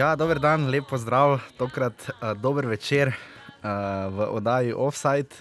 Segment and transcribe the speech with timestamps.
[0.00, 3.68] Ja, dober dan, lepo zdrav, tokrat uh, dober večer uh,
[4.08, 5.36] v oddaji Offside,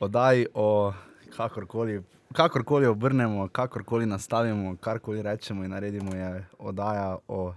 [0.00, 0.94] oddaji o
[1.36, 1.98] kakorkoli,
[2.32, 7.52] kakorkoli obrnemo, kakorkoli nastavimo, karkoli rečemo in naredimo, je oddaja o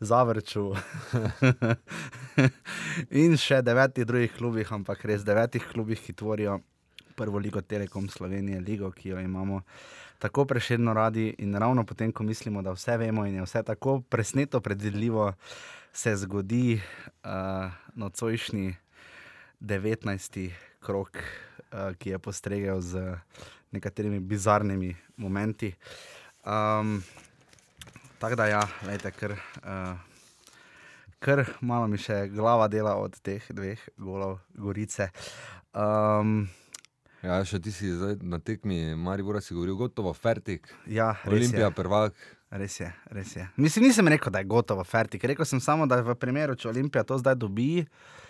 [0.00, 0.74] Zavrču.
[3.24, 6.58] In še devetih drugih klubih, ampak res devetih klubih, ki tvorijo
[7.16, 9.62] prvo ligo Telekom Slovenije, ligo, ki jo imamo
[10.20, 14.00] tako preširno radi in ravno potem, ko mislimo, da vse vemo in je vse tako
[14.00, 15.32] presneto, predvidljivo,
[15.92, 16.80] se zgodi
[17.24, 18.74] uh, nocojšnji
[19.60, 20.50] 19.
[20.80, 23.16] krok, uh, ki je postregel z
[23.70, 25.74] nekaterimi bizarnimi momenti.
[26.44, 27.02] Um,
[28.18, 29.32] tako da, ja, veste, ker.
[29.64, 29.96] Uh,
[31.20, 35.10] Ker malo mi še glava dela od teh dveh golov, gorice.
[35.76, 36.48] Um,
[37.20, 40.70] Ja, še ti si zdaj na tekmi, Maribor si govoril, gotovo, fertik.
[40.88, 41.76] ja, Olimpija, je.
[41.76, 42.16] prvak.
[42.50, 43.44] Res je, res je.
[43.60, 45.22] Mislim, nisem rekel, da je gotovo, fertik.
[45.28, 47.84] Rekel sem samo, da v primeru, če Olimpija to zdaj dobi.
[47.84, 48.29] Uh,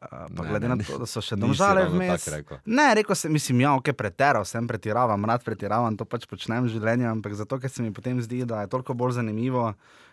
[0.00, 2.28] pa Ne, glede ne, na to, da so še domžale vmes.
[2.30, 2.60] rekel.
[2.66, 6.74] Ne, rekel sem, mislim, ja, ok, pretirav sem, pretiravam, rad pretiravam, to pač počnem v
[6.76, 9.72] življenju, ampak zato, ker se mi potem zdi, da je toliko bolj zanimivo,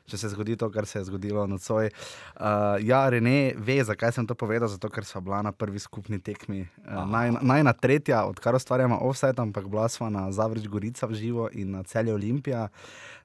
[0.10, 1.90] če se zgodi to, kar se je zgodilo nocoj.
[1.90, 6.20] Uh, ja, Rene ve, zakaj sem to povedal, zato ker so bila na prvi skupni
[6.22, 6.66] tekmi.
[6.86, 11.50] Uh, naj, najna tretja, odkar ustvarjamo offset, ampak bila sva na Zavrič Gorica v živo
[11.54, 12.68] in na celju Olimpija,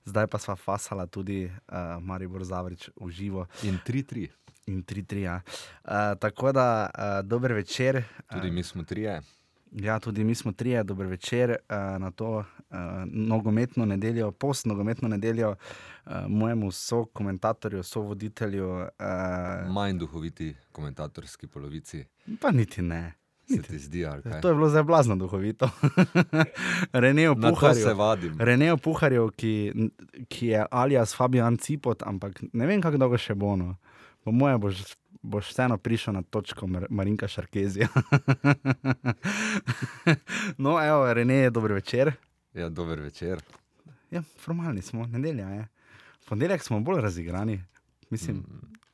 [0.08, 3.45] zdaj pa sva fasala tudi uh, Maribor Zavrič v živo.
[3.69, 4.39] In 3-3.
[4.70, 5.18] In 3-3.
[5.18, 5.40] Ja.
[5.84, 8.02] Uh, tako da, uh, dober večer.
[8.32, 9.20] Tudi mi smo trije.
[9.72, 12.44] Ja, tudi mi smo trije, dober večer uh, na to uh,
[13.06, 22.05] nogometno nedeljo, post-nogometno nedeljo, uh, mojemu sokomentatorju, sovoditelju, uh, Manj duhoviti komentatorski polovici.
[22.40, 23.12] pa niti ne.
[23.68, 24.06] Zdi?
[24.42, 25.70] To je bilo zdaj blazno duhovito.
[26.92, 28.36] Renejo Puharju.
[28.39, 29.72] Renejo Puharju ki,
[30.28, 33.56] ki je alias Fabian Cipot, ampak ne vem, kako dolgo še bo.
[33.56, 33.74] No.
[34.25, 34.83] Po moje boš,
[35.23, 37.89] boš vseeno prišel na točko Mar Marinka Šarkezija.
[40.58, 42.13] no, evo, Rene, dober večer.
[42.55, 43.42] Ja, dober večer.
[44.11, 45.69] Ja, formalni smo, nedelja je.
[46.25, 47.63] Ponedeljek smo bolj razigrani.
[48.11, 48.45] Mislim,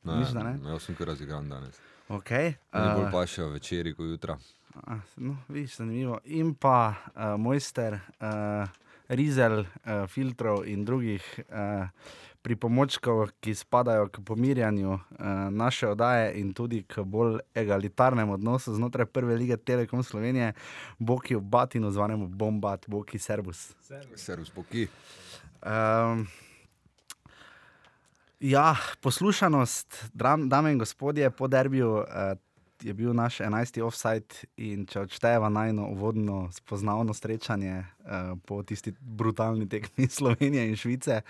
[0.03, 0.71] Ne, Misliš, da ne?
[0.71, 1.75] Jaz sem kar razigran danes.
[2.09, 4.37] okay, Meni bolj uh, pa še večeri kot jutra.
[4.75, 6.19] a, no, vidiš, zanimivo.
[6.23, 8.69] In pa uh, mojster uh,
[9.09, 11.89] Rizel, uh, filtrov in drugih uh,
[12.47, 15.01] pripomočkov, ki spadajo k pomirjanju uh,
[15.51, 20.53] naše oddaje in tudi k bolj egalitarnemu odnosu znotraj prve lige Telekom Slovenije,
[20.99, 23.73] Boki v Batinu, zvanemu Bombat, Boki Servus.
[24.15, 24.87] Servus, poki.
[25.59, 26.27] Um,
[28.39, 32.37] ja, poslušanost, dram, dame in gospodje, po derbiju uh,
[32.81, 33.81] je bil naš 11.
[33.83, 40.75] offside in če odšteva najno uvodno spoznavno srečanje uh, po tisti brutalni tekmi Slovenije in
[40.75, 41.21] Švice.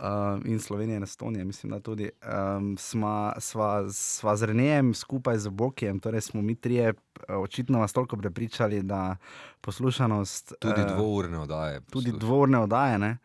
[0.00, 2.10] Uh, in Slovenije in Estonije, mislim, da tudi.
[2.56, 6.94] Um, sva, sva, sva z Renejem skupaj z Bokijem, torej smo mi trije,
[7.28, 9.16] očitno vas toliko prepričali, da
[9.60, 10.54] poslušanost.
[10.60, 11.80] Tudi eh, dvourne oddaje.
[11.80, 12.18] tudi poslušam.
[12.18, 12.98] dvorne oddaje.
[12.98, 13.18] ne.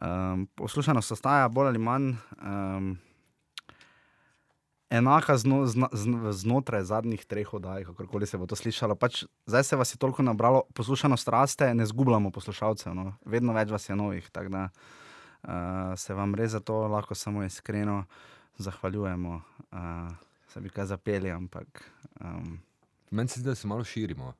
[0.00, 2.12] Um, poslušanost ostaja bolj ali manj
[2.42, 2.98] um,
[4.90, 8.94] enaka zno, zna, zn, znotraj zadnjih treh oddaj, kako se bo to slišalo.
[8.94, 13.14] Pač, zdaj se vas je toliko nabralo, poslušanost raste, ne zgubljamo poslušalcev, no.
[13.24, 14.30] vedno več vas je novih.
[14.30, 15.01] tako Da, uh,
[15.96, 18.04] se vam res za to lahko samo iskreno
[18.58, 19.42] zahvaljujemo.
[19.72, 19.78] Uh,
[20.48, 21.90] se bi kaj zapeli, ampak.
[22.20, 22.60] Um,
[23.10, 24.32] Meni se zdi, da se malo širimo.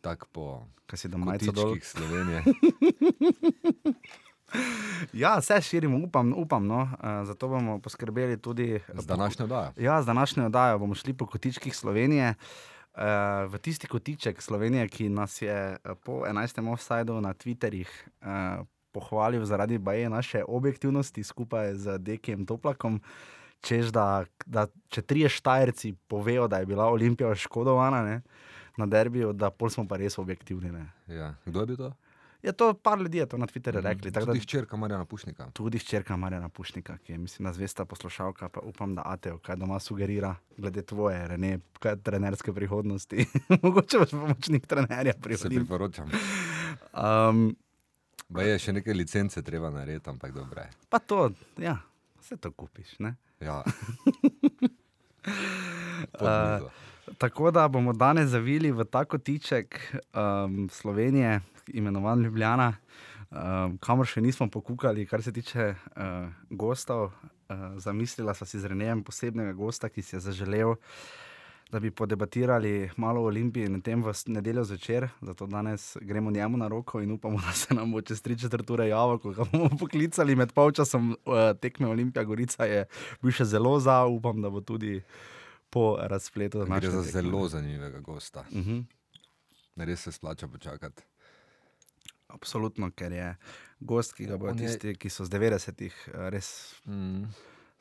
[0.00, 2.44] Tako po kotičkih Slovenije.
[5.12, 6.82] Ja, vse širimo, upam, upam no.
[6.82, 9.72] uh, zato bomo poskrbeli tudi Z današnjo oddajo.
[9.76, 12.34] Ja, z današnjo oddajo bomo šli po kotičkih Slovenije.
[12.94, 13.02] Uh,
[13.52, 16.72] v tisti kotiček Slovenije, ki nas je po 11.
[16.72, 17.88] offsajdu na Twitterjih
[18.20, 23.00] uh, pohvalil zaradi baje naše objektivnosti skupaj z Dekijem Toplakom,
[23.60, 24.06] čež da,
[24.46, 28.20] da če trije štajerci povejo, da je bila Olimpija oškodovana ne,
[28.76, 30.70] na derbiju, da pol smo pa res objektivni.
[30.70, 30.86] Ne.
[31.08, 31.34] Ja.
[31.44, 31.92] Kdo je bil to?
[32.42, 34.10] Je to par ljudi je to na Twitterju rekli.
[34.12, 35.46] tako da- Tudi hčerka Marjana Pušnika.
[35.52, 39.78] Tudi hčerka Marjana Pušnika, ki je, mislim, zvesta poslušalka, pa upam, da Ateo, kaj doma
[39.78, 43.24] sugerira, glede tvoje, Rene, kaj trenerske prihodnosti.
[43.62, 45.56] Mogoče boš pomočnik trenerja Se prihodnji.
[45.58, 46.10] priporočam.
[46.92, 47.56] Um,
[48.28, 50.70] Ba je še neke licence treba narediti, ampak dobro je.
[50.90, 51.30] pa to,
[51.60, 51.78] ja,
[52.20, 52.98] vse to kupiš.
[52.98, 53.16] Ne?
[53.40, 53.62] Ja.
[56.20, 56.68] Uh.
[57.18, 59.78] Tako da bomo danes zavili v ta kotiček
[60.12, 62.74] um, Slovenije, imenovan Ljubljana,
[63.30, 67.12] um, kamor še nismo pokukali, kar se tiče uh, gostov.
[67.48, 70.76] Uh, zamislila sva si z Renejem posebnega gosta, ki si je zaželel,
[71.74, 75.08] da bi podebatirali malo o Olimpiji in tem v nedeljo zvečer.
[75.20, 78.70] Zato danes gremo njemu na roko in upamo, da se nam bo čez tri četrt
[78.70, 82.64] ure javil, ko ga bomo poklicali med polčasom uh, tekme Olimpija Gorica.
[82.64, 82.84] Je
[83.22, 85.00] bil še zelo za, upam, da bo tudi
[85.70, 86.58] po razpletu.
[86.60, 87.22] Gre današnje za tekme.
[87.22, 88.44] zelo zanimivega gosta.
[88.50, 88.84] Uh -huh.
[89.76, 91.02] Res se splača počakati.
[92.28, 93.36] Absolutno, ker je
[93.80, 97.24] gost, ki ga bodo On je- tisti, ki so z 90-ih, eh, res Mm.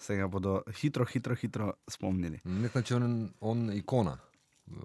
[0.04, 2.42] Se ga bodo hitro, hitro, hitro spomnili.
[2.44, 4.18] Nek način on, on ikona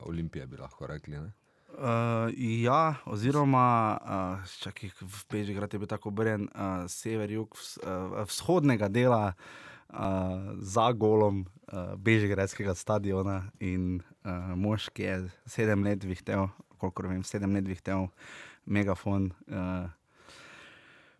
[0.07, 1.19] Olimpije, bi lahko rekli.
[1.19, 1.33] Ne?
[1.79, 2.31] Uh,
[2.63, 8.23] ja, oziroma, uh, čakaj, v Bežigrad je bil tako obrnjen, uh, sever, jug, vs, uh,
[8.27, 16.03] vzhodnega dela uh, za golom uh, Bežigradskega stadiona in uh, mož, ki je sedem let
[16.05, 16.49] vihtel,
[16.79, 18.09] kolikor vem, sedem let vihtel
[18.67, 19.33] megafon.
[19.47, 19.87] Uh,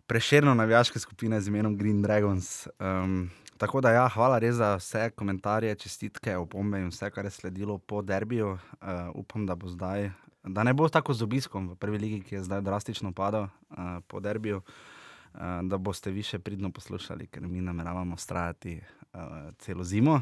[0.09, 2.65] Preširno navijaške skupine z imenom Green Dragons.
[2.81, 3.29] Um,
[3.59, 7.77] tako da, ja, hvala res za vse komentarje, čestitke, opombe in vse, kar je sledilo
[7.77, 8.53] po derbiju.
[8.55, 10.11] Uh, upam, da bo zdaj,
[10.43, 13.99] da ne bo tako z obiskom v prvi ligi, ki je zdaj drastično padal uh,
[14.07, 19.83] po derbiju, uh, da boste vi še pridno poslušali, ker mi nameravamo ustrajati uh, celo
[19.83, 20.21] zimo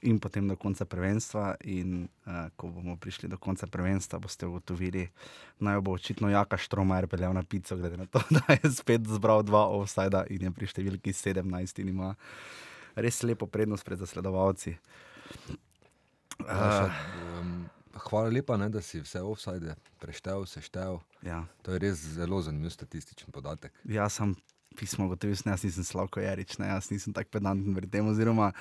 [0.00, 1.58] in potem do konca prvenstva.
[1.68, 5.10] In uh, ko bomo prišli do konca prvenstva, boste ugotovili,
[5.60, 9.44] naj bo očitno Jaka Štromajer peljal na pico, glede na to, da je spet zbral
[9.44, 12.14] dva offsajda in je pri številki 17 in ima
[13.00, 14.76] res lepo prednost pred zasledovalci.
[16.38, 16.90] Uh,
[17.40, 17.66] um,
[18.08, 21.00] hvala lepa, ne, da si vse offside preštel, seštel.
[21.26, 21.42] ja.
[21.62, 23.74] To je res zelo zanimiv statističen podatek.
[23.84, 24.36] Jaz sem
[24.78, 28.52] pismo gotovil, jaz nisem Slavko Jarič, ne, jaz nisem tako pedanten pri tem, oziroma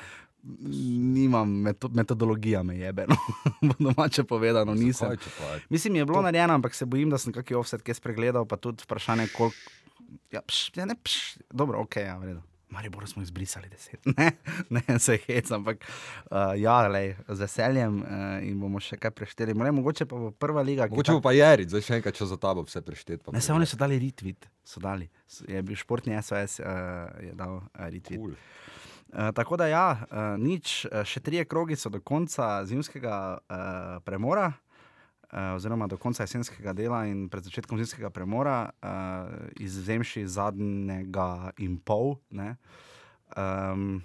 [0.48, 3.18] nimam meto metodologija me jebe, no,
[3.62, 5.10] po domače povedano, nisem.
[5.10, 7.94] Zakaj, je Mislim, je bilo To- narejeno, ampak se bojim, da sem kakšen offset kje
[7.94, 9.58] spregledal, pa tudi vprašanje, koliko.
[10.32, 12.42] Ja, pš, ja, ne, pš, dobro, ok, ja, v redu.
[12.70, 14.06] Maribor smo izbrisali deset.
[14.18, 14.32] Ne,
[14.70, 15.78] ne se hec, ampak
[16.32, 18.10] uh, ja, lej, z veseljem uh,
[18.44, 19.56] in bomo še kaj prešteli.
[19.56, 20.90] Lej, mogoče pa bo prva liga.
[20.92, 23.24] Mogoče bo pa Jerič, zdaj še enkrat, če za tabo vse preštet.
[23.24, 25.08] pa Ne, se oni so dali retweet, so dali.
[25.48, 28.20] Je bil športni SOS, uh, je dal uh, retweet.
[28.20, 28.36] Cool.
[29.08, 34.00] Uh, tako da, ja, uh, nič, uh, še trije krogi so do konca zimskega uh,
[34.04, 34.52] premora,
[35.32, 41.78] uh, oziroma do konca jesenskega dela in pred začetkom zimskega premora, uh, izvzemši zadnjega in
[41.78, 42.18] pol.
[42.30, 42.56] Ne,
[43.38, 44.02] um,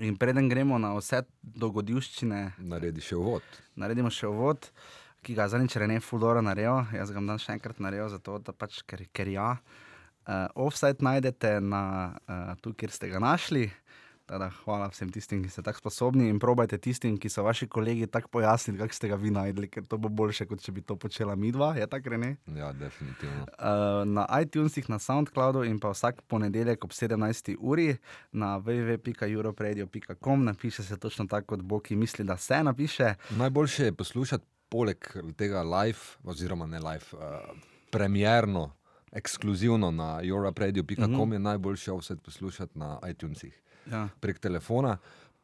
[0.00, 3.42] in preden gremo na vse dogodivščine, Naredi še uvod.
[3.76, 4.70] naredimo še uvod,
[5.24, 6.84] ki ga zadnjič Rene Fudora naredil.
[6.92, 9.54] Jaz ga bom dan še enkrat naredil, zato da pač, ker, ker ja.
[10.24, 13.68] Uh, offside najdete na uh, tu, kjer ste ga našli.
[14.24, 18.06] Tada, hvala vsem tistim, ki ste tako sposobni in probajte tistim, ki so vaši kolegi
[18.08, 20.96] tako pojasnili, kako ste ga vi najdli, ker to bo boljše, kot če bi to
[20.96, 21.74] počela midva.
[21.76, 22.30] Je tako, Rene?
[22.56, 23.42] Ja, definitivno.
[23.44, 27.56] Uh, na iTunesih, na SoundCloudu in pa vsak ponedeljek ob 17.
[27.60, 27.98] uri
[28.32, 33.14] na www.europradio.com napiše se točno tako, kot Bog ki misli, da se napiše.
[33.36, 35.04] Najboljše je poslušati poleg
[35.36, 37.20] tega live, oziroma ne live, uh,
[37.92, 38.70] premjerno,
[39.12, 41.12] ekskluzivno na euroradio.com Mhm.
[41.12, 41.32] mm -hmm.
[41.32, 44.08] je najboljše vse poslušati na iTunesih Ja.
[44.20, 44.96] prek telefona.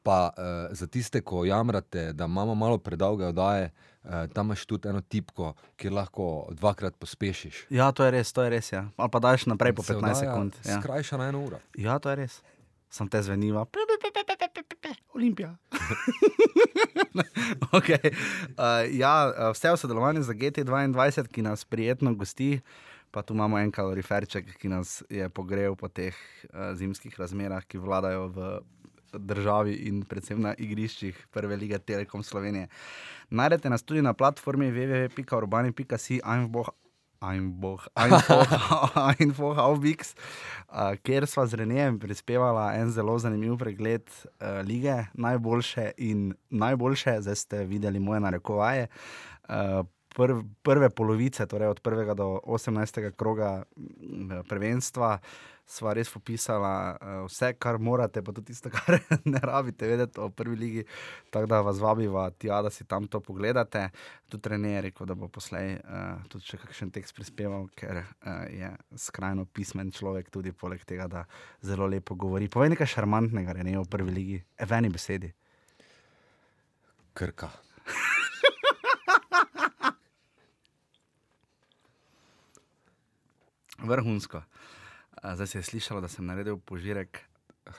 [0.02, 3.70] Pa uh, za tiste, ko jamrate, da imamo malo predolge oddaje,
[4.04, 7.66] uh, tam imaš tudi eno tipko, kjer lahko dvakrat pospešiš.
[7.70, 8.72] Ja, to je res, to je res.
[8.72, 8.87] Ja.
[8.96, 10.56] Ali pa daš naprej po Se 15 oddaja sekund.
[10.64, 10.81] Ja.
[10.81, 11.61] Skrajša na eno uro.
[11.76, 12.40] ja, to je res.
[12.90, 13.64] Sem te zveniva.
[13.70, 14.94] Pe, pe, pe, pe, pe, pe, pe, pe, pe.
[15.14, 15.54] Olimpija.
[17.78, 18.11] okay.
[18.59, 19.14] uh, ja,
[19.54, 22.59] vse v sodelovanju z GT2, ki nas prijetno gosti.
[23.11, 26.14] Pa tu imamo en kaloriferček, ki nas je pogrel po teh
[26.50, 28.50] uh, zimskih razmerah, ki vladajo v
[29.18, 32.68] državi in predvsem na igriščih Prve lige Telekom Slovenije.
[33.30, 36.70] Najdete nas tudi na platformi www.urbani.si, Einboh,
[37.21, 37.81] Einboh,
[39.21, 40.15] Einboh, Aufbix,
[40.73, 47.19] uh, kjer sva z Renejem prispevala en zelo zanimiv pregled uh, lige, najboljše in najboljše,
[47.21, 48.89] zdaj ste videli moje narekovaje.
[49.49, 52.15] Uh, Prv, prve polovice, torej od 1.
[52.19, 53.12] do 18.
[53.15, 53.62] kroga
[54.49, 55.21] prvenstva,
[55.71, 60.29] sva res popisala uh, vse, kar morate, pa tudi tisto, kar ne rabite vedeti o
[60.35, 60.85] prvi ligi.
[61.31, 63.89] Tako da vas vabiva tja, da si tam to pogledate.
[64.31, 68.07] Tudi Rene je rekel, da bo poslej uh, tudi še kakšen tekst prispeval, ker uh,
[68.50, 71.25] je skrajno pismen človek, tudi poleg tega, da
[71.62, 72.50] zelo lepo govori.
[72.50, 75.31] Povej nekaj šarmantnega, Rene, o prvi ligi, v eni besedi.
[77.15, 77.49] Krka.
[83.91, 84.43] Vrhunsko.
[85.23, 87.21] Uh, zdaj se je slišalo, da sem naredil požirek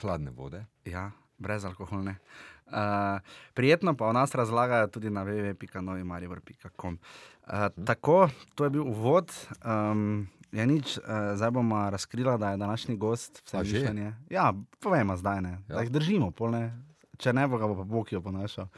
[0.00, 0.64] Hladne vode.
[0.84, 2.16] Ja, brezalkoholne.
[2.66, 3.20] Uh,
[3.54, 6.98] prijetno pa o nas razlagajo tudi na www.novimaribor.com.
[7.46, 9.32] Uh, tako, to je bil uvod.
[9.64, 14.12] Um, je nič, uh, zdaj bomo razkrila, da je današnji gost vse mišljenje.
[14.30, 15.50] Ja, povemo zdaj ne.
[15.50, 15.58] Ja.
[15.68, 15.74] Ja.
[15.74, 16.72] Da jih držimo, pol ne.
[17.18, 18.68] Če ne bo, ga bo pa Bog jo ponašal.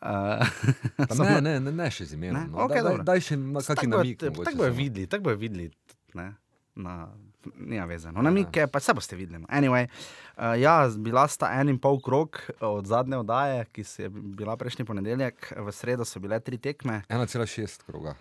[0.00, 2.28] Pa Ne, ne, ne, ne še z Ne?
[2.28, 2.50] imenom.
[2.52, 2.64] No.
[2.64, 3.04] Okej, daj, dobro.
[3.04, 5.70] daj še na kakšen mogoče Tako bojo videli, tako bojo videli.
[6.14, 6.34] Ne?
[6.74, 7.08] Na,
[7.56, 8.12] nima veze.
[8.12, 9.42] No, namike, pa se boste videli.
[9.42, 9.48] No.
[9.50, 9.88] Anyway,
[10.36, 14.56] uh, ja, bila sta en in pol krok od zadnje oddaje, ki se je bila
[14.56, 17.02] prejšnji ponedeljek, v sredo so bile tri tekme.
[17.08, 18.14] 1,6 kroga.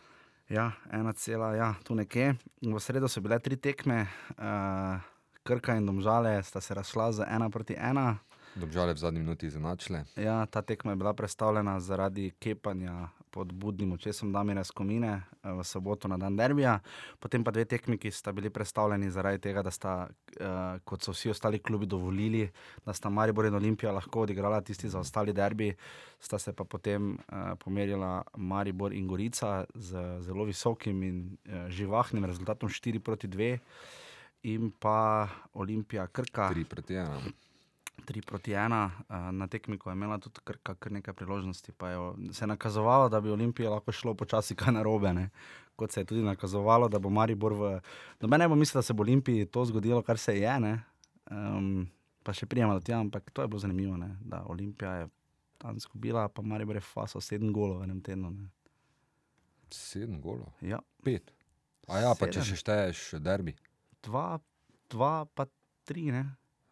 [0.49, 2.35] Ja, ena cela, ja, tu nekje.
[2.61, 4.05] V sredo so bile tri tekme,
[4.37, 5.01] uh,
[5.43, 8.17] Krka in Domžale sta se razšla z ena proti ena.
[8.55, 10.05] Dobžale v zadnji minuti izenačile.
[10.15, 15.63] Ja, ta tekma je bila predstavljena zaradi kepanja pod budnim očesom Damira Skomine eh, v
[15.65, 16.77] soboto na dan derbija,
[17.19, 21.13] potem pa dve tekmi, ki sta bili predstavljeni zaradi tega, da sta, uh, kot so
[21.15, 22.45] vsi ostali klubi dovolili,
[22.85, 25.71] da sta Maribor in Olimpija lahko odigrala tisti za ostali derbi,
[26.19, 32.25] sta se pa potem uh, pomerila Maribor in Gorica z zelo visokim in uh, živahnim
[32.25, 33.57] rezultatom 4 proti 2.
[34.43, 37.52] In pa Olimpija Krka, 3 proti 1.
[38.05, 38.89] 3 proti 1,
[39.31, 41.97] na tekmi, ko je imela tudi Krka kar nekaj priložnosti, pa je
[42.33, 45.13] se nakazovalo, da bi Olimpija lahko šlo počasi kaj narobe.
[45.13, 45.29] Ne?
[45.75, 47.79] Kot se je tudi nakazovalo, da bo Maribor v.
[48.21, 50.79] Noben ne bo mislil, da se bo Olimpiji to zgodilo, kar se je.
[51.31, 51.87] Um,
[52.23, 54.17] pa še prijema do tega, ampak to je bilo zanimivo, ne?
[54.21, 55.07] da Olimpija je
[55.57, 58.31] tam izgubila, pa Maribor je faso 7 golov v enem tednu.
[58.31, 58.49] Ne?
[59.71, 60.51] 7 golov.
[60.61, 61.33] Ja, 5.
[61.87, 62.47] A ja, pa če Sedem.
[62.47, 63.55] še šteješ derbi.
[64.03, 64.39] dva,
[64.91, 65.47] dva, pa
[65.87, 66.23] tri, ne?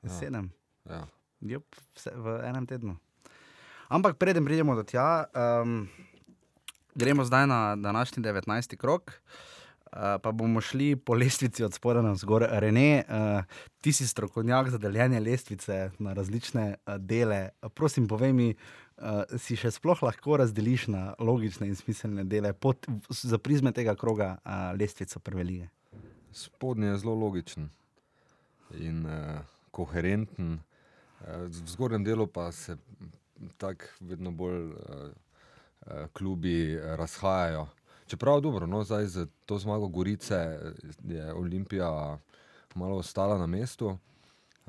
[0.01, 0.09] Ja.
[0.19, 0.49] sedem.
[0.91, 1.05] Ja.
[1.41, 2.97] Jep, vse, v enem tednu.
[3.91, 5.87] Ampak preden pridemo do tja, um,
[6.95, 8.77] gremo zdaj na današnji 19.
[8.77, 9.15] krok.
[9.91, 12.45] Uh, pa bomo šli po lestvici od spodaj na zgor.
[12.47, 13.43] Rene, uh,
[13.81, 17.49] ti si strokovnjak za deljenje lestvice na različne uh, dele.
[17.75, 22.87] Prosim, povej mi, uh, si še sploh lahko razdeliš na logične in smiselne dele pod,
[23.09, 25.69] za prizme tega kroga uh, lestvico prve lige?
[26.31, 27.67] Spodnji je zelo logičen
[28.79, 29.43] in uh,
[29.75, 30.61] koherenten,
[31.27, 32.77] v zgornjem delu pa se
[33.57, 34.75] tako vedno bolj uh,
[36.13, 37.67] klubi eh, razhajajo.
[38.07, 40.73] Čeprav dobro, no, zdaj z to zmago Gorice eh,
[41.03, 42.17] je Olimpija
[42.75, 43.97] malo ostala na mestu.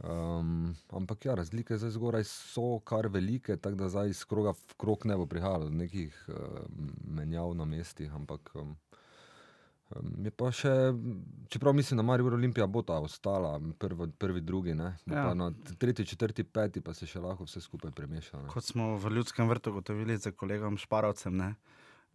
[0.03, 4.75] Um, ampak ja, razlike zdaj zgoraj so kar velike, tako da zdaj iz kroga v
[4.77, 6.35] krog ne bo prihajalo do nekih uh,
[7.05, 8.77] menjav na mestih, ampak Um,
[10.25, 10.71] Je pa še,
[11.49, 14.97] čeprav mislim, da Marijo Olimpija bo ta ostala, prvi, prvi drugi, ne?
[15.07, 15.35] Bo Ja.
[15.35, 18.43] na tretji, četrti, peti pa se še lahko vse skupaj premeša.
[18.43, 18.49] ne.
[18.49, 21.55] Kot smo v ljudskem vrtu gotovili z kolegom Šparovcem, ne?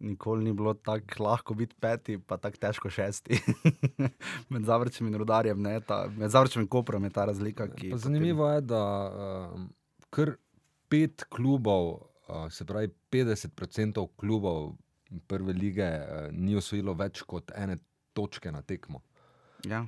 [0.00, 3.34] nikoli ni bilo tako lahko biti peti, pa tako težko šesti.
[4.50, 5.80] med Zavrčem in Rudarjem, ne?
[5.80, 7.66] ta, med Zavrčem in Koprom je ta razlika.
[7.74, 8.82] Ki Pa zanimivo je, da
[9.54, 9.68] um,
[10.10, 10.36] kar
[10.88, 11.88] pet klubov,
[12.28, 14.76] uh, se pravi 50% klubov
[15.26, 17.76] prve lige, uh, ni osvojilo več kot ene
[18.12, 19.02] točke na tekmo.
[19.64, 19.86] Ja.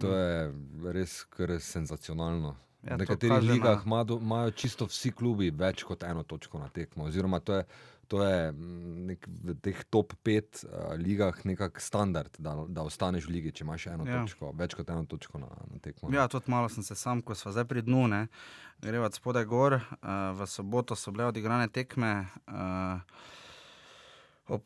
[0.00, 0.54] To je
[0.92, 2.56] res kar senzacionalno.
[2.82, 6.68] Ja, v nekaterih na- ligah ima- imajo čisto vsi klubi več kot eno točko na
[6.68, 7.04] tekmo.
[7.04, 7.64] Oziroma, to je,
[8.08, 13.26] to je mm, nek, v teh top 5 uh, ligah nekak standard, da, da ostaneš
[13.26, 14.22] v ligi, če imaš eno Ja.
[14.22, 16.12] točko, več kot eno točko na, na tekmo.
[16.14, 18.28] Ja, tudi malo sem se sam, ko smo zdaj pri dnu, ne,
[18.78, 19.74] greva od spodaj gor.
[19.74, 22.14] Uh, v soboto so bile odigrane tekme,
[22.46, 23.02] uh,
[24.48, 24.62] ob,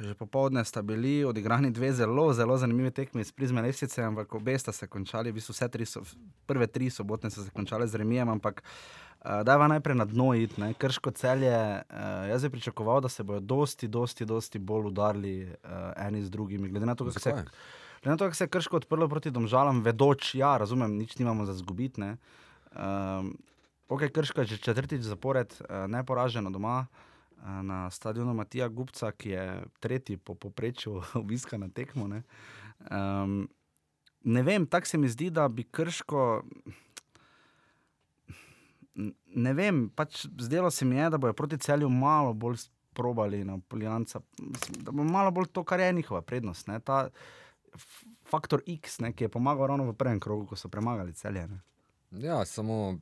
[0.00, 4.58] že popovdne sta bili odigrani dve zelo, zelo zanimivi tekmi iz prizme lestvice, ampak obe
[4.58, 6.02] sta se končali, v bistvu vse tri, so,
[6.46, 10.60] prve tri sobotne so se končale z remijem, ampak uh, dajva najprej na dno iti,
[10.60, 11.56] ne, krško celje.
[11.56, 16.30] Uh, jaz bi pričakoval, da se bodo dosti, dosti, dosti bolj udarili uh, eni z
[16.30, 17.32] drugimi, glede na to, kako se?
[17.32, 21.46] Glede na to, kako se je krško odprlo proti domžalam, vedoč, ja, razumem, nič nimamo
[21.46, 22.00] za zgubiti.
[22.00, 22.16] ne.
[22.76, 23.32] Um,
[23.88, 29.30] ok, krško je že četrtič zapored uh, neporaženo doma uh, na stadionu Matija Gupca, ki
[29.30, 32.08] je tretji po poprečju obiska na tekmo.
[32.08, 32.22] Ne,
[32.90, 33.48] um,
[34.24, 36.42] ne vem, tako se mi zdi, da bi krško.
[39.36, 42.56] Ne vem, pač zdelo se mi je, da bojo proti celju malo bolj
[42.96, 44.20] probali na Poljanca,
[44.78, 46.66] da bo malo bolj to, kar je njihova prednost.
[46.66, 46.80] Ne?
[46.80, 47.08] Ta
[48.24, 51.44] faktor X, ne, ki je pomagal ravno v prvem krogu, ko so premagali celje.
[51.48, 51.60] Ne?
[52.10, 52.96] Ja, samo,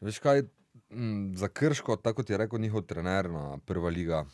[0.00, 0.46] veš kaj,
[0.92, 4.24] m, za Krško, tako kot je rekel njihov trener na prva liga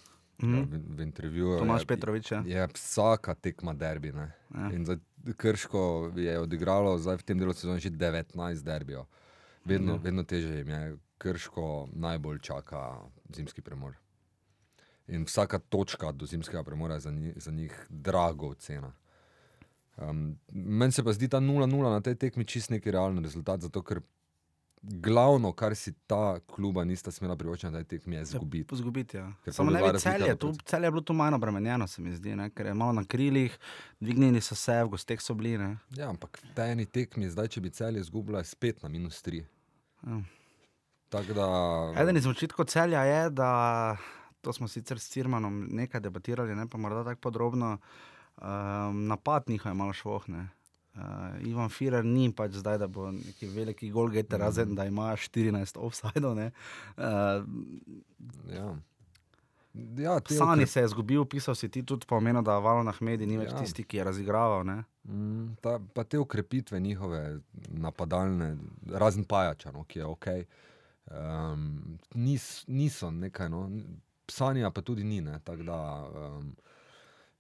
[0.43, 0.62] mm.
[0.62, 1.59] v, v intervjuju.
[1.59, 2.43] Tomaž je- Petrovič, ja.
[2.47, 4.12] Je vsaka tekma derbi.
[4.12, 4.33] Ne?
[4.50, 4.71] Ja.
[4.73, 4.99] In za
[5.37, 5.83] Krško
[6.17, 9.05] je odigralo zdaj v tem delu sezone že 19 derbijev.
[9.65, 9.99] Vedno, Ja.
[9.99, 10.97] vedno teže jim je.
[11.19, 13.95] Krško najbolj čaka zimski premor.
[15.09, 18.93] In vsaka točka do zimskega premora je za njih, za njih drago cena.
[19.99, 23.83] Um, meni se pa zdi ta 0-0 na tej tekmi čist neki realen rezultat, zato
[23.83, 23.99] ker
[24.82, 28.76] glavno, kar si ta kluba nista smela privoščiti na tej tekmi, je izgubiti.
[28.76, 29.16] Zgubiti.
[29.16, 29.32] Ja.
[29.44, 32.37] Ker Samo ne bi celje, tu, celje je bilo tu manj obremenjeno, se mi zdi,
[32.37, 32.50] ne?
[32.50, 33.58] ker je malo na krilih,
[34.00, 35.56] dvignili so se, v gosteh so bili.
[35.58, 35.76] Ne?
[35.97, 39.42] Ja, ampak tej eni tekmi, zdaj če bi celje izgubila, je spet na minus 3.
[40.06, 40.20] Ja.
[41.11, 41.23] Da,
[41.97, 43.50] Eden izmed očitkov celja je, da
[44.40, 47.78] to smo sicer s Cirmanom nekaj debatirali, ne pa morda tako podrobno.
[48.38, 50.49] Um, napad njihov je malo švohne.
[50.99, 54.43] Uh, Ivan Firer ni pač zdaj, da bo neki veliki gol getter, mm.
[54.43, 56.38] razen da ima 14 offsajdov.
[56.38, 57.45] Uh,
[58.50, 58.73] ja.
[59.97, 63.38] Ja, Sani se je izgubil, pisal si ti tudi pomeni, da Valo na Hmedi ni
[63.38, 63.61] več ja.
[63.62, 64.64] tisti, ki je razigraval.
[65.05, 67.21] Mm, ta, pa te ukrepitve njihove
[67.69, 68.57] napadalne,
[68.90, 70.26] razen pajača, no, ki je ok,
[71.12, 71.69] um,
[72.14, 73.69] nis, niso nekaj, no,
[74.28, 75.23] Sanja pa tudi ni.
[75.25, 75.78] Ne, da,
[76.11, 76.50] um,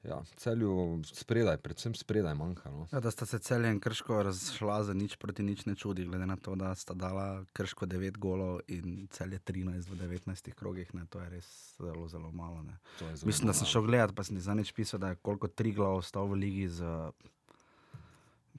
[0.08, 2.70] ja, celju spredaj, predvsem spredaj manjka.
[2.70, 2.86] No.
[2.92, 6.26] Ja, da sta se celje in krško razšla za nič proti nič ne čudi, glede
[6.26, 10.94] na to, da sta dala krško 9 golov in celje 13 v 19 krogih.
[10.94, 11.48] Ne, to je res
[11.78, 12.64] zelo, zelo malo.
[12.98, 15.72] Zelo Mislim, da sem šel gledat, pa sem za nič pisal, da je koliko tri
[15.72, 16.84] glav ostal v ligi z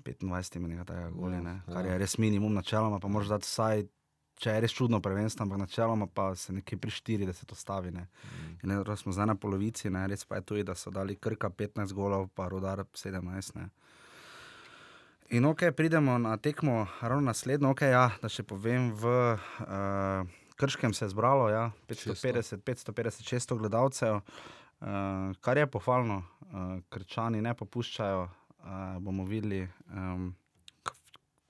[0.04, 1.94] 25 minutami tega golja, ja, kar ja.
[1.94, 3.84] je res minimum načeloma, pa moraš dati vsaj
[4.40, 7.92] če je res čudno prvenstvo, ampak načeloma pa se nekje pri 40 ostavi.
[7.92, 8.08] Ne.
[8.08, 8.72] Mm.
[8.72, 10.06] Ne, smo zdaj na polovici, ne.
[10.08, 13.60] res pa je tudi, da so dali krka 15 golov, pa rodar 17.
[13.60, 13.70] Ne.
[15.36, 20.96] In ok, pridemo na tekmo, ravno naslednjo, ok, ja, da še povem, v uh, Krškem
[20.98, 27.54] se je zbralo ja, 550, 550, 600 gledalcev, uh, kar je pohvalno, uh, krčani ne
[27.54, 29.68] popuščajo, uh, bomo videli.
[29.94, 30.34] Um,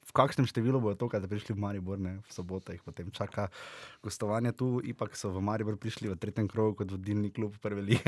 [0.09, 3.53] v kakšnem številu bo to, da prišli v Maribor, ne, v soboto jih potem čaka
[4.01, 8.01] gostovanje tu, ipak so v Maribor prišli v tretjem krogu kot vodilni klub prve lige.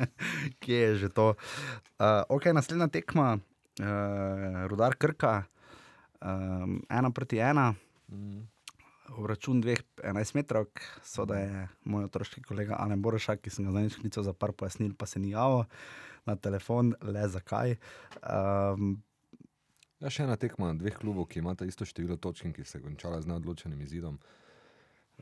[0.62, 1.38] Kje je že to?
[2.02, 5.46] Uh, ok, naslednja tekma, uh, Rudar Krka,
[6.18, 7.70] um, ena proti ena.
[8.10, 8.42] Mm.
[9.08, 10.66] Obračun dveh 11 metrov,
[11.00, 14.52] so da je moj otroški kolega Alen Borošak, ki sem ga zdaj šlical za par
[14.52, 15.64] pojasnil, pa se ni javil
[16.28, 17.78] na telefon, le zakaj.
[18.20, 18.98] Um,
[19.98, 22.84] Ja, še ena tekma dveh klubov, ki imata isto število točk in ki se je
[22.84, 24.18] končala z neodločenim izidom.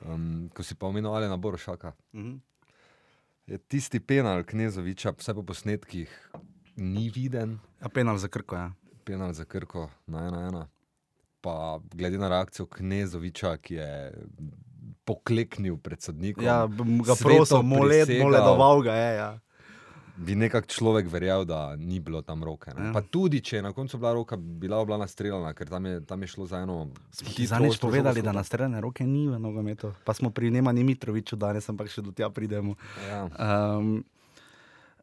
[0.04, 1.94] Um, ko si pa omenil ali na Borošaka.
[2.12, 2.34] Uh mhm.
[2.34, 2.40] -huh.
[3.46, 6.30] Je tisti penal Knezoviča, vse po posnetkih,
[6.76, 7.58] ni viden.
[7.80, 8.72] Ja, penal za krko, ja.
[9.04, 10.68] Penal za krko na ena ena.
[11.40, 14.12] Pa glede na reakcijo Knezoviča, ki je
[15.04, 16.44] pokleknil pred sodnikom.
[16.44, 16.66] Ja,
[17.06, 19.16] ga prosil, moledoval ga je.
[19.16, 19.38] Ja
[20.16, 22.70] bi nekako človek verjel, da ni bilo tam roke.
[22.70, 22.90] Ja.
[22.92, 26.22] Pa tudi, če je na koncu bila roka, bila oblana streljana, ker tam je, tam
[26.22, 26.88] je šlo za eno.
[27.12, 29.92] Zanič povedali, da na streljane roke ni v nogometu.
[30.04, 32.76] Pa smo pri Nemani Mitroviču danes, ampak še do tja pridemo.
[33.08, 33.26] Ja.
[33.36, 34.04] Um,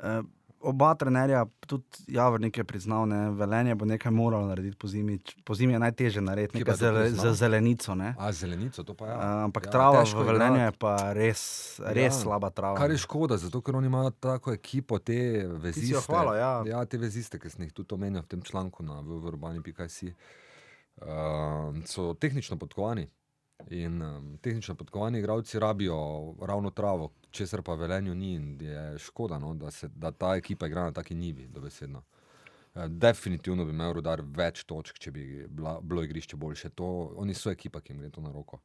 [0.01, 0.23] uh,
[0.63, 5.19] oba trenerja, tudi Javor nekaj priznal, ne, velenje bo nekaj moralo narediti po zimi.
[5.43, 7.95] Po zimi je najtežje narediti nekaj za, za zelenico.
[7.95, 8.15] Ne.
[8.19, 9.11] A zelenico, to pa je.
[9.11, 9.17] Ja.
[9.17, 11.41] Uh, ampak ja, trava v velenju je pa res,
[11.85, 12.19] res ja.
[12.19, 12.77] slaba trava.
[12.77, 16.05] Kar je škoda, zato ker oni imajo tako ekipo, te veziste.
[16.07, 16.53] Hvala, ja.
[16.67, 20.13] ja, te veziste, ki sem jih tudi omenil v tem članku na urbani.si.
[21.03, 23.09] Uh, so tehnično podkovani.
[23.69, 25.97] In um, tehnično podkovani igralci rabijo
[26.41, 28.33] ravno travo, česar pa velenju ni.
[28.33, 32.03] In je škoda, no, da, se, da ta ekipa igra na taki nivi, dobesedno.
[32.75, 36.69] Uh, definitivno bi imel rodar več točk, če bi bila, bilo igrišče boljše.
[36.69, 38.59] To, oni so ekipa, ki jim gre to na roko.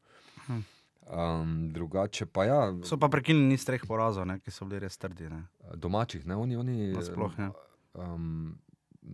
[1.09, 2.75] Um, drugače pa ja.
[2.85, 5.31] So pa prekinili niz treh porazov, ne, ki so bili res trdi.
[5.33, 5.45] Ne.
[5.75, 6.57] Domačih, ne, oni.
[6.57, 7.53] oni sploh, ja.
[7.95, 8.59] um,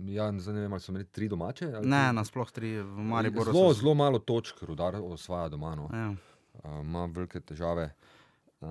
[0.07, 1.69] Ja, ne vem, ali so imeli tri domače.
[1.83, 3.53] Ne, nasploh tri, v Mariboru.
[3.53, 3.81] Zelo, so...
[3.81, 5.75] zelo malo točk, rudar osvaja doma.
[5.79, 5.89] No.
[5.93, 6.11] Ja.
[6.65, 7.93] Uh, ima velike težave.
[8.65, 8.71] Uh,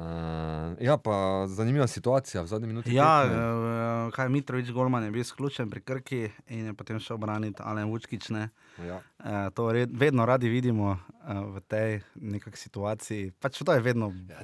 [0.81, 2.95] ja, pa zanimiva situacija v zadnji minuti.
[2.95, 7.61] Ja, uh, kaj Mitrovič Golman je bil izključen pri Krki in je potem šel braniti
[7.61, 8.31] Alen Vučkič.
[8.87, 8.99] Ja.
[9.19, 12.01] Uh, to red, vedno radi vidimo uh, v tej
[12.53, 13.31] situaciji.
[13.39, 14.11] Pač to je vedno.
[14.29, 14.43] Ja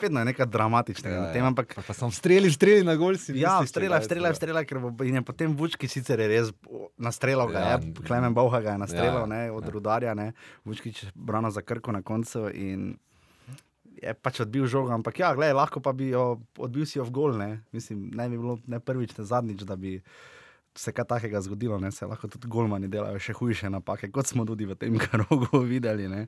[0.00, 1.16] vedno je nekaj dramatičnega.
[1.16, 1.50] Ja, tem, ja.
[1.50, 3.18] ampak, pa, pa sem strelil, strelil na gol.
[3.34, 6.52] Ja, strelil, strelil, strelil, ker in je potem Vučki sicer je res
[6.98, 9.74] nastrelil, ja, je, Klemen Boha ga je nastrelil ja, od ja.
[9.74, 10.16] rudarja,
[10.64, 12.48] Vučki je brano za krko na koncu.
[14.02, 17.14] Je pač odbil žogo, ampak ja, gledaj, lahko pa bi jo odbil si jo v
[17.14, 17.36] gol.
[17.38, 20.00] Ne, Mislim, ne bi bilo ne prvič, ne zadnjič, da bi
[20.74, 21.90] se kaj takega zgodilo, ne?
[21.92, 26.08] se lahko tudi golmani delajo še hujše napake, kot smo tudi v tem krogu videli.
[26.08, 26.26] Ne?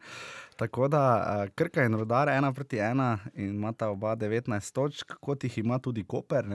[0.60, 5.58] Tako da Krka in Rodar ena proti ena in imata oba 19 točk, kot jih
[5.64, 6.50] ima tudi Koper.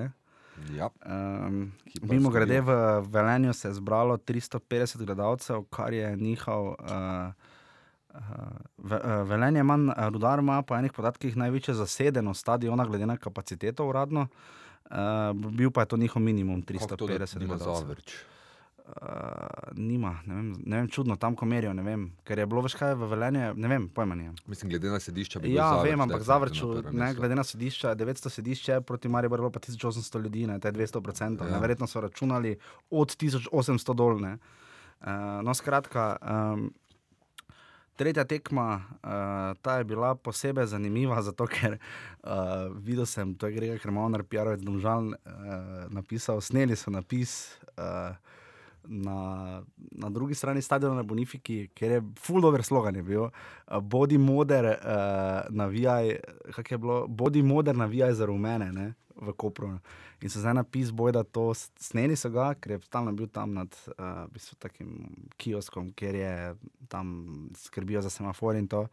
[0.75, 0.89] Ja.
[1.07, 1.71] Um,
[2.03, 2.73] mimo grede v
[3.07, 6.75] Velenju se je zbralo 350 gledalcev, kar je njihov.
[6.79, 7.31] Uh,
[8.09, 8.89] Uh,
[9.29, 14.21] Velenje manj, rudar ima po enih podatkih največje zasedeno stadiona, glede na kapaciteto uradno.
[14.21, 18.03] Uh, Uh, bil pa je to njihov minimum, 350 ljudi.
[18.89, 22.63] Uh, nima, ne vem, ne vem, čudno tam, ko merijo, ne vem, ker je bilo
[22.65, 24.33] več kaj v velenju, ne vem, pojma nijem.
[24.49, 25.43] Mislim, glede na sedišče.
[25.53, 30.23] Ja, vem, ampak zavrču, ne, glede na sedišče, 900 sedišče proti Mariju, bilo pa 1800
[30.23, 31.61] ljudi, ne, te 200 procent, ja.
[31.61, 32.55] verjetno so računali
[32.89, 34.39] od 1800 dolne.
[34.99, 36.71] Uh, no, skratka, um,
[37.99, 43.57] tretja tekma, uh, ta je bila posebej zanimiva, zato ker uh, videl sem, to je
[43.59, 47.59] Gregor Krmovnar, PR-ovec Domžal, uh, napisal, sneli so napis.
[47.75, 48.15] Uh,
[48.89, 53.27] Na, na drugi strani stadiona na Bonifiki, kjer je full over slogan, je bil,
[53.85, 56.15] bodi moder, uh, navijaj,
[56.55, 58.87] kako je bilo, bodi moder, navijaj za rumene, ne,
[59.21, 59.71] v Kopru.
[60.21, 63.53] In so zdaj napisali, boj, da to sneni so ga, ker je stalno bil tam
[63.53, 64.93] nad uh, bistvu, takim
[65.37, 66.33] kioskom, kjer je
[66.87, 68.87] tam skrbijo za semafor in to.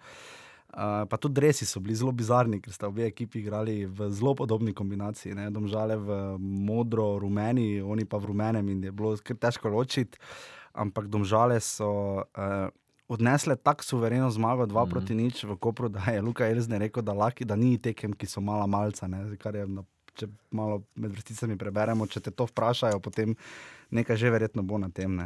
[0.77, 4.35] Uh, pa tudi resi so bili zelo bizarni, ker sta obe ekipi igrali v zelo
[4.35, 5.35] podobni kombinaciji.
[5.35, 5.51] Ne?
[5.51, 10.19] Domžale v modro, rumeni, oni pa v rumenem in je bilo težko ločiti.
[10.77, 11.89] Ampak domžale so
[12.21, 12.69] uh,
[13.09, 14.91] odnesle tako suvereno zmago, 2 mm -hmm.
[14.91, 18.27] proti nič v Kopru, da je Luka Elzne rekel, da, laki, da ni tekem, ki
[18.27, 19.37] so mala malca, ne?
[19.37, 19.83] kar je na
[20.17, 23.37] če malo med vrsticami preberemo, če te to vprašajo, potem
[23.95, 25.21] nekaj že verjetno bo na tem.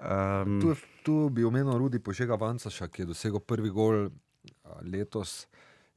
[0.00, 4.08] Um, tu, tu bi omenil Rudi Požega Vancaša, ki je dosegel prvi gol
[4.82, 5.48] letos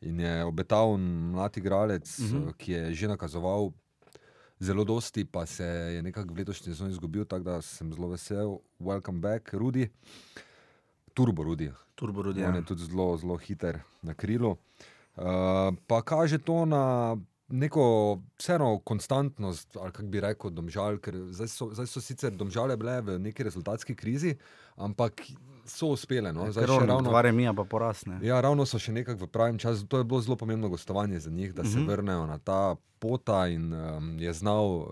[0.04, 2.44] in je obetal mlad igralec, uh mhm.
[2.44, 2.58] -huh.
[2.58, 3.72] ki je že nakazoval.
[4.60, 8.58] Zelo dosti pa se je nekako v letošnji sezoni izgubil, tako da sem zelo vesel.
[8.80, 9.90] Welcome back, Rudi.
[11.14, 11.72] Turbo Rudi.
[11.96, 12.44] Turbo Rudi.
[12.44, 12.66] On je ja.
[12.66, 14.58] tudi zelo, zelo hiter na krilu.
[15.16, 15.26] Uh,
[15.88, 21.70] pa kaže to na neko vseeno konstantnost, ali kako bi rekel, domžal, ker zdaj so,
[21.74, 24.36] zdaj so sicer domžale bile v neki rezultatski krizi,
[24.76, 25.22] ampak
[25.66, 26.34] so uspele.
[26.34, 26.52] No?
[26.52, 28.20] Zdaj, ravno dva remija pa porasne.
[28.24, 29.88] Ja, ravno so še nekako v pravem času.
[29.88, 31.74] To je bilo zelo pomembno gostovanje za njih, da uh -huh.
[31.74, 31.90] se mhm.
[31.90, 34.88] vrnejo na ta pota in um, je znal um,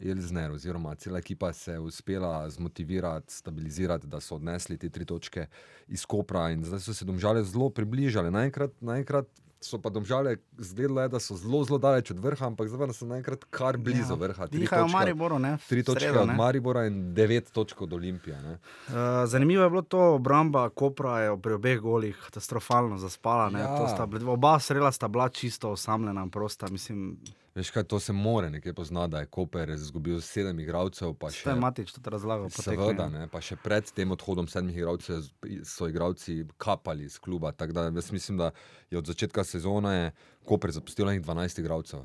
[0.00, 5.46] Elzner oziroma cela ekipa se uspela zmotivirati, stabilizirati, da so odnesli te tri točke
[5.88, 8.30] iz Kopra in zdaj so se domžale zelo približale.
[8.30, 9.26] Naenkrat, naenkrat
[9.66, 13.44] so pa domžale zdele, da so zelo, zelo daleč od vrha, ampak zdaj so naenkrat
[13.50, 14.20] kar blizu ja.
[14.20, 14.46] vrha.
[14.52, 15.56] Dihajo v Mariboru, ne?
[15.68, 18.36] Tri točke Sredo, od Maribora in devet točk od Olimpije.
[18.36, 18.94] Uh,
[19.26, 23.50] zanimivo je bilo to, obramba Kopra je pri obeh golih katastrofalno zaspala.
[23.58, 23.88] Ja.
[23.88, 26.68] Sta, oba srela sta bila čisto osamljena, prosta.
[26.70, 27.18] Mislim,
[27.56, 31.14] Veš kaj, to se more nekaj poznati, da je Koper izgubil sedem igralcev.
[31.16, 32.50] To je matič, to razlagal.
[32.52, 35.22] Seveda, ne, pa še pred tem odhodom sedmih igralcev
[35.64, 37.54] so igralci kapali iz kluba.
[37.56, 38.50] Da, jaz mislim, da
[38.90, 40.12] je od začetka sezone
[40.44, 42.02] Koper zapustil nekaj 12 igralcev.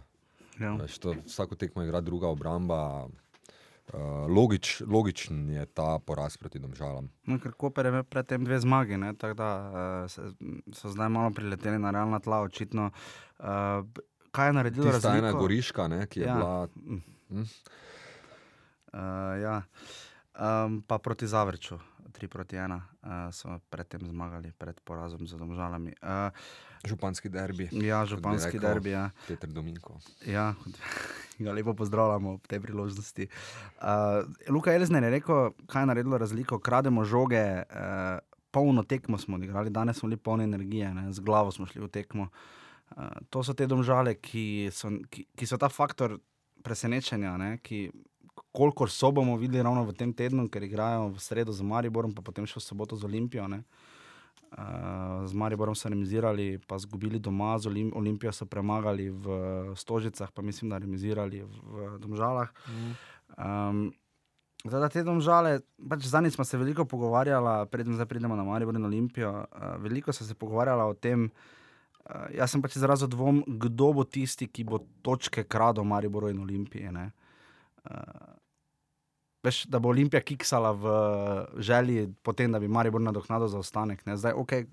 [0.61, 0.71] Ja.
[0.79, 3.09] Veš, to, vsako tekmo igra druga obramba.
[3.91, 7.09] Uh, logič, logičen je ta poraz proti domžalam.
[7.27, 9.49] No, ker Koper je predtem dve zmagi, tako da
[10.07, 12.93] uh, so zdaj malo prileteli na realna tla, očitno.
[13.41, 13.83] Uh,
[14.31, 15.17] kaj je naredilo razliko?
[15.17, 16.35] Ena goriška, ne, ki je ja.
[16.35, 16.67] bila.
[17.29, 17.41] Hm?
[18.93, 18.99] Uh,
[19.41, 19.61] ja.
[20.65, 21.79] um, pa proti Zavrču,
[22.19, 25.93] 3 proti 1, uh, so predtem zmagali, pred porazom z domžalami.
[26.01, 26.31] Uh,
[26.87, 27.69] županski derbi.
[27.71, 28.89] Ja, županski bi derbi.
[28.89, 29.09] Ja.
[29.27, 29.99] Petr Dominko.
[30.25, 30.53] Ja,
[31.43, 33.27] ga lepo pozdravljamo ob tej priložnosti.
[33.79, 37.63] Uh, Luka Elzner je rekel, kaj je naredilo razliko, krademo žoge.
[37.69, 38.19] Uh,
[38.51, 41.13] Polno tekmo smo odigrali, danes smo bili polni energije, ne?
[41.13, 42.23] z glavo smo šli v tekmo.
[42.23, 42.60] Uh,
[42.97, 46.17] Uh, to so te domžale, ki so, ki, ki so ta faktor
[46.63, 47.85] presenečenja, ne, ki,
[48.51, 52.21] kolikor so bomo videli ravno v tem tednu, ker igrajo v sredo z Mariborom, pa
[52.21, 53.47] potem še v soboto z Olimpijo.
[53.47, 53.63] Ne.
[54.51, 59.25] Uh, z Mariborom so remizirali, pa izgubili doma, z Olim Olimpijo so premagali v
[59.79, 62.51] Stožicah, pa mislim, da remizirali v, Domžalah.
[62.67, 62.93] Mm.
[63.39, 63.83] Um,
[64.61, 68.85] Zdaj, te domžale, pač zadnjič smo se veliko pogovarjali, predtem, da pridemo na Maribor in
[68.85, 69.31] Olimpijo.
[69.49, 71.60] Uh, veliko smo se pogovarjali o tem, uh,
[72.01, 76.41] Uh, jaz sem pač izrazil dvom, kdo bo tisti, ki bo točke kradel Mariboru in
[76.41, 76.89] Olimpiji.
[76.91, 77.97] Uh,
[79.45, 80.95] veš, da bo Olimpija kiksala v
[81.61, 84.03] želji, potem, da bi Maribor nadoknadil za ostanek.
[84.05, 84.67] Zdaj, okay,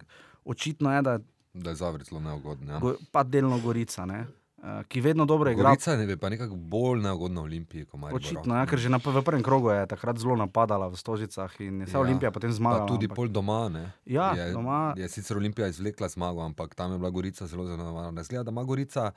[0.45, 1.19] očitno je, da,
[1.55, 2.73] da je zavrzlo neugodno.
[2.73, 2.81] Ja.
[2.81, 4.07] Go, pa delno Gorica.
[4.07, 4.27] Ne?
[4.62, 5.68] Eh, ki vedno dobro igra.
[5.68, 7.85] Gorica je pa nekako bolj neugodna Olimpija.
[8.12, 11.87] Očitno, ja, ker že na, v prvem krogu je takrat zelo napadala v Stožicah in
[11.87, 12.87] se ja, Olimpija potem zmagala.
[12.90, 13.16] Tudi ampak...
[13.16, 13.71] pol doma.
[14.05, 14.94] Ja, je, doma.
[14.99, 18.11] je sicer Olimpija izvlekla zmago, ampak tam je bila Gorica zelo zanimiva.
[18.23, 19.12] Zgleda, da ima Gorica.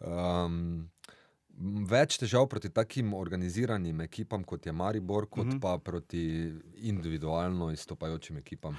[0.00, 0.88] Um,
[1.90, 5.56] Več težav proti takim organiziranim ekipam, kot je Maribor, kot uh mhm.
[5.56, 5.60] -huh.
[5.60, 8.76] pa proti individualno izstopajočim ekipam.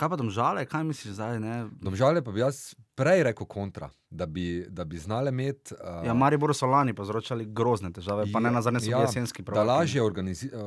[0.00, 1.40] Kaj pa domžale, kaj misliš zdaj?
[1.40, 1.54] Ne?
[1.84, 5.74] Domžale pa bi jaz prej rekel kontra, da bi, da bi znale imeti.
[5.76, 9.02] Uh, ja, Mari bodo solani povzročali grozne težave, pa je, ne na zadnje so ja,
[9.04, 9.66] jesenski problem.
[9.66, 10.12] Da lažje uh,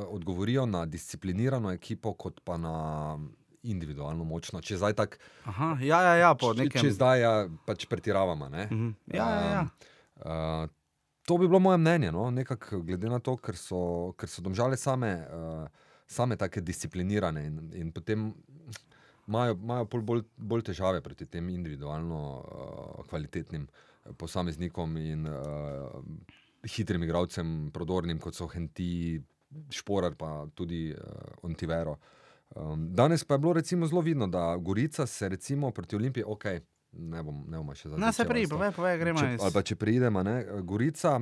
[0.08, 2.76] odgovorijo na disciplinirano ekipo, kot pa na
[3.62, 4.62] individualno močno.
[4.62, 5.18] Če zdaj tako.
[5.82, 6.84] Ja, ja, ja, po nekem.
[6.84, 7.34] Če zdaj ja,
[7.66, 8.46] pač pretiravamo.
[8.46, 8.94] Uh -huh.
[9.14, 9.66] Ja, ja, ja.
[10.22, 10.70] Uh,
[11.26, 12.30] to bi bilo moje mnenje, no?
[12.30, 15.66] nekako glede na to, ker so, ker so domžale same, uh,
[16.06, 18.34] same tako disciplinirane in, in potem
[19.26, 26.02] imajo bolj, bolj težave proti tem individualno uh, kvalitetnim eh, posameznikom in uh,
[26.68, 29.22] hitrim igravcem, prodornim, kot so Henti,
[29.70, 31.96] Šporar, pa tudi uh, Ontivero.
[32.54, 36.44] Um, danes pa je bilo recimo zelo vidno, da Gorica se recimo proti Olimpiji, ok,
[36.92, 38.04] ne bom, ne bom še zadnjič.
[38.04, 41.18] Na se prej, povej, povej, gremo Če, ali pa če preidemo, ne, Gorica.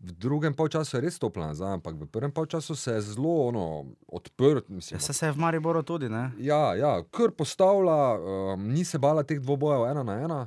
[0.00, 3.64] V drugem polčasu je res stopila nazaj, ampak v prvem polčasu se je zelo ono,
[4.08, 4.68] odprt.
[4.68, 6.30] Mislim, Ja, Se se je v Mariboru tudi, ne?
[6.38, 10.38] Ja, ja, kar postavlja, um, ni se bala teh dvobojev ena na ena.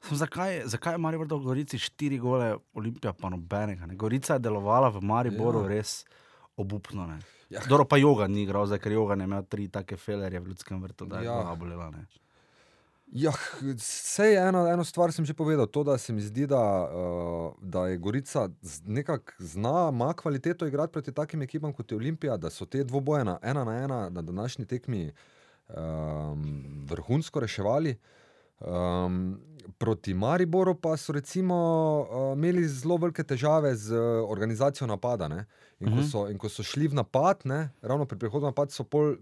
[0.00, 3.86] Sem, zakaj, zakaj je Maribor dal Gorici štiri gole, Olimpija pa nobenega?
[3.86, 3.96] Ne?
[3.96, 5.68] Gorica je delovala v Mariboru Ja.
[5.70, 6.04] res
[6.54, 7.06] obupno.
[7.06, 7.18] Ne?
[7.50, 7.60] Ja.
[7.64, 10.78] Dobro, pa joga ni igral, zdaj ker joga ne imel tri take felerje v ljudskem
[10.78, 11.54] vrtu, da je Ja.
[11.56, 11.90] bolela.
[11.90, 12.04] Ne?
[13.12, 13.32] Ja,
[13.76, 15.66] vse je eno, eno stvar, sem že povedal.
[15.66, 18.48] To, da se mi zdi, da, uh, da je Gorica
[18.84, 23.24] nekako zna, ima kvaliteto igrati proti takim ekipam kot je Olimpija, da so te dvoboje
[23.24, 25.12] na ena na ena na današnji tekmi
[25.68, 27.98] um, vrhunsko reševali.
[28.60, 29.40] Um,
[29.78, 31.56] proti Mariboru pa so recimo
[32.10, 35.28] uh, imeli zelo velike težave z uh, organizacijo napada.
[35.28, 35.46] ne.
[35.80, 36.08] In, ko Mhm.
[36.10, 39.14] so, in ko so šli v napad, ne, ravno pri prihodu napad, so pol,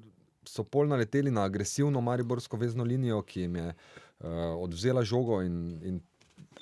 [0.49, 4.29] so pol naleteli na agresivno mariborsko vezno linijo, ki jim je uh,
[4.63, 6.01] odvzela žogo in, in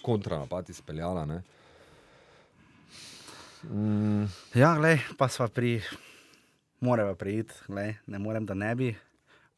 [0.02, 1.24] kontranapad izpeljala.
[1.26, 1.42] Ne.
[3.64, 5.78] Mm, Ja, glej, pa sva pri,
[6.80, 8.94] moramo priti, glej, ne morem, da ne bi,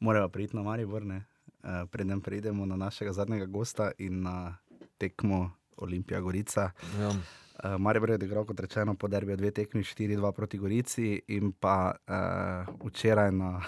[0.01, 1.25] moramo priti na Maribor, ne.
[1.67, 4.57] Uh, preden pridemo na našega zadnjega gosta in na
[4.99, 6.71] tekmo Olimpija Gorica.
[7.01, 7.11] ja.
[7.57, 11.95] Uh, Maribor je odigral, kot rečeno, po derbiju dve tekmi, 4-2 proti Gorici in pa
[11.97, 13.62] uh, včeraj na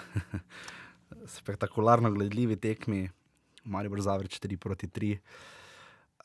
[1.37, 3.09] spektakularno gledljivi tekmi,
[3.63, 5.17] Maribor Zavreč 3 proti 3.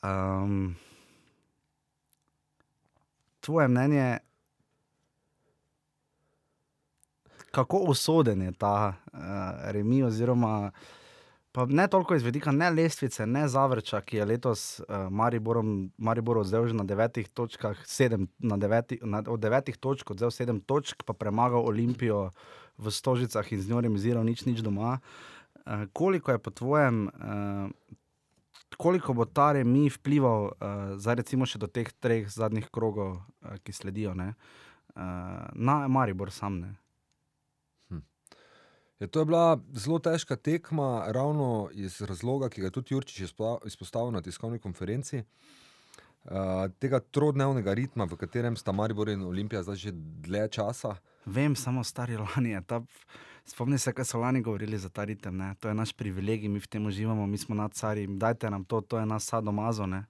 [0.03, 0.75] Um,
[3.39, 4.17] tvoje mnenje,
[7.51, 9.19] kako usoden je ta uh,
[9.71, 10.71] remi, oziroma
[11.55, 16.41] pa ne toliko iz vidika ne lestvice, ne Zavrča, ki je letos uh, Mariborom, Maribor
[16.43, 21.05] vzel že na devetih točkah, sedem, na deveti, na, od devetih točk odzel sedem točk,
[21.07, 22.33] pa premagal Olimpijo
[22.77, 24.99] v Stožicah in z njo remiziral nič, nič doma.
[25.63, 27.71] Uh, koliko je po tvojem, uh,
[28.75, 33.55] koliko bo ta remi vplival, uh, zdaj recimo še do teh treh zadnjih krogov, uh,
[33.63, 34.35] ki sledijo, ne,
[34.91, 36.59] uh, na Maribor sam?
[36.59, 36.75] Ne?
[38.99, 43.19] Je, to je bila zelo težka tekma, ravno iz razloga, ki ga je tudi Jurčič
[43.21, 45.23] izposta- izpostavil na tiskovni konferenci.
[46.25, 50.95] Uh, tega trodnevnega ritma, v katerem sta Maribor in Olimpija zdaj že dlje časa.
[51.25, 52.81] Vem, samo stari lani je ta.
[53.45, 55.37] Spomni se, kaj so lani govorili za ta ritem.
[55.37, 55.53] Ne?
[55.59, 58.81] To je naš privilegij, mi v tem uživamo, mi smo nad cari, dajte nam to,
[58.81, 59.85] to je nas sadomazo.
[59.85, 60.05] Ne?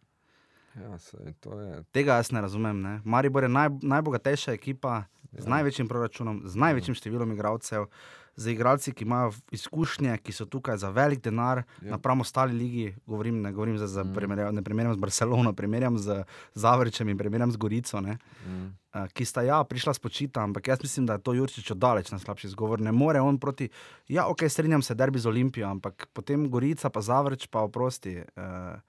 [0.76, 2.82] Ja, sej, je, Tega jaz ne razumem.
[2.82, 3.02] Ne?
[3.04, 5.04] Maribor je naj, najbogatejša ekipa
[5.36, 5.50] z Ja.
[5.50, 7.89] največjim proračunom, z največjim številom igralcev,
[8.36, 11.91] z igralci, ki imajo izkušnje, ki so tukaj za velik denar, Ja.
[11.91, 12.95] napram ostali ligi.
[13.06, 14.13] Govorim, ne govorim za, za Mm.
[14.13, 18.02] primerjav, ne primerjam z Barcelono, primerjam z Zavrčem in primerjam z Gorico.
[18.02, 18.17] Ne?
[18.45, 22.12] mm, Uh, ki sta ja prišla spočita, ampak jaz mislim, da je to Jurčič oddaleč
[22.12, 22.80] najslabši izgovor.
[22.80, 23.67] Ne more on proti.
[24.08, 28.24] Ja, ok, strinjam se, derbi z Olimpijo, ampak potem Gorica, pa Zavrč, pa oprosti.
[28.36, 28.80] Uh,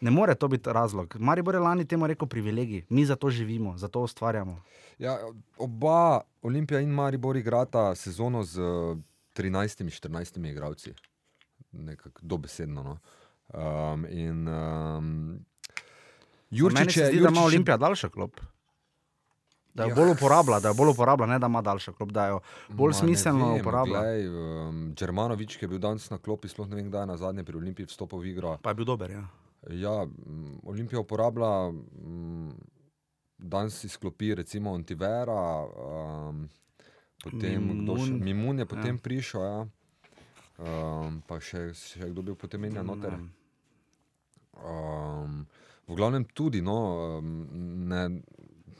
[0.00, 1.16] ne more to biti razlog.
[1.18, 4.62] Maribor je lani temu rekel privilegij, mi za to živimo, za to ustvarjamo.
[4.98, 5.18] ja,
[5.58, 8.60] oba, Olimpija in Maribor, igrata sezono z
[9.36, 10.92] 13-14 igralci,
[11.72, 12.82] nekako dobesedno.
[12.82, 12.98] No.
[13.54, 15.38] Um, in um,
[16.50, 18.40] Jurčič Meni Jurčič se je, zdi, da ima Olimpija daljša klop.
[19.74, 22.26] Da jo Ja, bolj uporablja, da jo bolj uporablja, ne da ima daljša klop, da
[22.26, 24.00] jo bolj Ma, smiselno vem, uporablja.
[24.00, 27.16] Glej, um, Džermanovič, ki je bil danes na klopi, sploh ne vem, kdaj je na
[27.16, 28.56] zadnje pri Olimpiji vstopil v igro.
[28.62, 29.24] Pa je bil dober, ja.
[29.68, 32.50] Ja, mm, Olimpija uporablja mm,
[33.38, 36.48] danes izklopi recimo Antivera, um,
[37.24, 38.24] potem kdo še, Mimun.
[38.24, 39.02] Mimun je potem Ja.
[39.02, 39.66] prišel, ja.
[40.58, 43.18] um, pa še, še kdo bil potem menja noter.
[44.60, 45.44] Um,
[45.88, 48.22] v glavnem tudi, no, ne,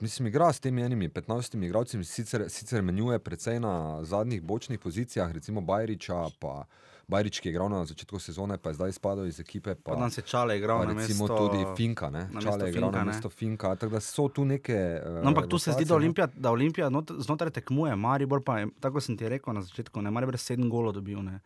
[0.01, 5.33] mislim, igra s temi enimi 15 igralci, sicer, sicer menjuje precej na zadnjih bočnih pozicijah,
[5.33, 6.65] recimo Bajriča, pa
[7.11, 9.75] Bajrič, ki je igral na začetku sezone, pa je zdaj izpadel iz ekipe.
[9.75, 11.39] Pa Pa, se čale igral na recimo mesto.
[11.39, 12.29] tudi Finka, ne?
[12.39, 14.79] Čale je igral na mesto Finka, tako da so tu neke.
[15.03, 15.99] Uh, No, ampak tu se zdi, da no.
[15.99, 20.03] Olimpija, da Olimpija not, znotraj tekmuje, Maribor pa, je, tako sem ti rekel na začetku,
[20.03, 21.19] ne Maribor je sedem golov dobil.
[21.23, 21.41] Ne.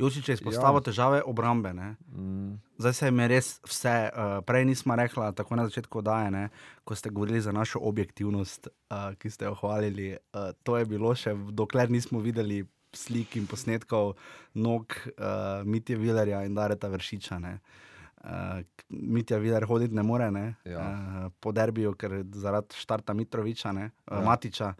[0.00, 0.86] Jučič je izpostavil ja.
[0.88, 1.74] težave obrambe.
[1.74, 1.96] Ne.
[2.14, 6.30] Mm, Zdaj se jim je res vse, uh, prej nismo rekla, tako na začetku daje,
[6.30, 6.48] ne,
[6.84, 10.16] ko ste govorili za našo objektivnost, uh, ki ste jo hvalili.
[10.32, 14.16] Uh, to je bilo še, dokler nismo videli slik in posnetkov
[14.54, 15.22] nog uh,
[15.64, 17.38] Mitja Vilerja in Dareta Vršiča.
[17.38, 17.60] Ne.
[18.20, 20.80] Uh, Mitja Viler hoditi ne more, ne, Ja.
[20.80, 24.20] uh, po derbiju, ker zaradi štarta Mitroviča, ne, uh, Ja.
[24.22, 24.74] Matiča.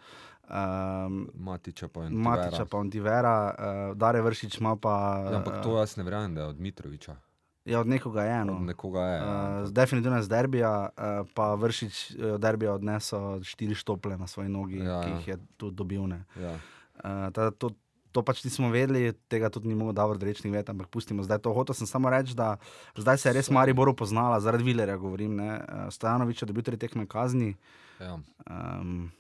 [0.45, 4.95] Um, Matiča pa je Matiča pa Ontivera, uh, Dare Vršič ima pa.
[5.25, 7.17] Ja, ampak to jaz ne verjamem, da je od Mitroviča.
[7.65, 8.45] je od nekoga je.
[8.45, 8.53] No.
[8.53, 9.17] Od nekoga je.
[9.17, 11.95] ja, Uh, ampak- definitivno je z derbija, uh, pa vršič
[12.27, 15.17] od derbija odnesel štiri štople na svoji nogi, Ja, ja, ki ja.
[15.17, 16.03] jih je tu dobil.
[16.05, 16.25] ne.
[16.37, 16.53] ja.
[16.97, 17.71] Uh, ta, to,
[18.13, 21.53] to pač nismo vedeli, tega tudi ni mogel dobro rečni vedeti, ampak pustimo zdaj to.
[21.53, 22.57] Hotel sem samo reči, da
[22.97, 25.39] zdaj se je res Maribor poznala, zaradi Vilerja govorim.
[25.39, 27.55] Uh, Stojanovič je dobil tri tekme kazni.
[28.01, 28.19] Ja.
[28.47, 29.11] Um,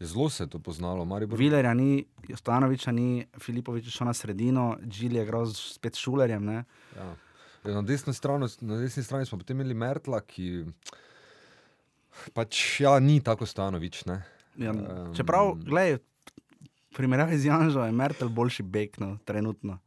[0.00, 1.38] Zelo se je to poznalo, Maribor.
[1.38, 2.04] Vilerja ni,
[2.92, 6.44] ni, Filipovič je šel na sredino, Džil je igral z- spet s šulerjem.
[6.44, 6.64] Ne?
[6.96, 7.14] Ja.
[7.64, 10.66] Ja, Na desni, strani, na desni strani smo potem imeli Mertla, ki
[12.34, 14.04] pač ja, ni tako stanovič.
[14.04, 14.22] Ne?
[14.56, 14.74] Ja,
[15.14, 15.98] čeprav, gledaj,
[16.96, 19.78] primerjavi z Janžo je Mertel boljši bek, no, trenutno.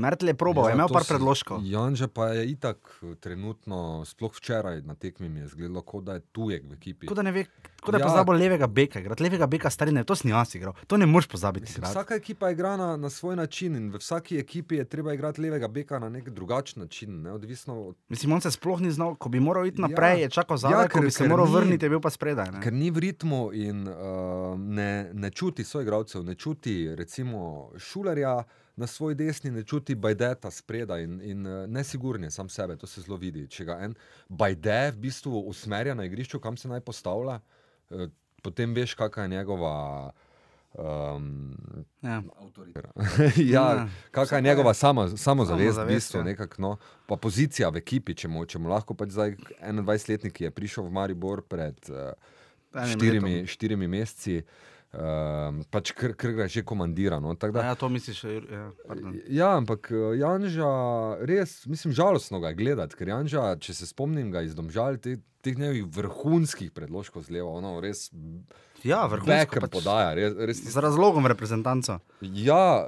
[0.00, 1.60] Mertel je probal, ja, je imel par predložkov.
[1.62, 6.14] Janža pa je itak eh, trenutno, sploh včeraj na tekmi mi je izgledalo, kot da
[6.14, 7.06] je tujek v ekipi.
[7.06, 7.44] Kot da ne ve,
[7.76, 8.06] kot da je Ja.
[8.06, 11.66] pozabil levega beka, igrati levega beka starine, to si jaz igral, to ne moreš pozabiti.
[11.66, 15.40] Mislim, vsaka ekipa igra na, na svoj način in v vsaki ekipi je treba igrati
[15.40, 17.22] levega beka na nek drugačen način.
[17.22, 17.32] Ne?
[17.32, 19.86] Odvisno od Mislim, on se sploh ni znal, ko bi moral iti Ja.
[19.86, 22.10] naprej, je čakal Ja, zadaj, ko ker- bi se moral ni- vrniti, je bil pa
[22.10, 22.50] spredaj.
[22.50, 22.60] Ne?
[22.60, 23.94] Ker ni v ritmu in uh,
[24.56, 26.60] ne, ne čuti soigralcev, ne čuti
[26.94, 27.40] recimo
[27.76, 28.42] šulerja
[28.80, 32.88] na svoj desni, ne čuti bajdeta spredaj in, in uh, nesigurn je sam sebe, to
[32.88, 33.44] se zelo vidi.
[33.52, 33.94] Če ga en
[34.28, 37.38] bajde v bistvu usmerja na igrišču, kam se naj postavlja,
[37.90, 38.08] uh,
[38.42, 39.76] potem veš, kakšna je njegova.
[40.72, 41.56] Um,
[42.02, 42.22] Ja.
[43.36, 43.88] ja, Ja.
[44.10, 46.24] kakšna je njegova sama, samozavest, v bistvu, ja.
[46.24, 46.76] nekak, no,
[47.10, 50.86] pa pozicija v ekipi, če mu, če mu lahko pač zdaj 21-letnik, ki je prišel
[50.86, 52.14] v Maribor pred uh,
[52.94, 53.50] štirimi, letom.
[53.50, 54.38] štirimi meseci,
[54.92, 57.18] um, pač kr, kr ga že komandira.
[57.18, 59.14] No, tako da, Ja, to misliš, ja, pardon.
[59.28, 60.70] Ja, ampak eh, Janža,
[61.22, 65.16] res, mislim, žalostno ga je gledati, ker Janža, če se spomnim ga iz Domžal, te,
[65.40, 68.10] teh njegovih vrhunskih predložkov z levo, ono res
[68.80, 69.70] Ja, vrhunsko pač.
[69.70, 70.14] podaja.
[70.14, 71.98] Res, res Z razlogom reprezentanca.
[72.22, 72.80] Ja,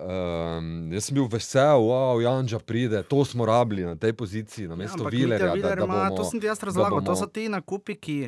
[0.57, 4.75] um, jaz sem bil vesel, wow, Janža pride, to smo rabili na tej poziciji, na
[4.75, 5.53] mesto Ja, Vilerja.
[5.53, 8.19] Da, da bomo, To sem ti jaz da razlagal, to bomo- so ti nakupi, ki.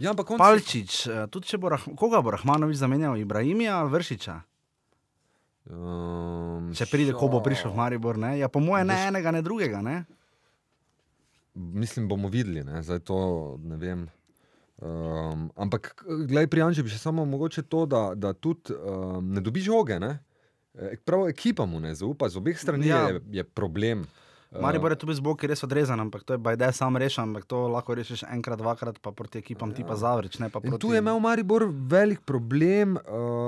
[0.00, 3.92] Ja, ampak on Palčič, eh, tudi če bo Rah koga bo Rahmanovič zamenjal, Ibrahimija ali
[3.92, 4.36] Vršiča.
[5.70, 8.38] Um, Če pride, ko bo prišel v Maribor, ne?
[8.40, 10.02] Ja, po moje ne Veš- enega, ne drugega, ne?
[11.54, 12.80] Mislim, bomo videli, ne?
[12.82, 13.18] zdaj to
[13.60, 14.08] ne vem.
[14.80, 19.42] Um, ampak, gledaj, pri Anži bi še samo mogoče to, da, da tudi um, ne
[19.44, 19.98] dobi žoge.
[20.00, 20.14] Ne?
[20.72, 23.02] E, Prav ekipa mu ne zaupa, z obeh strani ja.
[23.12, 24.06] je, je problem.
[24.52, 27.68] Maribor je tu z boki res odrezan, ampak to je bajde sam rešen, ampak to
[27.68, 29.76] lahko rešiš enkrat, dvakrat, pa proti ekipam ja.
[29.76, 30.78] tipa Zavrič, pa In proti.
[30.78, 33.02] tu je imel Maribor velik problem uh,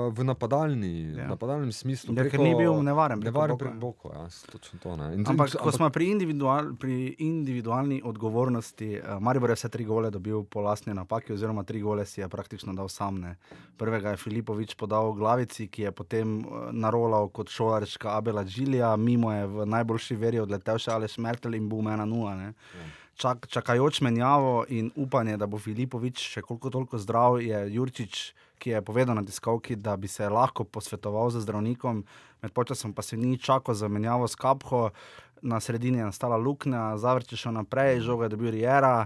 [0.09, 1.17] v napadalni, Ja.
[1.17, 1.27] ja.
[1.27, 2.13] napadalnem smislu.
[2.13, 3.65] Ja, ker ni bil nevaren preko nevaren boka.
[3.65, 4.05] prek Boko.
[4.11, 5.11] Ja, s- točno to, ne.
[5.13, 9.83] in, Ampak, in- ko smo pri, individual, pri individualni odgovornosti, uh, Maribor je vse tri
[9.83, 13.17] gole dobil po lastni napaki, oziroma tri gole si je praktično dal sam.
[13.17, 13.35] Ne.
[13.75, 16.39] Prvega je Filipovič podal glavici, ki je potem
[16.71, 21.69] narolal kot šolarčka Abela Džilija, mimo je v najboljši veri odletel še Aleš Mertel in
[21.69, 22.37] boom 1-0.
[22.37, 22.53] ne.
[23.13, 28.73] Čak, čakajoč menjavo in upanje, da bo Filipovič še koliko toliko zdrav, je Jurčič, ki
[28.73, 32.01] je povedal na tiskovki, da bi se lahko posvetoval z zdravnikom,
[32.41, 34.89] med počasom pa se ni čakal za menjavo s Kapho,
[35.43, 39.05] na sredini je nastala luknja, zavrče šel naprej, žoga je dobil Riera,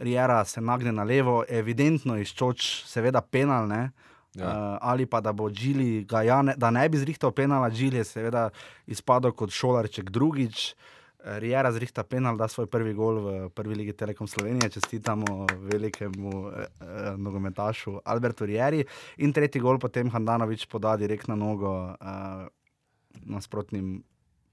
[0.00, 3.68] Riera se nagne na levo, evidentno izčoč, seveda penal.
[3.68, 3.92] Ne?
[4.34, 4.48] Ja.
[4.48, 8.04] Uh, ali pa da bo Džili, ja ne, da ne bi zrihtal penala, Džili je
[8.04, 8.48] seveda
[8.90, 10.72] izpadel kot šolarček drugič.
[10.72, 10.93] Eh,
[11.24, 16.66] Riera zrihta penal, da svoj prvi gol v prvi ligi Telekom Slovenije, čestitamo velikemu eh,
[16.80, 18.84] eh, nogometašu Albertu Rieri.
[19.16, 22.44] In tretji gol potem Handanovič poda direkt na nogo eh,
[23.24, 24.02] nasprotnim,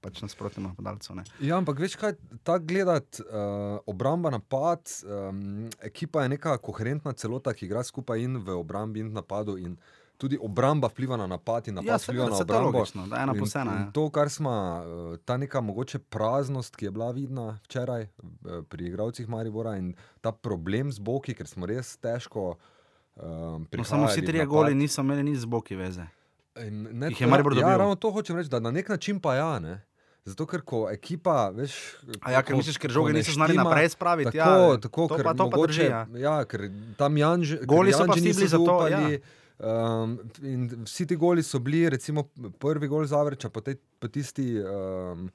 [0.00, 1.16] pač nasprotnim napadalcem.
[1.16, 1.24] ne.
[1.40, 7.52] Ja, ampak veš kaj, tako gledati, uh, obramba, napad, um, ekipa je neka koherentna celota,
[7.54, 9.58] ki igra skupaj in v obrambi in napadu.
[9.58, 9.76] In
[10.22, 12.78] tudi obramba vpliva na napad in napad Ja, vpliva seveda, na obrambo.
[12.78, 13.72] logično, da ena In- plus ena.
[13.72, 13.90] in ja.
[13.90, 18.08] To, kar smo, uh, ta neka mogoče praznost, ki je bila vidna včeraj uh,
[18.64, 22.54] pri igravcih Maribora in ta problem z boki, ker smo res težko.
[23.14, 26.06] Um, No, samo vsi trije goli niso imeli nič z boki veze.
[26.58, 27.70] In Ne, Jih je Maribor ja, dobil.
[27.70, 29.58] ja, ravno to hočem reči, da na nek način pa ja.
[29.58, 29.80] Ne?
[30.24, 31.72] Zato, ker ko ekipa, veš.
[32.20, 34.30] A ja, ker misliš, ker žoge niso znali naprej spraviti.
[34.32, 35.84] Tako, ja, tako, to ker pa, to pa mogoče, drži.
[35.84, 36.02] Ja.
[36.14, 36.60] ja, ker
[36.96, 39.18] tam Janž, Goli so pa Janži štibli niso za to, zaupali, ja.
[39.62, 42.24] Um, in vsi ti goli so bili, recimo
[42.58, 45.28] prvi gol Zavrča, pa, te, pa tisti um,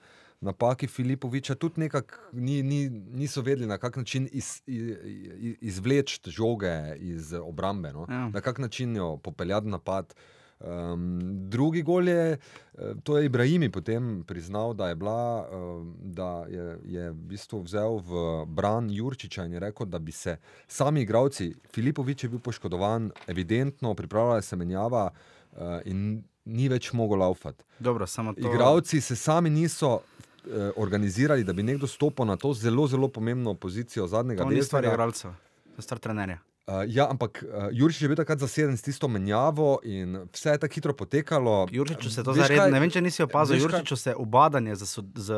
[0.44, 6.96] napaki Filipoviča, tudi nekako ni, ni, niso vedeli, na kak način iz, iz, izvleči žoge
[7.00, 8.06] iz obrambe, no?
[8.10, 8.28] Ja.
[8.30, 10.14] na kak način jo popeljati napad.
[10.60, 12.38] Um, drugi gol je,
[12.78, 17.62] eh, to je Ibrahimi potem priznal, da je, bila, um, da je, je v bistvu
[17.62, 20.38] vzel v bran Jurčiča in je rekel, da bi se
[20.68, 27.20] sami igravci, Filipovič je bil poškodovan, evidentno pripravljala se menjava uh, in ni več mogel
[27.20, 27.64] laufati.
[27.80, 28.50] Dobro, samo to.
[28.50, 33.54] Igravci se sami niso eh, organizirali, da bi nekdo stopil na to zelo, zelo pomembno
[33.54, 34.96] pozicijo zadnjega To ni stvar desnega.
[34.96, 35.32] igralcev,
[35.76, 36.40] to je stvar trenerja.
[36.68, 40.58] Uh, ja, ampak uh, Juriš je bil takrat zaseden s tisto menjavo in vse je
[40.60, 41.68] tako hitro potekalo.
[41.72, 42.72] Jurčiču se to zaredno, kaj?
[42.72, 43.64] ne vem, če nisi opazil, kaj?
[43.64, 45.38] Jurčiču se ubadanje z, z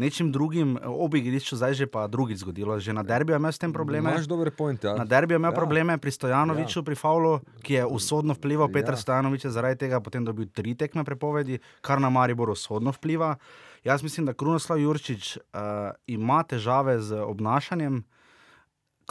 [0.00, 2.78] nečim drugim, ob igrišču zdaj že pa drugič zgodilo.
[2.80, 4.14] Že na derbiju je imel s tem probleme.
[4.16, 4.80] Imaš dobre point.
[4.84, 4.96] Ja.
[4.96, 5.56] Na derbiju je imel Ja.
[5.60, 6.84] probleme pri Stojanoviču, ja.
[6.88, 8.72] pri Faulu, ki je usodno vplival.
[8.72, 8.72] Ja.
[8.72, 13.36] Petr Stojanovič je zaradi tega potem dobil tri tekme prepovedi, kar na Maribor usodno vpliva.
[13.84, 18.00] Jaz mislim, da Krunoslav Jurčič uh, ima težave z obnašanjem.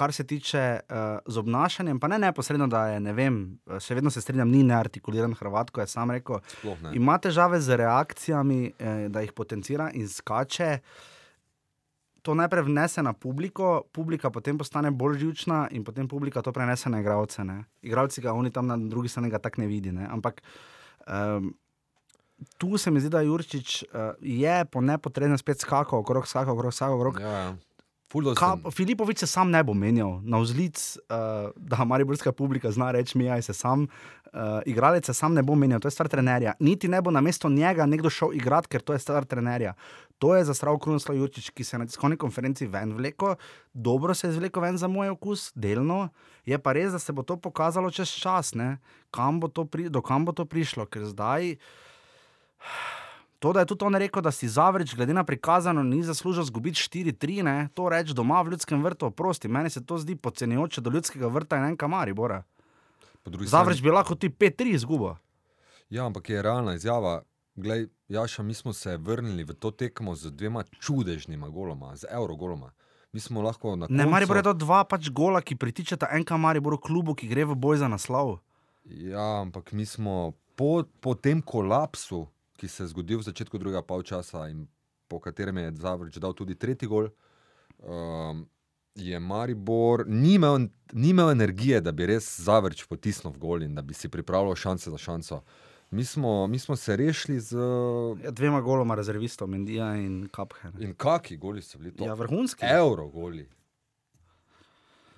[0.01, 3.35] Kar se tiče uh, z obnašanjem, pa ne neposredno, da je, ne vem,
[3.69, 6.39] eh, še vedno se strinjam, ni neartikuliran Hrvat, ko je sam rekel,
[6.97, 10.71] ima težave z reakcijami, eh, da jih potencira in skače.
[12.25, 16.89] To najprej vnese na publiko, publika potem postane bolj živčna in potem publika to prenese
[16.89, 17.45] na igralce.
[17.45, 17.63] Ne.
[17.85, 19.91] Igralci ga oni tam na drugi strani tako ne vidi.
[19.91, 20.07] Ne.
[20.09, 20.41] Ampak
[21.05, 21.53] um,
[22.57, 26.73] tu se mi zdi, da Jurčič uh, je po nepotrebnem spet skakal okrog, skakal okrog,
[26.73, 27.19] skakal okrog.
[27.21, 27.55] Ja, ja.
[28.71, 33.29] Filipovič se sam ne bo menjal, na vzlic, uh, da mariborska publika zna reči: mi
[33.31, 33.87] aj se sam.
[34.31, 36.53] Uh, igralec se sam ne bo menjal, to je stvar trenerja.
[36.59, 39.73] Niti ne bo na mesto njega nekdo šel igrati, ker to je stvar trenerja.
[40.19, 43.35] To je zastrav Krunoslav Jurčič, ki se je na tiskovni konferenci ven vleko,
[43.73, 46.09] dobro se je zvleko ven za moj okus, delno.
[46.45, 48.53] Je pa res, da se bo to pokazalo čez čas,
[49.11, 51.55] kam pri, do kam bo to prišlo, ker zdaj.
[53.41, 56.77] To, da je tudi on rekel, da si zavreč, glede na prikazano, ni zaslužil zgubiti
[56.77, 59.47] 4-3, ne, to reči doma v ljudskem vrtu, oprosti.
[59.47, 62.43] Meni se to zdi podcenjujoče do ljudskega vrta in enka mari, bora.
[63.25, 65.15] Zavreč strani- bi lahko ti 5-3 izgubo.
[65.89, 67.21] Ja, ampak je realna izjava.
[67.55, 72.71] Glej, Jaša, mi smo se vrnili v to tekmo z dvema čudežnima goloma, z evrogoloma.
[73.13, 74.09] Mi smo lahko na Ne, koncu...
[74.11, 77.55] mari bo to dva pač gola, ki pritičeta enka mari, boru klubu, ki gre v
[77.55, 78.37] boj za naslov.
[78.85, 82.27] Ja, ampak mi smo po, po tem kolapsu,
[82.61, 84.67] ki se je zgodil v začetku drugega polčasa in
[85.09, 87.09] po katerem je Zavrč dal tudi tretji gol,
[87.81, 88.45] um,
[88.95, 93.73] je Maribor ni imel, ni imel energije, da bi res Zavrč potisnil v gol in
[93.75, 95.41] da bi si pripravljal šanse za šanso.
[95.91, 97.57] Mi smo, mi smo se rešili z.
[98.23, 100.71] Ja, dvema goloma rezervistov, Mendija in Kaphe.
[100.71, 100.85] ne.
[100.85, 102.05] In kaki goli so bili to?
[102.05, 102.63] Ja, vrhunski.
[102.63, 103.49] Euro goli.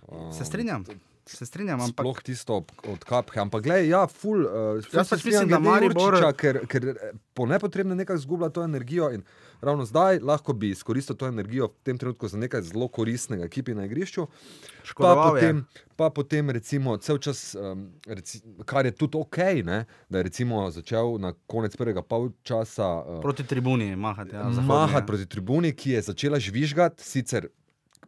[0.07, 0.85] Um, Se strinjam,
[1.25, 3.39] se strinjam, ampak Sploh tisto od kapke.
[3.39, 4.45] Ampak, gledaj, ja, ful.
[4.45, 8.49] Uh, ful Jaz pač mislim, da Maribor- Jurčiča, ker, ker eh, po nepotrebnem nekako zgublja
[8.49, 9.09] to energijo.
[9.13, 9.23] In
[9.61, 13.75] ravno zdaj lahko bi izkoristil to energijo v tem trenutku za nekaj zelo koristnega ekipi
[13.75, 14.27] na igrišču.
[14.27, 15.83] Pa škodoval potem, je.
[15.95, 20.65] pa potem, recimo, cel čas, um, reci, kar je tudi ok, ne, da je recimo
[20.71, 24.35] začel na konec prvega polčasa uh, Proti tribuni mahati.
[24.35, 25.05] Ja, mahati ja.
[25.05, 27.47] proti tribuni, ki je začela žvižgati, sicer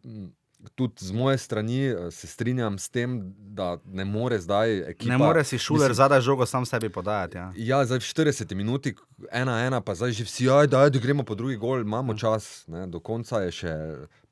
[0.04, 0.28] m,
[0.74, 5.12] tudi z moje strani eh, se strinjam s tem, da ne more zdaj ekipa.
[5.12, 7.36] Ne more si šuler mislim, zadaj žogo sam sebi podajati.
[7.36, 7.52] Ja.
[7.56, 8.94] Ja, zdaj v 40 minuti,
[9.32, 12.64] ena, ena, pa zdaj že vsi, aj, da, da gremo po drugi gol, imamo čas,
[12.68, 13.72] ne, do konca je še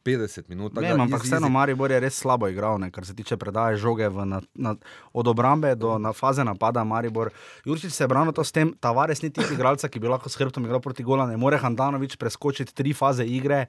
[0.05, 0.73] 50 minut.
[0.73, 1.49] da ampak vseeno.
[1.49, 4.77] Maribor je res slabo igral, ne, kar se tiče predaje žoge v, na, na,
[5.13, 7.33] od obrambe do na faze napada Maribor.
[7.65, 10.37] Jurčič se je branil to s tem, Tavares ni tisti igralca, ki bi lahko s
[10.37, 13.67] hrbtom igral proti gola, ne more Handanovič preskočiti tri faze igre.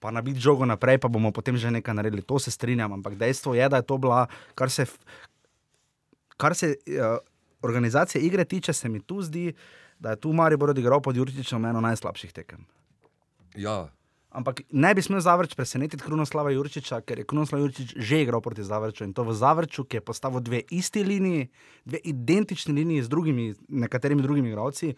[0.00, 2.24] Pa nabiti žogo naprej, pa bomo potem že nekaj naredili.
[2.24, 4.88] To se strinjam, ampak dejstvo je, da je to bila, kar se,
[6.40, 7.20] kar se uh,
[7.62, 9.52] organizacije igre tiče, se mi tu zdi,
[10.00, 12.64] da je tu Maribor odigral pod Jurčičem eno najslabših tekem.
[13.54, 13.90] Ja,
[14.30, 18.62] Ampak ne bi smel Zavrč presenetiti Krunoslava Jurčiča, ker je Krunoslav Jurčič že igral proti
[18.62, 21.48] Zavrču in to v Zavrču, ki je postavil dve isti liniji,
[21.84, 24.94] dve identični liniji z drugimi, nekaterimi drugimi igralci.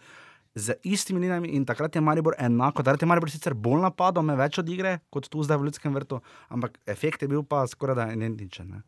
[0.55, 4.35] Z istimi linijami in takrat je Maribor enako, takrat je Maribor sicer bolj napadal, me
[4.37, 6.19] več od igre kot tu zdaj v Ljudskem vrtu,
[6.53, 8.69] ampak efekt je bil pa skoraj da identičen.
[8.69, 8.83] Ne.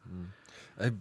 [0.85, 0.93] Ej,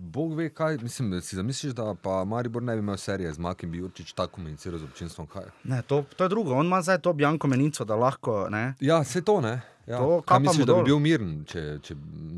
[0.00, 1.20] Bog ve, kaj mislim.
[1.20, 4.78] Si zamisliš, da pa Maribor ne bi imel serije z Makim, bi Jurčič tako komuniciral
[4.78, 5.26] z občinstvom.
[5.26, 5.50] Kaj?
[5.64, 8.46] Ne, to, to je drugo, on ima zdaj to bjanko menico, da lahko.
[8.50, 8.74] Ne.
[8.80, 9.60] Ja, vse to ne.
[9.86, 9.98] Ja.
[9.98, 11.96] To Kaj misliš, da bi bil miren, če, če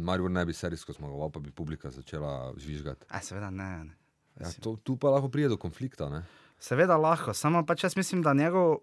[0.09, 3.07] Maribor ne bi serijsko zmagoval, pa bi publika začela žvižgati?
[3.13, 3.71] E, seveda ne.
[3.85, 3.99] ne.
[4.41, 6.09] Ja, to, tu pa lahko pride do konflikta.
[6.11, 6.25] Ne?
[6.63, 8.77] Seveda lahko, samo pač jaz mislim, da njegov.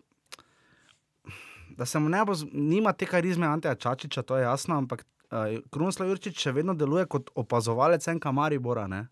[1.72, 5.38] Da se mu ne bo, nima te karizme Anteja Čačiča, to je jasno, ampak uh,
[5.70, 8.88] Krunoslav Jurčič še vedno deluje kot opazovalec enka Maribora.
[8.88, 9.06] ne.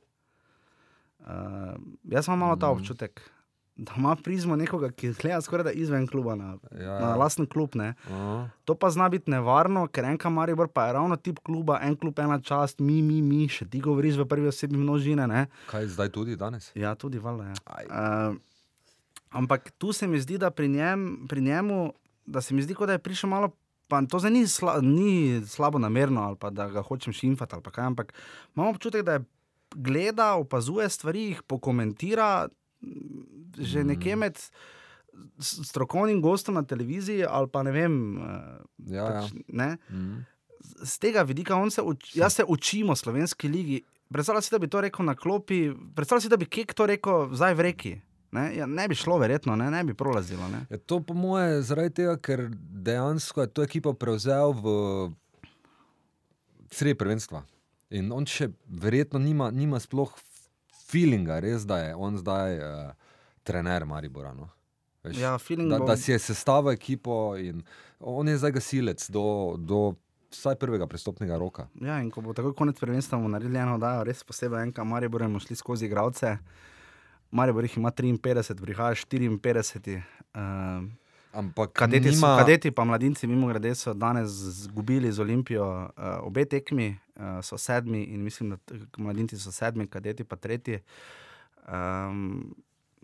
[1.19, 2.73] Uh, jaz imam malo ta Mhm.
[2.73, 3.21] občutek,
[3.77, 7.15] da ima prizmo nekoga, ki gleda skoraj izven kluba, na, Ja, na ja.
[7.15, 7.75] lasten klub.
[7.75, 7.93] Ne.
[8.05, 8.49] Aha.
[8.65, 12.19] To pa zna biti nevarno, ker enka Maribor pa je ravno tip kluba, en klub,
[12.19, 15.27] ena čast, mi, mi, mi, še ti govoriš v prvi osebi množine.
[15.27, 15.47] Ne.
[15.67, 16.71] Kaj zdaj tudi danes?
[16.75, 17.45] Ja, tudi valjda.
[17.45, 17.55] Ja.
[18.31, 18.37] Uh,
[19.29, 21.93] ampak tu se mi zdi, da pri, njem, pri njemu,
[22.25, 23.51] da se mi zdi, da je prišel malo.
[23.87, 25.11] Pa to zdaj ni, sla, ni
[25.41, 28.13] slabo namerno, ali pa da ga hočem šimfati, ali kaj, ampak
[28.53, 29.23] imam občutek, da je
[29.71, 32.47] gleda, opazuje stvari, jih pokomentira,
[32.81, 32.89] m,
[33.57, 33.87] že Mm.
[33.87, 34.35] nekje med
[35.39, 38.17] strokovnim gostom na televiziji, ali pa ne vem.
[38.17, 38.21] eh,
[38.85, 39.21] Ja, ja.
[39.21, 40.19] pač, ne, Mhm.
[40.81, 43.81] z tega vidika, se uč, jaz se učimo slovenski ligi.
[44.09, 47.29] Predstavljaj si, da bi to rekel na klopi, predstavljaj si, da bi Kek to rekel
[47.31, 48.01] zdaj v reki.
[48.37, 50.47] Ne, ja, ne bi šlo, verjetno, ne, ne bi prolazilo.
[50.53, 50.63] Ne.
[50.69, 52.47] Je to po moje zaradi tega, ker
[52.87, 54.75] dejansko je to ekipo prevzel v
[56.71, 57.43] sredi prvenstva.
[57.97, 60.11] In on še verjetno nima, nima sploh
[60.87, 63.11] feelinga, res da je on zdaj uh,
[63.47, 64.33] trener Maribora.
[64.35, 64.49] No?
[65.03, 65.37] Veš, Ja,
[65.69, 67.63] da, da si je sestavil ekipo in
[67.99, 69.95] on je zdaj gasilec do, do
[70.31, 71.67] vsaj prvega prestopnega roka.
[71.81, 75.23] Ja, in ko bo tako konec prvenstva, bomo naredili eno oddajo, res posebej enka, Maribor
[75.23, 76.37] bomo šli skozi igralce.
[77.31, 80.01] Maribor jih ima 53, prihaja 54.
[80.33, 80.87] Uh,
[81.33, 85.89] Ampak kadeti, nima, so, kadeti pa mladinci, mimo grede, so danes izgubili z Olimpijo uh,
[86.21, 88.57] obe tekmi, uh, so sedmi in mislim, da
[88.97, 90.79] mladinci so sedmi, kadeti pa tretji.
[91.67, 92.55] Um,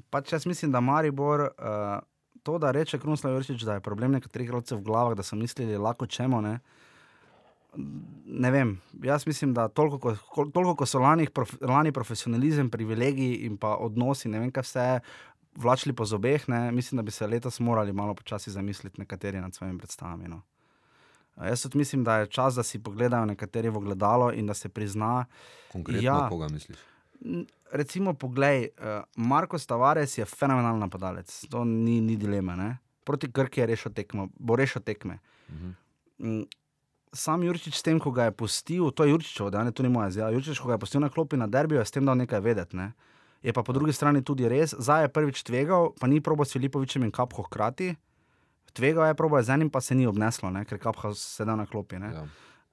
[0.10, 1.50] pač jaz mislim, da Maribor.
[1.58, 2.00] Uh,
[2.44, 5.78] To, da reče Krunoslav Jurčič, da je problem nekaterih igralcev v glavah, da so mislili,
[5.80, 6.58] lahko čemo, ne,
[8.26, 8.82] ne vem.
[9.04, 13.76] Jaz mislim, da toliko, ko, toliko ko so lani, prof, lani profesionalizem, privilegiji in pa
[13.76, 14.88] odnosi, ne vem, kaj vse
[15.56, 19.56] vlačili po zobeh, ne, mislim, da bi se letos morali malo počasi zamisliti nekateri nad
[19.56, 20.28] svojimi predstavami.
[20.28, 20.42] No.
[21.42, 24.70] Jaz tudi mislim, da je čas, da si pogledajo nekateri v gledalo in da se
[24.70, 25.26] prizna.
[25.72, 26.14] konkretno, ja.
[26.14, 26.30] ja.
[26.30, 26.78] koga misliš?
[27.72, 32.56] Recimo, poglej, uh, Marko Stavares je fenomenalen napadalec, to ni, ni dileme.
[32.56, 32.78] Ne?
[33.04, 35.20] Proti Krki je rešil tekmo, bo rešil tekme.
[35.50, 35.72] Mhm.
[36.20, 36.44] Mm,
[37.14, 39.90] Sam Jurčič, s tem, ko ga je pustil, to je Jurčičev, da ne to ni
[39.90, 40.34] moja izjava.
[40.34, 42.78] Jurčič, ko ga je pustil na klopi na derbiju, je s tem dal nekaj vedeti.
[42.78, 42.92] Ne?
[43.46, 46.56] Je pa po drugi strani tudi res, zdaj je prvič tvegal, pa ni probo s
[46.58, 47.94] Filipovičem in Kapho hkrati.
[48.74, 50.66] Tvegal je probo z enim, pa se ni obneslo, ne?
[50.66, 52.02] ker Kapha sedel na klopi.
[52.02, 52.10] Ne?
[52.10, 52.26] Ja.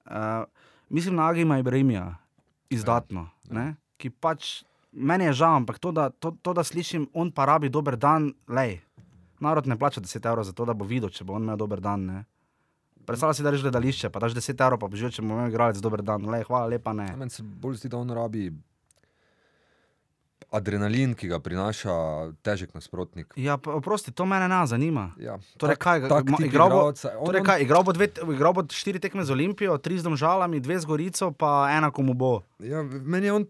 [0.09, 0.49] Uh,
[0.89, 2.15] mislim na Agima Ibrahimija,
[2.73, 3.73] izdatno, ja, ja.
[4.01, 7.69] ki pač meni je žal, ampak to da, to, to, da slišim, on pa rabi
[7.69, 8.79] dober dan, lej.
[9.41, 11.81] Narod ne plača 10 evrov za to, da bo videl, če bo on imel dober
[11.81, 12.05] dan.
[12.05, 12.23] Ne.
[13.01, 15.77] Predstavljaj si, da rečeš gledališče, pa daš 10 evrov, pa bi že, če imel igralec
[15.77, 17.07] dober dan, lej, hvala lepa, ne.
[17.15, 18.49] Meni se bolj zdi, da on rabi
[20.51, 21.93] adrenalin, ki ga prinaša
[22.41, 23.31] težek nasprotnik.
[23.39, 25.13] Ja, oprosti, to mene ne zanima.
[25.17, 28.65] Ja, Torej, tak- kaj, tak ma- igral bo- Torej, kaj, igral bo, dve, igral bo
[28.65, 32.43] štiri tekme z Olimpijo, tri z Domžalami, dve z Gorico, pa ena komu bo.
[32.59, 33.45] Ja, meni je on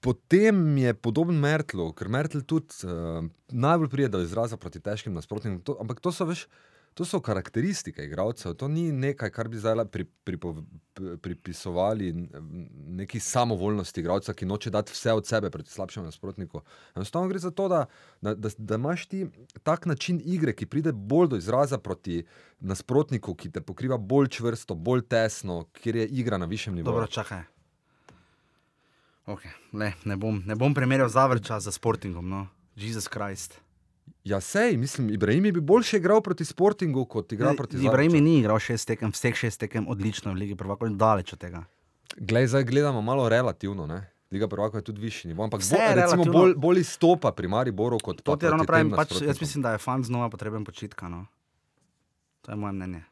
[0.00, 3.20] potem je podoben Mertlu, ker Mertl tudi uh,
[3.50, 5.60] najbolj pride do izraza proti težkim nasprotnikom.
[5.60, 6.46] To, ampak to so, veš,
[6.94, 10.54] to so karakteristike igralcev, to ni nekaj, kar bi zdaj pri, pripo,
[10.94, 12.12] p- pripisovali
[12.86, 16.60] neki samovoljnosti igralca, ki noče dati vse od sebe proti slabšemu nasprotniku.
[16.96, 17.86] Enostavno gre za to, da,
[18.20, 19.26] da, da, da imaš ti
[19.62, 22.24] tak način igre, ki pride bolj do izraza proti
[22.60, 26.92] nasprotniku, ki te pokriva bolj čvrsto, bolj tesno, kjer je igra na višjem nivoju.
[26.92, 27.42] Dobro, čakaj.
[29.26, 32.28] Okay, ne, ne, bom, ne bom primerjal zavrča z Sportingom.
[32.28, 32.46] No.
[32.76, 33.60] Jezus Krist.
[34.24, 38.24] Ja, sej, mislim, Ibrahim bi boljše igral proti Sportingu, kot igra proti Ibrahim Zavrču.
[38.24, 41.64] ni igral šest tekem, vseh šest tekem odlično v Ligi Prvakov in daleč od tega.
[42.16, 43.86] Glej, zdaj gledamo malo relativno.
[43.86, 44.10] Ne?
[44.30, 47.98] Liga prvaka je tudi višji nivo, ampak Vse bo, recimo bolj, bolj izstopa pri Mariboru
[47.98, 51.08] kot To pa ti ravno pravim, pač, jaz mislim, da je fan znova potreben počitka.
[51.08, 51.26] No.
[52.42, 53.02] To je moje mnenje.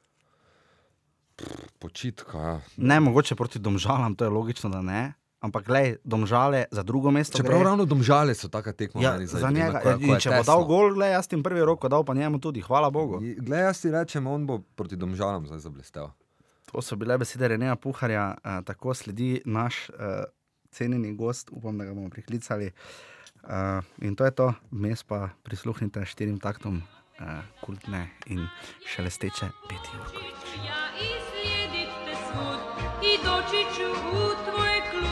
[1.79, 2.39] Počitka.
[2.39, 2.61] Ja.
[2.77, 5.13] Ne, mogoče proti domžalam, to je logično, da ne.
[5.41, 7.37] Ampak, gledaj, domžale za drugo mesto.
[7.37, 7.65] Čeprav gre.
[7.65, 9.01] ravno domžale so taka tekma.
[9.01, 9.81] ja, za Ibrahima, njega.
[9.81, 10.49] ko je- ko In je če bo tesno.
[10.49, 13.21] dal gol, gledaj, jaz tim prvi roko dal, pa njemu tudi, hvala Bogu.
[13.39, 16.11] Glej, jaz ti rečem, on bo proti domžalam zdaj zablestel.
[16.67, 19.97] To so bile besede Renea Puharja, uh, tako sledi naš uh,
[20.71, 22.73] cenjeni gost, upam, da ga bomo priklicali.
[23.41, 23.51] Uh,
[23.99, 26.83] in to je to, vmes pa prisluhnite štirim taktom
[27.15, 27.27] uh,
[27.61, 28.43] kultne in
[28.87, 30.45] šelesteče peti Jurkovič.
[30.59, 32.61] Ja, i slijedit te svud
[33.03, 35.08] i doći ću u tvoj klub.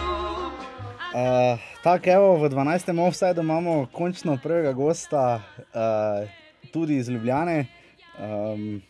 [1.16, 3.08] Uh, tako, evo, v 12.
[3.08, 6.28] offsajdu imamo končno prvega gosta, uh,
[6.72, 7.66] tudi iz Ljubljane.
[8.18, 8.82] Um,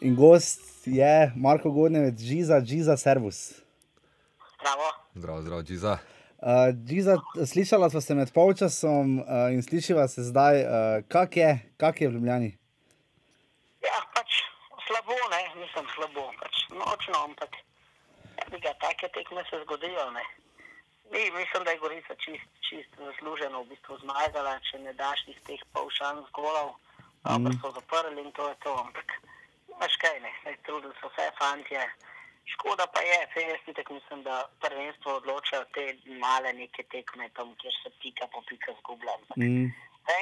[0.00, 3.62] in gost je Marko Godnevec, Žiza, Žiza Servus.
[4.62, 4.92] Bravo.
[5.14, 5.98] Zdravo, zdravo, Džiza.
[6.38, 6.48] Uh,
[6.84, 10.68] Giza, slišala sva se med polčasom uh, in slišiva se zdaj, uh,
[11.08, 12.58] kak je, kak je v Ljubljani.
[13.80, 14.42] Ja, pač
[14.84, 17.56] slabo, ne, nisem slabo, pač nočno, ampak
[18.50, 20.10] tega, take tekme se zgodijo.
[20.12, 20.39] Ne.
[21.12, 25.38] Mi, mislim, da je Gorica čist, čist zasluženo v bistvu zmagala, če ne daš tih
[25.48, 26.76] teh pol šans golov,
[27.24, 29.08] dobro so zaprli in to je to, ampak
[29.80, 31.82] veš kaj ne, ne trudili so vse fantje.
[32.54, 35.84] Škoda pa je, saj jaz itek mislim, da prvenstvo odločajo te
[36.22, 39.14] male neke tekme, tam kjer se pika po pika zgublja.
[39.36, 39.66] Mm.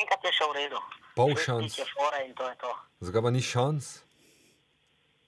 [0.00, 0.80] Enkrat je šel v redu.
[1.16, 1.76] Pol šans.
[2.36, 2.72] to to.
[3.00, 3.92] Zakaj pa ni šans?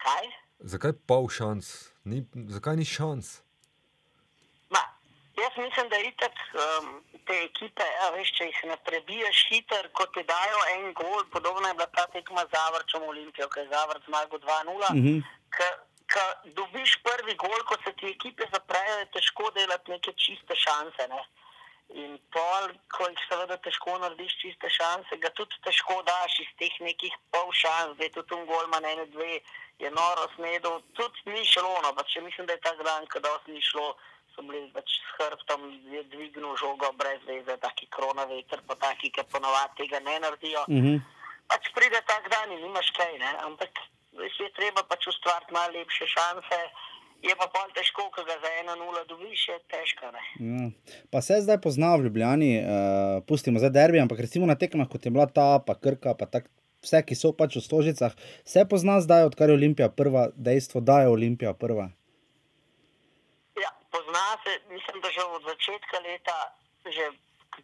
[0.04, 0.32] Kaj?
[0.72, 1.92] Zakaj pol šans?
[2.04, 3.40] Ni, zakaj ni šans?
[5.38, 10.12] Jaz mislim, da itak um, te ekipe, a veš, če jih ne prebiješ hiter, kot
[10.14, 14.04] ti dajo en gol, podobno je bila ta tekma z Zavrčem Olimpijo, ki je Zavrč
[14.08, 15.20] zmagal 2-0, Mhm.
[16.10, 16.24] ko
[16.58, 21.06] dobiš prvi gol, ko se ti ekipe zaprejo, je težko delati neke čiste šanse.
[21.08, 21.22] Ne?
[22.02, 26.74] In pol, ko jih seveda težko narediš čiste šanse, ga tudi težko daš iz teh
[26.80, 29.40] nekih pol šans, da je tudi un golman ene dve,
[29.78, 33.18] je noro smedel, tudi ni šlo, no, pa če mislim, da je ta dan, ko
[33.20, 33.94] dosti ni šlo,
[34.34, 39.10] so bili pač s hrbtom, je dvignil žogo brez veze, taki krona veter, pa taki,
[39.14, 40.64] ki ponovadi tega ne naredijo.
[40.68, 41.00] Uh -huh.
[41.50, 43.32] Pač pride tak dan in nimaš kaj, ne?
[43.46, 43.70] ampak
[44.20, 46.58] veš, je treba pač ustvariti najlepše šanse.
[47.20, 50.08] Je pa pol težko, ko ga za eno nulo dobiš, je težko.
[50.14, 50.22] Ne?
[50.40, 50.70] Ja.
[51.12, 52.64] Pa se zdaj pozna v Ljubljani, uh,
[53.28, 56.48] pustimo zdaj derbi, ampak recimo na tekmah, kot je bila ta, pa krka, pa tak,
[56.80, 61.02] vse, ki so pač v stožicah, se pozna zdaj, odkar je Olimpija prva, dejstvo, da
[61.04, 61.90] je Olimpija prva.
[63.90, 66.54] Ja, pozna se, mislim, da že od začetka leta,
[66.86, 67.10] že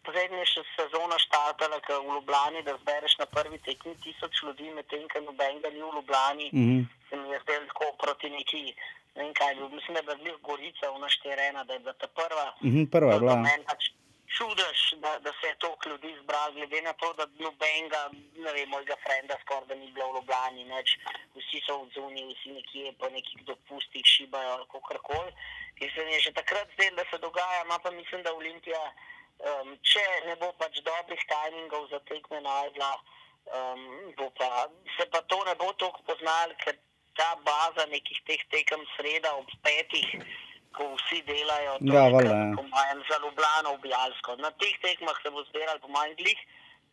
[0.03, 5.07] prednje še sezona štartala, ker v Ljubljani, da zbereš na prvi tekmi tisoč ljudi, medtem
[5.07, 6.85] ko nobenega ni v Ljubljani, Uh -huh.
[7.09, 8.75] se mi je zdelo tako proti neki,
[9.15, 12.07] ne vem kaj, je bilo, mislim, da je bila Gorica, unašterena, da je bila ta
[12.07, 12.47] prva.
[12.61, 13.31] Uh -huh, prva je bila.
[13.31, 13.83] za mene pač
[14.35, 18.01] čudež, da, da se je toliko ljudi zbralo, glede na to, da nobenega,
[18.43, 20.97] ne vem, mojega frenda skoraj da ni bilo v Ljubljani, neč,
[21.35, 25.31] vsi so odzuni, vsi nekje po nekih dopustih šibajo ali kakorkoli.
[25.79, 28.81] In se mi je že takrat zdelo, da se dogaja, ima pa mislim, da Olimpija,
[29.39, 32.91] um, če ne bo pač dobrih tajmingov za tekme najdla,
[33.59, 34.67] um, bo pa,
[34.97, 36.75] se pa to ne bo toliko poznalo, ker
[37.17, 40.09] ta baza nekih teh tekem sreda ob petih,
[40.77, 42.41] ko vsi delajo, to Ja, je kar ja.
[42.57, 44.35] po mojem za Ljubljano objavljsko.
[44.37, 46.39] Na teh tekmah se bo zbiral po mojem glih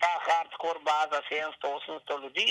[0.02, 2.48] ta hardcore baza 700-800 ljudi.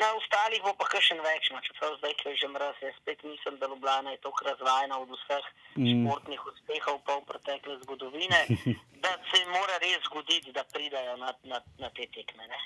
[0.00, 3.20] Na ostalih bo pa še več, no, čeprav zdaj, ko je že mraz, jaz spet
[3.22, 5.44] mislim, da Ljubljana je tako razvajena od vseh
[5.76, 5.88] Mm.
[6.04, 8.40] športnih uspehov pol pretekle zgodovine,
[9.04, 12.44] da se mora res zgoditi, da pridajo na, na, na te tekme.
[12.48, 12.58] Ne?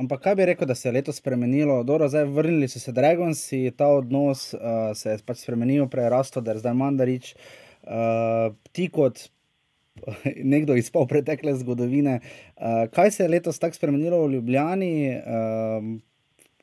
[0.00, 1.82] Ampak kaj bi rekel, da se je letos spremenilo?
[1.84, 4.60] Dobro, zdaj vrnili so se Dragonsi, ta odnos uh,
[4.96, 7.34] se je pač spremenil, prerastel, da je zdaj Mandarič.
[7.82, 9.20] Uh, ti kot
[10.54, 14.94] nekdo iz pol pretekle zgodovine, uh, kaj se je letos tako spremenilo v Ljubljani?
[15.12, 15.92] Uh,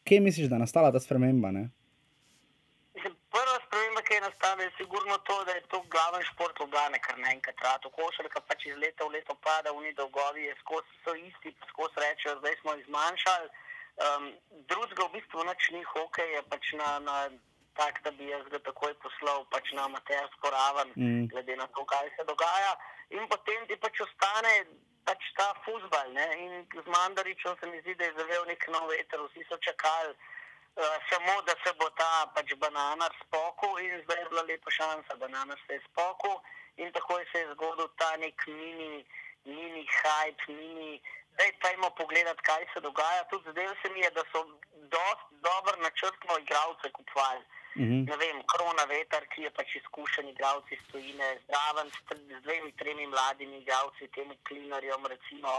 [0.03, 1.51] kje misliš, da je nastala ta sprememba?
[1.53, 1.69] Ne?
[2.97, 6.99] Mislim, Prva sprememba, ki je nastala, je sigurno to, da je to glaven šport Ljubljane,
[7.05, 7.89] kar naenkrat rado.
[7.89, 12.55] Košarka pač iz leta v leto pada, v dolgovi skozi so isti, skozi rečejo, zdaj
[12.61, 13.49] smo jih zmanjšali.
[13.99, 14.25] Um,
[14.71, 17.17] drugega v bistvu nič ni hokej, je pač na, na
[17.79, 21.27] tak, da bi jaz ga takoj poslal pač na amatersko raven, Mm.
[21.31, 22.73] glede na to, kaj se dogaja.
[23.09, 24.53] In potem ti pač ostane
[25.07, 26.15] pač ta futbal.
[26.37, 30.13] In z Mandaričem se mi zdi, da je zavel nek nov veter, vsi so čakali.
[30.75, 35.15] Uh, samo da se bo ta pač bananar spokal, in zdaj je bila lepa šansa,
[35.15, 36.41] bananar se je spokal,
[36.77, 39.05] in takoj se je zgodil ta nek mini,
[39.45, 41.01] mini hype, mini.
[41.33, 43.23] Zdaj imamo pogledati, kaj se dogaja.
[43.29, 44.43] Tudi zdaj se mi je, da so
[44.95, 47.43] dosti dobro načrtno igralce kupovali.
[47.75, 48.09] Uh -huh.
[48.09, 51.97] Ne vem, Krona Veter, ki je pač izkušen igralec iz Tunisa, zraven s,
[52.31, 55.49] z dvemi, tremi mladimi igralci, temu Klinarjem, recimo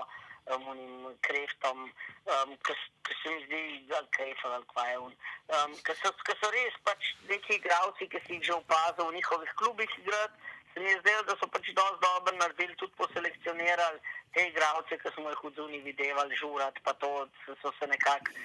[0.56, 2.74] um, Kreftom, um, ki
[3.22, 5.14] se mi zdi, da Krefel ali kaj je on.
[5.56, 9.18] Um, ki so, ki so res pač neki igralci, ki si jih že opazil v
[9.18, 10.48] njihovih klubih igrati.
[10.74, 13.98] Se mi je zdelo, da so pač dosti dobro naredili, tudi poselekcionirali
[14.34, 18.36] te igralce, ki smo jih v Duni videli, žurat, pa to so, se nekako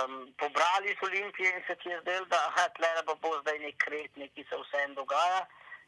[0.00, 3.58] um, pobrali iz Olimpije in se ti je zdelo, da aha, tle pa bo zdaj
[3.58, 5.44] nek kret, nekaj se vsem dogaja.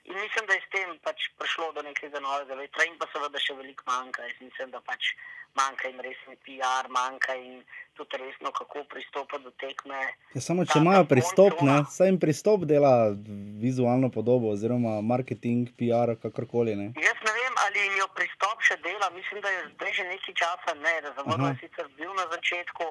[0.07, 3.40] In mislim, da je s tem pač prišlo do nekega novega vetra in pa seveda
[3.42, 4.22] še veliko manjka.
[4.22, 5.11] Jaz mislim, da pač
[5.59, 7.64] manjka jim resni PR, manjka jim
[7.98, 9.98] tudi resno, kako pristopati do tekme.
[10.36, 12.92] Ja, samo če imajo pristop, ne, saj jim pristop dela
[13.64, 16.76] vizualno podobo, oziroma marketing, PR, kakorkoli.
[16.76, 16.90] Ne.
[17.09, 19.11] Jaz ne vem, ali jim jo pristop še dela.
[19.16, 20.96] Mislim, da je zdaj že nekaj časa ne.
[21.09, 22.86] Razumem, je sicer bil na začetku.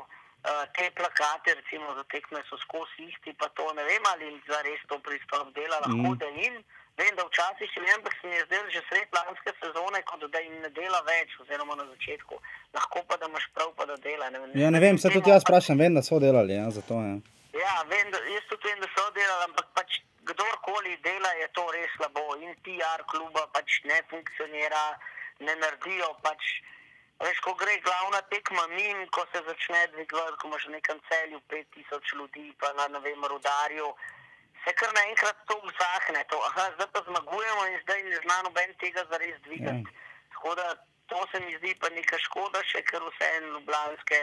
[0.45, 4.35] Uh, te plakate, recimo, za tekme so skozi isti, pa to ne vem, ali jim
[4.45, 6.17] za res to pristop dela, lahko Mm.
[6.21, 6.59] da jim.
[6.97, 10.21] Vem, da včasih je vem, da se mi je zdelo že sred lanske sezone, kot
[10.31, 12.39] da jim ne dela več, oziroma na začetku.
[12.77, 14.29] Lahko pa da imaš prav, pa da dela.
[14.29, 17.01] Ne, vem, Ja, ne vem, se tudi jaz vprašam, vem, da so delali, ja, zato
[17.03, 17.13] je.
[17.59, 19.99] Ja, vem, da, jaz tudi vem, da so delali, ampak pač
[20.31, 22.25] kdorkoli dela, je to res slabo.
[22.39, 24.85] In PR kluba pač ne funkcionira,
[25.43, 26.13] ne naredijo.
[26.23, 26.51] Pač,
[27.27, 31.43] veš, ko gre glavna tekma min, ko se začne dvigovati, ko imaš v nekem celju
[31.51, 33.91] 5000 ljudi, pa na ne vem, rudarju.
[34.65, 38.73] Se kar naenkrat to vzahne, to, aha, zdaj pa zmagujemo in zdaj ne zna noben
[38.81, 39.93] tega zares dvigati.
[40.33, 40.73] Tako da
[41.09, 44.21] to se mi zdi pa neka škoda, še ker vse en ljubljanske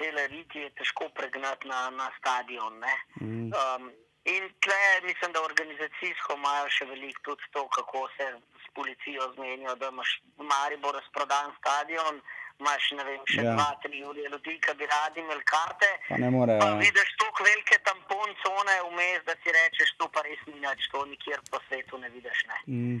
[0.00, 2.80] teleriti je težko pregnati na, na stadion.
[2.82, 2.96] Ne?
[3.20, 3.52] Mm.
[3.54, 3.92] Um,
[4.24, 8.26] in tle mislim, da organizacijsko imajo še veliko tudi to, kako se
[8.64, 12.20] s policijo zmenijo, da imaš v Mariboru razprodan stadion,
[12.60, 13.44] imaš ne vem, še Ja.
[13.48, 13.54] ja.
[13.56, 15.90] dva, tri ure ljudi, ki bi radi imeli karte.
[16.08, 16.58] Pa ne more.
[16.62, 20.88] Pa vidiš tako velike tampon cone vmes, da si rečeš, to pa res ni nič,
[20.92, 22.46] to nikjer po svetu ne vidiš.
[22.50, 22.58] Ne.
[22.66, 22.98] Mm.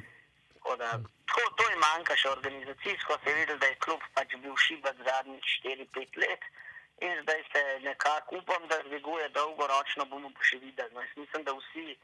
[0.54, 0.90] Tako da,
[1.30, 5.02] tako, to je manjka še organizacijsko, se je videl, da je klub pač bil šibat
[5.08, 6.48] zadnjih 4-5 let.
[7.04, 10.94] In zdaj se nekako upam, da dviguje dolgoročno, bomo pa še videli.
[10.94, 11.96] No, jaz mislim, da vsi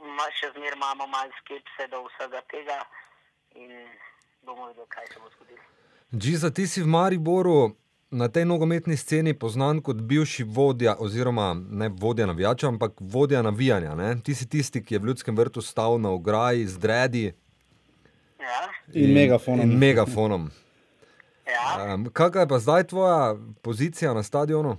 [0.00, 2.78] ma, še zmeraj imamo malo skepse do vsega tega
[3.54, 3.84] in
[4.48, 5.79] bomo videli, kaj se bo zgodilo.
[6.14, 7.76] Džiza, ti si v Mariboru
[8.10, 13.94] na tej nogometni sceni poznan kot bivši vodja, oziroma ne vodja navijača, ampak vodja navijanja.
[13.94, 14.16] Ne?
[14.24, 17.32] Ti si tisti, ki je v Ljudskem vrtu stal na ograji z dredi
[18.40, 19.60] Ja, In megafonom.
[19.60, 20.50] In megafonom.
[21.54, 21.94] ja.
[21.94, 24.78] Um, Kakšna je pa zdaj tvoja pozicija na stadionu?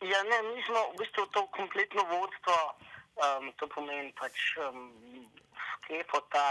[0.00, 2.56] Ja, ne, mi smo v bistvu to kompletno vodstvo,
[3.18, 4.94] um, to pomeni pač um,
[5.88, 6.46] Kefota,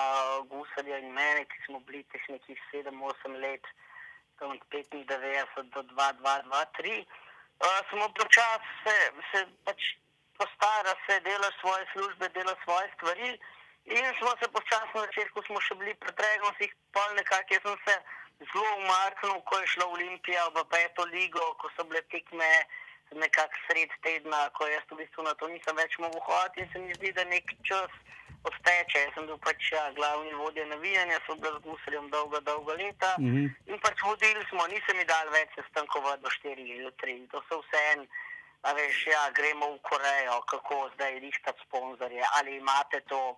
[0.51, 3.63] Gusarja in mene, ki smo bili teh nekih 7-8 let,
[4.39, 7.05] tam od 95 do 2-2-2-3.
[7.57, 8.97] Uh, smo počasi se,
[9.31, 9.81] se pač
[10.37, 13.39] postara, se dela svoje službe, dela svoje stvari.
[13.85, 17.77] In smo se počasi na začetku, smo še bili pretregno, si pol nekako, jaz sem
[17.87, 17.95] se
[18.51, 22.49] zelo umaknil, ko je šla Olimpija v peto ligo, ko so bile tekme
[23.15, 26.79] nekako sred tedna, ko jaz v bistvu na to nisem več mogel hoditi in se
[26.83, 27.93] mi zdi, da nek čas
[28.43, 28.99] odteče.
[28.99, 33.15] Jaz sem bil pač ja, glavni vodja navijanja, so bili z Gusarjem dolga, dolga leta.
[33.19, 33.45] Mhm.
[33.67, 37.27] In pač vodili smo, nisem mi dal več sestankov do 4 ali 3.
[37.31, 38.07] To so vse en,
[38.63, 43.35] a veš, ja, gremo v Korejo, kako zdaj rihtati sponzorje, ali imate to,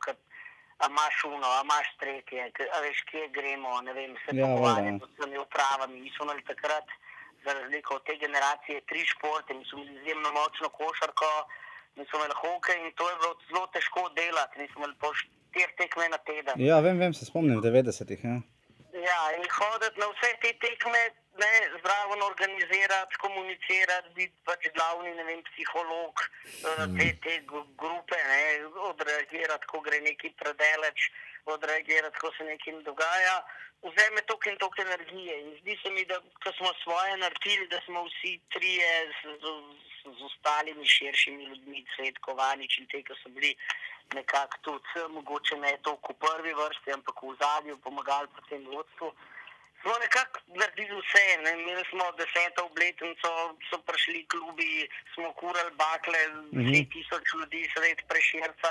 [0.79, 5.05] a imaš uno, imaš tretje, a veš, kje gremo, ne vem, se Ja, pogovarjati voda.
[5.05, 6.01] z vsemi upravami.
[6.01, 6.87] Mi smo imeli takrat,
[7.45, 11.49] za razliko od te generacije, tri športe, mi smo imeli izjemno močno košarko, mi
[11.95, 15.73] smo imeli hokej in to je bilo zelo težko delati, mi smo imeli po štiri
[15.77, 16.55] tekme na teden.
[16.69, 18.23] Ja, vem, vem, se spomnim 90-ih.
[18.23, 18.37] Ja.
[18.93, 21.01] Ja, in hoditi na vse te tekme,
[21.41, 26.97] ne, zdravo organizirati, komunicirati, biti pač glavni vem, psiholog mm.
[26.97, 28.41] te, te gru- grupe, ne,
[28.89, 31.11] odreagirati, ko gre neki predaleč,
[31.45, 33.37] odreagirati, ko se nekaj ne dogaja.
[33.81, 35.41] Vzame toliko in toliko energije.
[35.41, 39.45] In zdi se mi, da ko smo svoje naredili, da smo vsi trije z, z,
[40.03, 43.55] z, ostalimi širšimi ljudmi, Cvetkovanič in te, ki so bili
[44.13, 48.65] nekako tudi, eh, mogoče ne toliko v prvi vrsti, ampak v zadnji, pomagali pri tem
[48.67, 49.13] vodstvu.
[49.81, 51.25] Smo nekako naredili vse.
[51.43, 51.51] Ne?
[51.61, 53.29] Imeli smo deseto obletnico,
[53.69, 56.19] so prišli klubi, smo kurali bakle,
[56.51, 58.69] deset tisoč ljudi sred preširca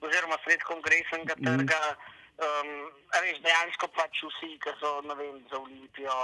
[0.00, 1.82] oziroma sred kongresnega trga.
[2.34, 2.70] Um,
[3.14, 6.14] veš, dejansko pač vsi, ki so vem, za Olimpijo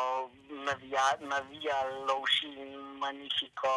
[0.66, 2.50] navija, navijali, lovši,
[2.98, 3.74] manifiko.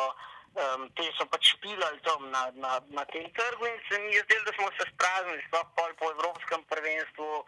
[0.53, 4.25] Um, te so pač špilali tam na, na, na tem trgu in se mi je
[4.25, 5.69] zdelo, da smo se spraznili, sploh
[6.01, 7.45] po Evropskem prvenstvu,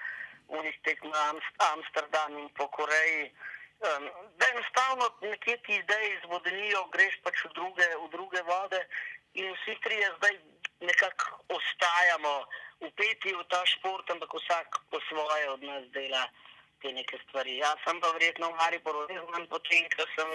[0.48, 3.34] unih tek na Amst- Amsterdamu in po Koreji.
[3.82, 8.86] Um, da enostavno nekje ti zdaj zvodenijo, greš pač v druge, v druge vode
[9.34, 10.38] in vsi trije zdaj
[10.82, 12.34] nekako ostajamo
[12.88, 16.28] upeti v ta šport, ampak vsak po svoje od nas dela
[16.82, 17.57] te neke stvari.
[17.57, 20.30] Jaz sem pa verjetno v Mariboru res znam potem, ker sem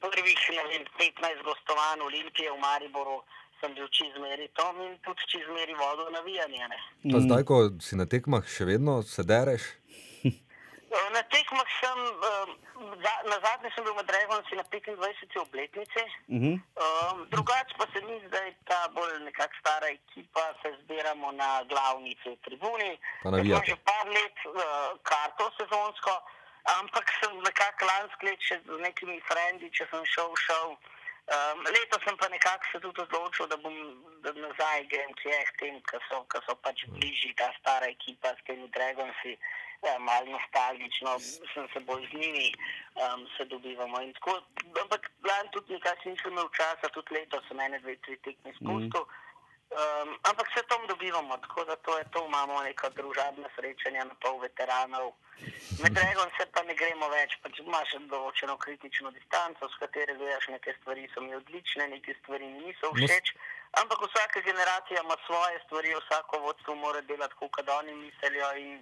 [0.00, 3.20] prvih ne vem, 15 gostovanj Olimpije v Mariboru,
[3.60, 6.68] sem bil čizmeri tom in tudi čizmeri vodo navijanje.
[6.68, 6.80] Ne.
[7.12, 9.62] Pa zdaj, ko si na tekmah, še vedno se dereš.
[10.86, 12.46] Na tekmah sem, eh,
[13.26, 15.40] na zadnje sem bil med Regonci na 25.
[15.40, 16.02] obletnici.
[16.28, 16.52] Mhm.
[16.52, 22.36] Um, drugače pa se mi zdaj ta bolj nekako stara ekipa, se zbiramo na glavnici
[22.44, 22.92] tribuni.
[23.24, 23.48] Jaz navijate.
[23.48, 24.54] imam že par let uh,
[25.02, 26.12] karto sezonsko,
[26.78, 30.76] ampak sem nekako lansko let še z nekimi frendi, če sem šel, šel.
[31.26, 33.74] Um, leto sem pa nekako se tudi odločil, da bom
[34.22, 35.26] da nazaj grem k
[35.58, 39.34] tem, ki so, ki so pač bližji, ta stara ekipa s temi Dragonsi.
[39.84, 41.18] Ja, malo nostalgično,
[41.52, 42.48] sem se bolj z njimi,
[42.96, 44.00] um, se dobivamo.
[44.00, 44.40] in Tako,
[44.82, 49.04] ampak lani tudi nekaj nisem imel časa, tudi letos sem ene, dve, tri tekme spustil.
[49.76, 54.14] Um, ampak se tam dobivamo, tako da to je to, imamo neka družabna srečanja na
[54.22, 55.12] pol veteranov.
[55.82, 60.48] Med Dragon se pa ne gremo več, pač imaš določeno kritično distanco, s katero gledaš,
[60.48, 63.34] neke stvari so mi odlične, neke stvari mi niso všeč.
[63.82, 68.80] Ampak vsaka generacija ima svoje stvari, vsako vodstvo mora delati, kot oni mislijo in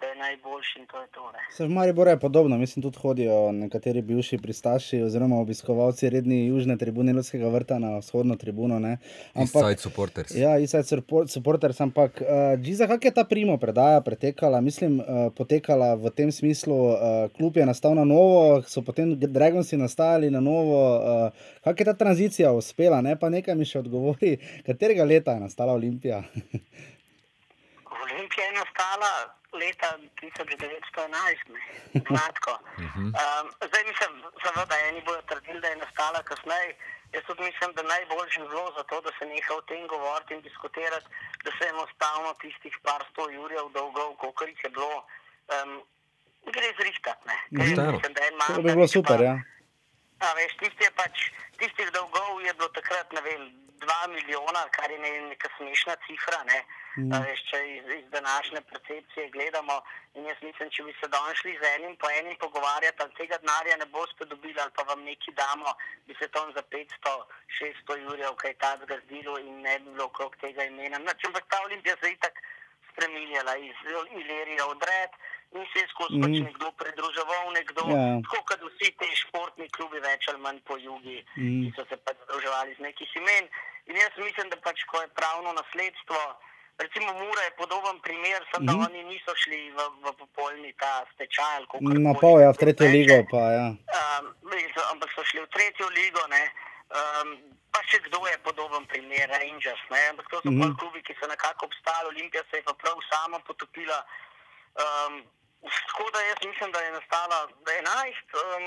[0.00, 1.32] da je najboljši in to je to.
[1.32, 1.38] Ne.
[1.56, 6.76] Se v Mariboru je podobno, mislim, tudi hodijo nekateri bivši pristaši oziroma obiskovalci redni južne
[6.78, 8.78] tribune Ljudskega vrta na vzhodno tribuno.
[8.78, 8.98] Ne.
[9.34, 10.34] Inside supporters.
[10.34, 14.60] Ja, Inside support, supporters, ampak uh, Giza, kak je ta primo predaja pretekala?
[14.60, 16.98] Mislim, uh, potekala v tem smislu, uh,
[17.36, 20.80] klub je nastal na novo, so potem Dragonsi nastajali na novo.
[20.96, 21.32] Uh,
[21.64, 23.00] kak je ta tranzicija uspela?
[23.00, 23.16] Ne?
[23.18, 26.22] Pa nekaj mi še odgovori, katerega leta je nastala Olimpija?
[28.04, 29.88] Olimpija je nastala leta
[30.20, 31.60] 1911, ne,
[32.10, 32.52] znatko.
[32.78, 34.12] Um, zdaj mislim,
[34.44, 36.76] seveda, eni bodo trdili, da je nastala kasneje.
[37.12, 40.40] Jaz tudi mislim, da najboljši zelo za to, da se neha o tem govoriti in
[40.40, 41.06] diskutirati,
[41.44, 44.96] da se enostavno tistih par sto jurjev dolgov, koliko jih je bilo,
[45.56, 45.70] um,
[46.54, 47.24] gre zrihtati.
[47.94, 49.34] mislim, da en To bi bilo pa- super, ja.
[50.20, 53.48] A veš, tisti je pač, tistih dolgov je bilo takrat, ne vem,
[53.80, 56.42] 2 milijona, kar je ne, neka smešna cifra.
[56.44, 56.58] Ne?
[56.98, 57.14] Mm.
[57.24, 59.80] Veš, če iz, iz današnje percepcije gledamo,
[60.14, 63.38] in jaz mislim, če bi se danes šli z enim po enim pogovarjati, ali tega
[63.40, 65.74] denarja ne boste dobili, ali pa vam nekaj damo,
[66.06, 67.16] bi se tam za 500,
[67.62, 70.98] 600 jurjev kaj takega zdelo in ne bi bilo okrog tega imena.
[70.98, 72.42] Nač, ampak ta olimpija se je itak
[72.92, 73.76] spremenjala iz
[74.20, 75.20] Ilerija odred
[75.52, 76.22] in se skozi mm.
[76.22, 78.04] pač nekdo pridruževal, nekdo, Ja.
[78.22, 81.42] tako kot vsi ti športni klubi, več ali manj po jugi, Mm.
[81.44, 81.62] mm.
[81.64, 83.44] ki so se pač združevali z nekih imen.
[83.86, 86.18] In jaz mislim, da pač, ko je pravno nasledstvo,
[86.78, 88.82] recimo Mura je podoben primer, samo da Mhm.
[88.82, 91.66] oni niso šli v, v popolni ta stečaj.
[91.82, 92.94] Na pol, ja, v tretjo reče.
[92.94, 93.66] ligo, pa ja.
[93.68, 94.24] Um,
[94.74, 96.44] so, ampak so šli v tretjo ligo, ne.
[96.90, 97.28] Um,
[97.70, 99.82] pa še kdo je podoben primer, Rangers.
[99.90, 100.08] Ne.
[100.10, 100.62] Ampak to so mm Mhm.
[100.62, 100.78] -hmm.
[100.78, 103.98] klubi, ki so nekako obstali, Olimpija se je pa prav sama potopila.
[104.78, 105.22] Um,
[105.60, 108.64] tako da jaz mislim, da je nastala 11, um,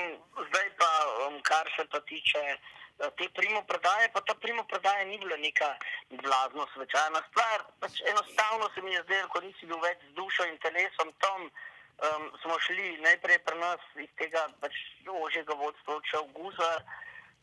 [0.48, 0.90] zdaj pa,
[1.26, 2.38] um, kar se pa tiče.
[2.48, 5.74] eh, Te primopredaje, pa ta primopredaja ni bila neka
[6.10, 7.64] blazno svečana stvar.
[7.80, 11.40] Pač enostavno se mi je zdelo, ko nisi bil več z dušo in telesom tam,
[11.42, 14.72] um, smo šli najprej pri nas iz tega pač
[15.08, 16.82] ožjega vodstva odšel Guzar.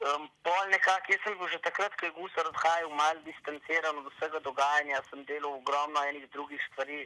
[0.02, 4.10] Um, pol nekako, jaz sem bil že takrat, ko je Gusar odhajal, malo distanciran od
[4.16, 7.06] vsega dogajanja, sem delal ogromno enih drugih stvari,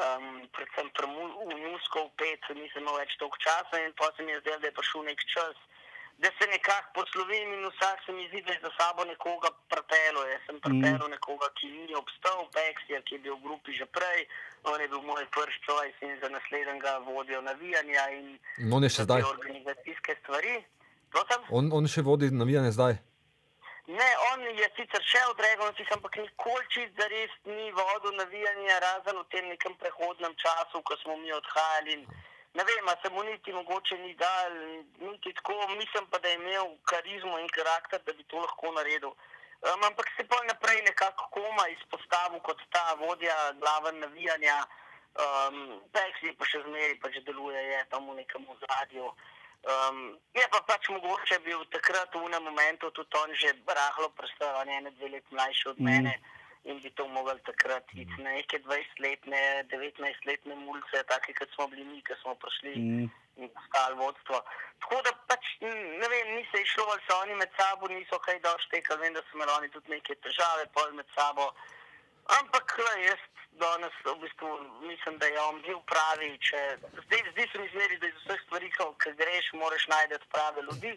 [0.00, 4.08] um, predvsem pri Mu- v Musko, v pet, nisem imel več toliko časa in pa
[4.16, 5.56] se mi je zdelo, da je prišel nek čas,
[6.16, 10.24] da se nekako poslovim in vsak se mi zdi, da je za sabo nekoga prepelo.
[10.24, 14.24] Jaz sem prepelo nekoga, ki ni obstal, Peksija, ki je bil v grupi že prej,
[14.64, 18.38] on je bil moj prvi choice in za naslednjega vodijo navijanja in
[19.20, 20.64] te organizacijske stvari.
[21.14, 21.48] Prosim?
[21.54, 22.98] On, on še vodi navijanje zdaj.
[23.86, 29.18] Ne, on je sicer še v Dragoncih, ampak nikoli čist zares ni vodil navijanja, razen
[29.20, 32.00] v tem nekem prehodnem času, ko smo mi odhajali.
[32.00, 32.06] In
[32.54, 34.52] Ne vem, se mu niti mogoče ni dal,
[35.00, 39.10] niti tako, mislim pa, da je imel karizmo in karakter, da bi to lahko naredil.
[39.10, 44.58] Um, ampak se pa naprej nekako koma izpostavil kot ta vodja glaven navijanja.
[45.24, 49.10] Um, Peksi pa še zmeraj pač deluje, je tam v nekem ozadju.
[49.64, 54.68] Um, je pa pač mogoče bil takrat v enem momentu tudi on že rahlo predstavljen,
[54.68, 56.20] ene dve leti mlajši od mene
[56.64, 61.84] in bi to mogli takrat iti na neke 20-letne, 19-letne mulce, take kot smo bili
[61.84, 63.08] mi, ki smo prišli Mm.
[63.36, 64.40] in postali vodstvo.
[64.80, 65.44] Tako da pač
[66.00, 69.20] ne vem, ni se išlo, ali so oni med sabo niso kaj doštekali, vem, da
[69.20, 71.52] so imeli oni tudi neke težave pol med sabo.
[72.38, 73.22] Ampak glej, jaz
[73.60, 74.48] danes v bistvu
[74.90, 76.30] mislim, da je on bil pravi.
[76.40, 76.60] Če,
[77.06, 80.64] zdaj, zdi se mi zmeri, da iz vseh stvari, ko ko greš, moraš najti prave
[80.68, 80.92] ljudi.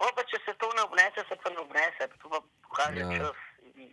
[0.00, 3.10] Pa, pa če se to ne obnese, se pa ne obnese, to pa pokaže Ja.
[3.12, 3.18] ja.
[3.18, 3.40] čas.
[3.76, 3.92] In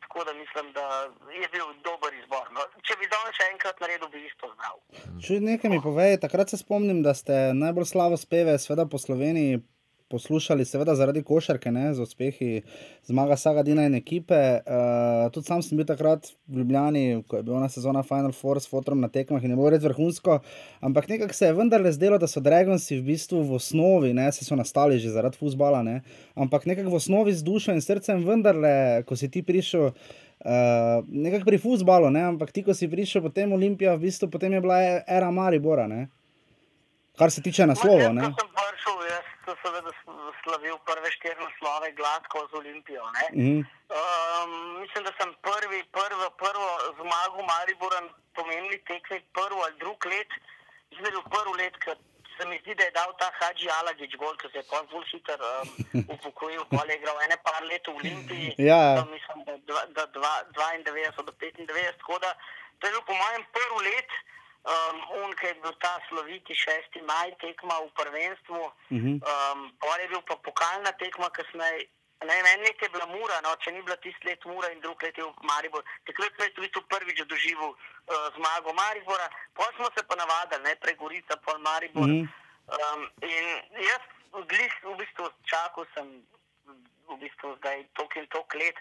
[0.00, 0.86] Tako da mislim, da
[1.32, 2.44] je bil dober izbor.
[2.52, 4.76] No, če bi danes še enkrat naredil, bi isto znal.
[5.24, 9.62] Če nekaj mi povej, takrat se spomnim, da ste najbolj slavo speve, seveda po Sloveniji,
[10.12, 12.50] poslušali, seveda zaradi košarke, ne, z uspehi
[13.08, 14.38] zmaga Sagadina in ekipe.
[14.60, 18.60] Uh, tudi sam sem bil takrat v Ljubljani, ko je bila ona sezona Final Four
[18.60, 20.38] s fotrom na tekmah in je bilo res vrhunsko.
[20.84, 24.44] Ampak nekako se je vendarle zdelo, da so Dragonsi v bistvu v osnovi, ne, se
[24.44, 26.02] so nastali že zaradi futbola, ne,
[26.36, 29.92] ampak nekako v osnovi z dušo in srcem, vendarle, ko si ti prišel.
[30.42, 32.22] Uh, nekako pri futbalu, ne?
[32.34, 35.30] ampak ti, ko si prišel potem v Olimpijo, v bistvu potem je bila e- era
[35.30, 36.08] Maribora, ne?
[37.14, 38.10] kar se tiče naslova.
[38.10, 38.26] Ne?
[38.26, 39.91] jaz, ko sem prišel, jaz sem seveda
[41.02, 43.04] prve štiri naslove gladko z Olimpijo.
[43.16, 43.26] Ne?
[43.42, 43.58] Mhm.
[43.58, 44.50] Um,
[44.80, 48.00] mislim, da sem prvi, prvo, prvo zmago Maribora
[48.34, 50.30] pomenili tekmi prvo ali drug let.
[50.90, 51.96] Je bil prvi let, ker
[52.36, 55.04] se mi zdi, da je dal ta Hadži Alagič gol, ki se je pa zelo
[55.10, 58.54] hiter um, upokojil, pa je igral ene par let v Olimpiji.
[58.58, 58.82] Ja.
[58.96, 62.30] Tam mislim, da, dva, da dva, 92 do 95, tako da
[62.78, 64.10] to je bil po mojem prvi let.
[64.62, 67.02] Um, on, ki je bil ta sloviti 6.
[67.02, 68.62] maj tekma v prvenstvu,
[68.94, 69.12] Mhm.
[69.18, 71.88] um, pol je bil pa pokalna tekma kasneje.
[72.22, 75.02] Ne en let je bila Mura, no, če ni bila tisti let Mura in drug
[75.02, 75.82] let je bil Maribor.
[76.06, 80.94] Takrat sem v bistvu prvič doživel uh, zmago Maribora, pol smo se pa navadili, najprej
[80.94, 82.06] Gorica, pol Maribor.
[82.06, 82.30] Mhm.
[82.70, 83.46] Um, in
[83.82, 84.02] jaz
[84.46, 86.22] glih, v bistvu čakal sem
[87.10, 88.76] v bistvu zdaj toliko in toliko let,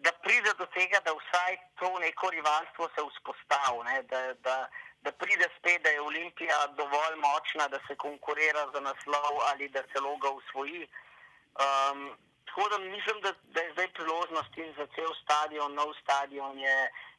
[0.00, 4.56] da pride do tega, da vsaj to neko rivalstvo se vzpostavi, ne, da, da,
[5.06, 9.82] da pride spet, da je Olimpija dovolj močna, da se konkurira za naslov ali da
[9.92, 10.82] celo ga usvoji.
[11.64, 12.00] Um,
[12.46, 16.78] tako da mislim, da, da je zdaj priložnost in za cel stadion, nov stadion je,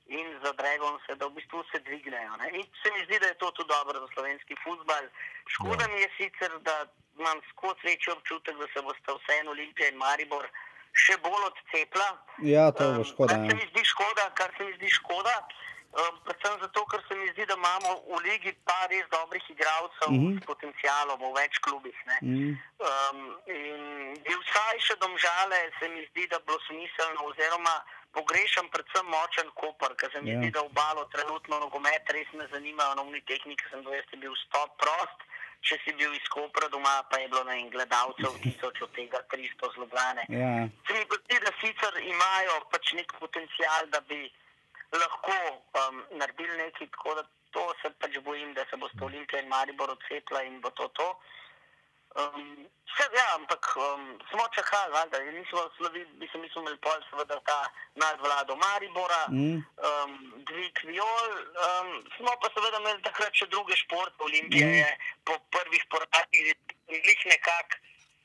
[0.09, 2.33] in za Dragonse, da v bistvu se dvignejo.
[2.41, 2.47] Ne.
[2.53, 5.03] In se mi zdi, da je to tudi dobro za slovenski futbal.
[5.47, 5.91] Škoda Ja.
[5.93, 6.75] mi je sicer, da
[7.19, 10.45] imam skozi večji občutek, da se boste vseeno Olimpija in Maribor
[11.03, 12.07] še bolj odcepla.
[12.53, 13.33] Ja, to bo Um, škoda.
[13.33, 13.57] Kar se Ja.
[13.59, 15.35] mi zdi škoda, kar se mi zdi škoda.
[15.97, 20.09] Um, predvsem zato, ker se mi zdi, da imamo v ligi pa res dobrih igralcev
[20.11, 20.35] mm -hmm.
[20.37, 21.97] s potencialom v več klubih.
[22.09, 22.17] Ne.
[22.21, 22.51] Mm.
[22.87, 23.81] Um, in
[24.25, 27.75] bi vsaj še domžale, se mi zdi, da bi bilo smiselno, oziroma
[28.17, 30.33] pogrešam predvsem močen kopr, ker se mi Ja.
[30.33, 30.39] ja.
[30.41, 34.69] zdi, da obalo trenutno nogomet res ne zanima, novni tehniki sem bil, jaz bil stop
[34.83, 35.19] prost.
[35.67, 39.19] Če si bil iz Kopra doma, pa je bilo na en gledalcev tisoč, od tega
[39.33, 40.23] 300 zlobljane.
[40.29, 40.69] Ja.
[40.85, 44.29] Se mi zdi, da sicer imajo pač nek potencial, da bi
[44.91, 45.35] lahko
[45.79, 49.47] um, naredili nekaj, tako da to se pač bojim, da se bo sta Olimpija in
[49.49, 51.09] Maribor odcepla in bo to to.
[52.17, 54.95] Um, vse, ja, ampak um, smo čakali,
[55.29, 57.59] in nismo slovi, bi se mi imeli pol, seveda ta
[57.95, 59.59] nadvlado Maribora, Mm.
[59.87, 61.29] um, dvig viol,
[61.67, 64.23] um, smo pa seveda imeli takrat še druge športe.
[64.23, 64.73] Olimpija Mm.
[64.73, 66.55] je po prvih porazih
[66.89, 67.75] njih nekako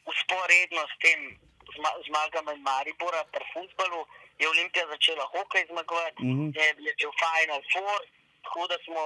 [0.06, 1.38] usporedno s tem
[1.76, 4.06] zma zmagami Maribora pri futbalu.
[4.42, 6.50] Je Olimpija začela hokej zmagovati, Mhm.
[6.58, 8.00] je, je bil Final Four,
[8.44, 9.02] tako da smo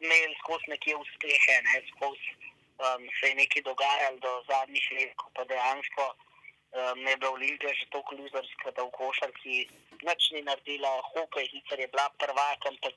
[0.00, 2.30] imeli skozi neke uspehe, ne, skozi
[2.82, 6.04] um, se je nekaj dogajalo do zadnjih let, ko pa dejansko
[6.72, 9.56] um, je bila Olimpija že tako luzerska, da v košarki
[10.02, 12.96] nič ni naredila, hokej sicer je bila prvak, ampak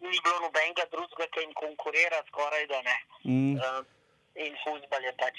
[0.00, 2.96] ni bilo nobenega drugega, ki jim konkurira, skoraj da ne.
[3.24, 3.54] Mm.
[3.56, 3.86] Um,
[4.36, 5.36] in futbal je pač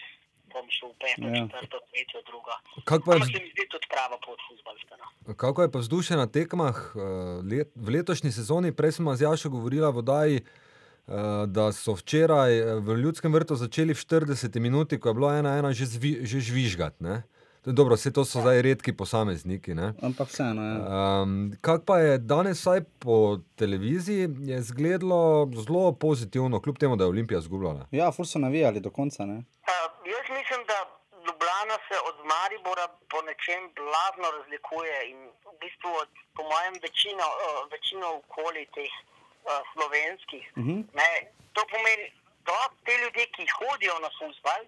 [0.48, 1.36] tam šel v peto, Ja.
[1.36, 1.48] ja.
[1.48, 2.52] četrto, tretjo, drugo.
[2.84, 4.96] Kako je se mi zdi tudi prava pot futbalska.
[4.98, 5.34] No.
[5.34, 7.00] Kako je pa vzdušje na tekmah eh,
[7.46, 8.72] let, v letošnji sezoni?
[8.72, 11.12] Prej smo z Jašo govorili v Vodaji, eh,
[11.48, 15.58] da so včeraj eh, v Ljudskem vrtu začeli v 40 minuti, ko je bilo ena
[15.58, 17.04] ena že, zvi, že žvižgati.
[17.04, 17.24] ne.
[17.72, 19.74] Dobro, vse to so zdaj redki posamezniki.
[19.76, 19.94] Ne?
[20.02, 20.76] Ampak vseeno, ja.
[21.22, 27.04] Um, Kako pa je danes, vsaj po televiziji, je izgledalo zelo pozitivno, kljub temu, da
[27.04, 27.88] je Olimpija zgubljala.
[27.92, 29.38] Ja, ful so navijali do konca, ne?
[29.68, 30.78] Uh, jaz mislim, da
[31.26, 35.18] Ljubljana se od Maribora po nečem blazno razlikuje in
[35.52, 37.46] v bistvu od, po mojem, večino, uh,
[37.76, 40.46] večino okoli teh uh, slovenskih.
[40.62, 40.76] Mhm.
[41.00, 41.12] Ne,
[41.56, 42.08] to pomeni,
[42.48, 44.62] da te ljudje, ki hodijo na futbal,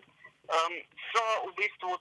[0.57, 0.73] um,
[1.11, 1.91] so v bistvu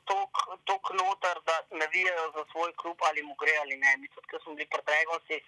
[0.68, 3.96] tako noter, da navijajo za svoj klub ali mu gre ali ne.
[4.01, 5.42] Mi tudi, ko smo bili pri Dragoncih,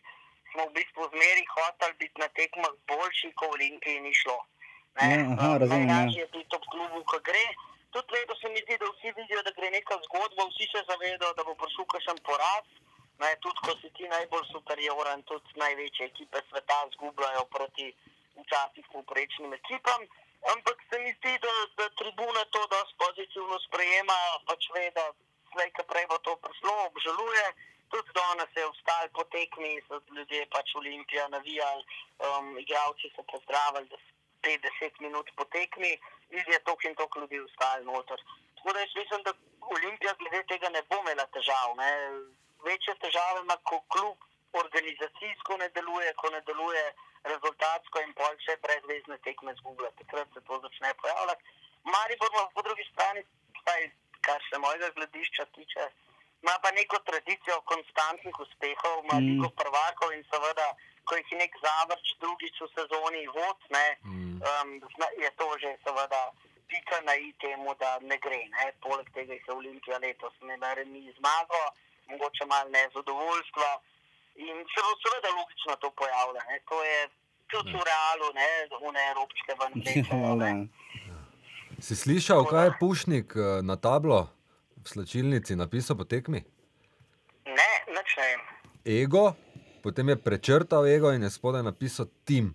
[0.52, 4.38] smo v bistvu zmeri hoteli biti na tekmah boljši, ko v Olimpiji ni šlo.
[4.98, 5.94] Ne, Ja, aha, um, razumem, ja.
[5.94, 7.46] Najlažje je biti ob klubu, ko gre.
[7.94, 11.32] Tudi leto se mi zdi, da vsi vidijo, da gre neka zgodba, vsi se zavedajo,
[11.38, 12.66] da bo prišel kakšen poraz.
[13.20, 17.86] Ne, tudi ko si ti najbolj superioren, tudi največje ekipe sveta zgubljajo proti
[18.40, 20.06] včasih povprečnim ekipam.
[20.48, 24.16] Ampak se mi zdi, da, da tribuna to dosti pozitivno sprejema,
[24.48, 25.12] pač ve, da
[25.52, 27.46] slej, ko prej bo to prišlo, obžaluje.
[27.90, 31.84] Tudi danes je vstal po tekmi, so ljudje pač Olimpija navijali,
[32.24, 33.98] um, igravci so pozdravili, da
[34.46, 35.92] 50 minut po tekmi,
[36.30, 38.22] in je toliko in toliko ljudi vstal noter.
[38.56, 41.76] Tako da jaz mislim, da Olimpija glede tega ne bo imela težav.
[41.76, 41.90] Ne.
[42.64, 44.16] Večje težave ima, ko klub
[44.52, 46.84] organizacijsko ne deluje, ko ne deluje
[47.24, 49.90] rezultatsko in pol še brezvezne tekme zgublja.
[50.00, 51.42] Takrat se to začne pojavljati.
[51.84, 53.24] Maribor pa po drugi strani,
[53.60, 53.90] vsaj
[54.20, 55.84] kar se mojega gledišča tiče,
[56.42, 59.26] ima pa neko tradicijo konstantnih uspehov, ima Mm.
[59.28, 60.68] ligo prvakov in seveda,
[61.04, 64.40] ko jih je nek zavrč drugič v sezoni vod, ne, Mm.
[64.50, 64.68] um,
[65.24, 66.32] je to že seveda
[66.68, 68.42] pika na i temu, da ne gre.
[68.48, 68.72] Ne.
[68.80, 71.62] Poleg tega je Olimpija letos ne na remi zmago,
[72.06, 73.80] mogoče malo nezadovoljstva.
[74.40, 76.42] In se bo seveda logično to pojavlja.
[76.48, 76.56] Ne.
[76.68, 76.98] To je
[77.52, 78.50] tudi v realu, ne,
[78.88, 80.68] une robčke ven vlečejo, Valjda, ne.
[81.08, 81.18] ja.
[81.80, 84.28] Si slišal, kaj je Pušnik eh, na tablo
[84.80, 86.40] v slačilnici napisal po tekmi?
[87.46, 88.40] Ne, nič ne vem.
[88.84, 89.34] Ego,
[89.84, 92.54] potem je prečrtal ego in je spodaj napisal tim.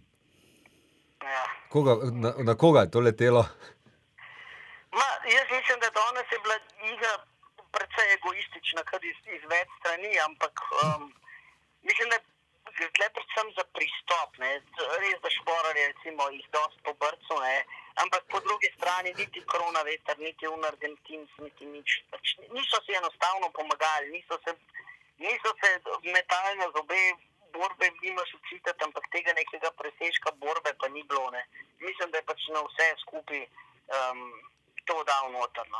[1.22, 1.44] Ja.
[1.70, 3.46] Koga, na, na koga je to letelo?
[4.94, 6.58] Ma, jaz mislim, da danes je bila
[6.94, 7.14] igra
[7.76, 10.56] precej egoistična, kar iz, iz več strani, ampak
[10.86, 11.12] um,
[11.88, 12.20] mislim, da
[12.78, 14.38] gre predvsem za pristop.
[14.44, 14.52] Ne.
[15.02, 17.58] Res, da šporar je recimo jih dosti po brcu, ne.
[18.04, 22.00] ampak po drugi strani niti korona veter, niti unargentinc, niti nič.
[22.12, 24.56] Pač niso si enostavno pomagali, niso se,
[25.18, 25.70] niso se
[26.18, 27.02] metali na zobe.
[27.56, 31.30] Borbe nimaš učitati, ampak tega nekega presežka borbe pa ni bilo.
[31.32, 31.44] Ne.
[31.80, 33.46] Mislim, da je pač na vse skupaj
[33.96, 34.26] um,
[34.84, 35.80] to dal notrno.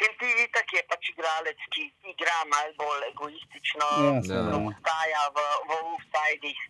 [0.00, 0.06] Mm.
[0.06, 6.60] Henti itak je pač igralec, ki igra malo bolj egoistično, Ja, obstaja v, v offsidih.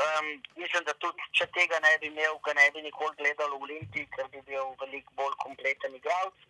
[0.00, 0.26] Um,
[0.56, 4.08] mislim, da tudi če tega ne bi imel, ga ne bi nikoli gledal v Olimpiji,
[4.16, 6.46] ker bi bil veliko bolj kompleten igralec.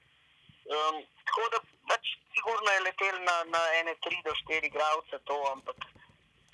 [0.70, 1.59] Um, tako da
[1.91, 5.89] pač sigurno je letel na, na ene tri do štiri igralce to, ampak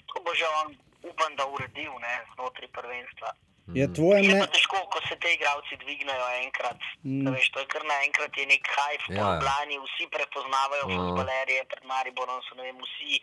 [0.08, 0.72] to bo že on
[1.02, 3.34] upam, da uredil ne, znotraj prvenstva.
[3.74, 4.52] Je tvoje Je pa mnenje?
[4.54, 6.78] težko, ko se ti igravci dvignejo enkrat.
[7.02, 7.22] Mm.
[7.22, 7.32] Mm.
[7.34, 10.92] Veš, to je kar naenkrat je nek hajf, Ja, ja, Ljubljani vsi prepoznavajo uh.
[10.94, 13.18] futbalerje pred Mariborom, so ne vem, vsi,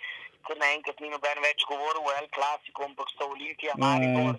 [0.47, 4.35] kar naenkrat ni noben več govoril o El Clasico, ampak so Olimpija, Ja, Maribor.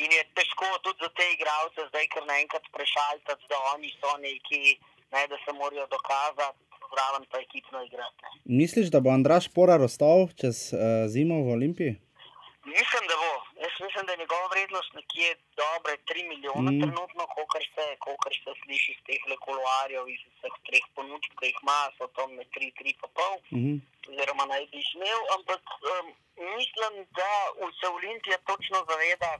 [0.00, 4.78] In je težko tudi za te igralce zdaj kar naenkrat prešaltati, da oni so neki,
[5.12, 6.58] ne, da se morajo dokazati,
[6.92, 8.24] zraven pa ekipno igrati.
[8.44, 10.78] Misliš, da bo Andraš Porar ostal čez uh,
[11.08, 11.92] zimo v Olimpiji?
[12.64, 13.32] Mislim, da bo.
[13.62, 15.28] Jaz mislim, da je njegova vrednost nekje
[15.62, 16.80] dobre 3 milijone Mm.
[16.82, 21.58] trenutno, kolikor se, kolikor se sliši iz teh koloarjev, iz vseh treh ponudb, ki jih
[21.62, 23.76] ima, so tam med 3, 3 pa pol, Uh -huh.
[24.10, 26.06] oziroma naj bi jih imel, ampak um,
[26.58, 27.30] mislim, da
[27.80, 29.32] se Olimpija točno zaveda,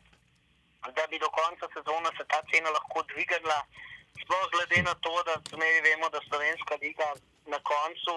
[0.97, 3.61] da bi do konca sezone se ta cena lahko dvignila.
[4.23, 7.09] Sploh glede na to, da zmeri vemo, da Slovenska liga
[7.53, 8.14] na koncu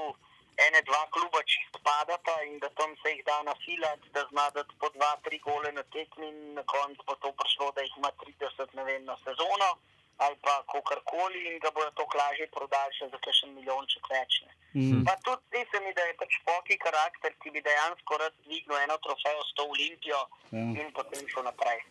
[0.57, 4.73] ene, dva kluba čisto padata in da tam se jih da nafilati, da zna dati
[4.79, 8.11] po dva, tri gole na tekmi in na koncu bo to prišlo, da jih ima
[8.11, 9.77] 30 ne vem, na sezono
[10.17, 14.41] ali pa kakorkoli in da bojo to lažje prodali še za kakšen milijonček več.
[14.45, 14.51] Ne.
[14.77, 15.01] Mm.
[15.07, 18.77] Pa tudi zdi se mi, da je pač poki karakter, ki bi dejansko rad dvignil
[18.77, 20.21] eno trofejo s to Olimpijo
[20.53, 20.63] Ja.
[20.81, 21.81] in potem šel naprej.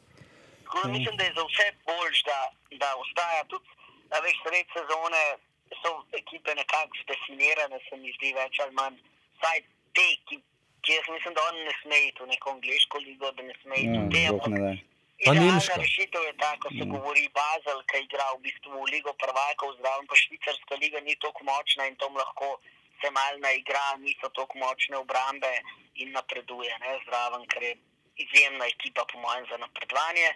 [0.64, 0.92] Tako Ja.
[0.94, 2.38] mislim, da je za vse boljš, da,
[2.82, 3.68] da ostaja tudi,
[4.10, 5.22] da veš, sred sezone
[5.82, 8.96] so ekipe nekako zdefinirane, se mi zdi več ali manj.
[9.42, 9.60] Saj
[9.96, 10.40] te, ki,
[10.82, 13.82] ki jaz mislim, da oni ne smejo iti v neko angliško ligo, da ne smejo
[13.88, 14.88] iti v te.
[15.22, 16.90] Pa Idealna rešitev je ta, ko se Ja.
[16.90, 21.44] govori Bazel, ki igra v bistvu v Ligo prvakov, zraven pa švicarska liga ni tako
[21.46, 22.58] močna in tam lahko
[23.00, 25.52] se mal naigra, niso tako močne obrambe
[25.94, 27.76] in napreduje ne, zraven, ker je
[28.16, 30.28] izjemna ekipa, po mojem, za napredovanje.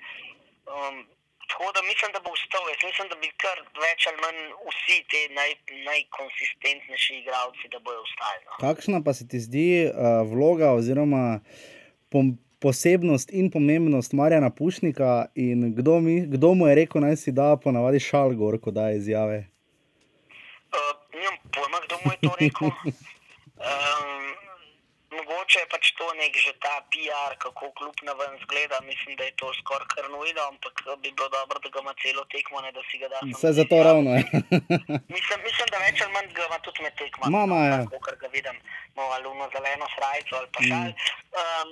[0.70, 1.02] Um,
[1.50, 2.62] tako da mislim, da bo ustal.
[2.72, 5.52] Jaz mislim, da bi kar več ali manj vsi ti naj,
[5.90, 8.40] najkonsistentnejši igralci, da bojo ostali.
[8.46, 8.58] No.
[8.64, 9.92] Kakšna pa se ti zdi uh,
[10.32, 11.24] vloga oziroma
[12.12, 17.32] pom- posebnost in pomembnost Marjana Pušnika in kdo, mi, kdo mu je rekel, naj si
[17.32, 19.38] da ponavadi šal gor, ko da izjave?
[20.72, 22.70] Uh, nimam pojma, kdo mu je to rekel.
[23.56, 24.45] Um,
[25.26, 28.78] mogoče je pač to nek že ta PR, kako klub na ven zgleda.
[28.90, 31.94] Mislim, da je to skoraj kar nujno, ampak eh, bi bilo dobro, da ga ima
[32.02, 33.18] celo tekmo, ne da si ga da.
[33.34, 33.82] Vse za izjavo.
[33.88, 34.22] ravno je.
[35.16, 37.32] Mislim, mislim, da več ali manj ga ima tudi med tekmami.
[37.36, 37.78] Ma, ma, ja.
[38.06, 38.56] Ker ga vidim,
[38.96, 40.90] malo ali uno zeleno srajco ali pa šal.
[41.42, 41.68] Um,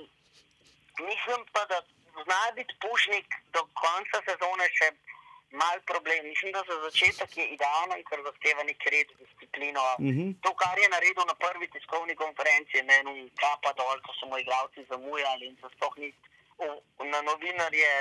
[1.09, 1.77] mislim pa, da
[2.23, 4.87] zna biti pušnik do konca sezone še
[5.51, 6.27] mal problem.
[6.27, 9.81] Mislim, da za začetek je idealen, ker zahteva nek red, disciplino.
[9.99, 10.31] Mhm.
[10.43, 14.37] To, kar je naredil na prvi tiskovni konferenci, je meni kapa dol, ko so mu
[14.37, 16.13] igralci zamujali in se sploh ni
[17.11, 17.91] na novinarje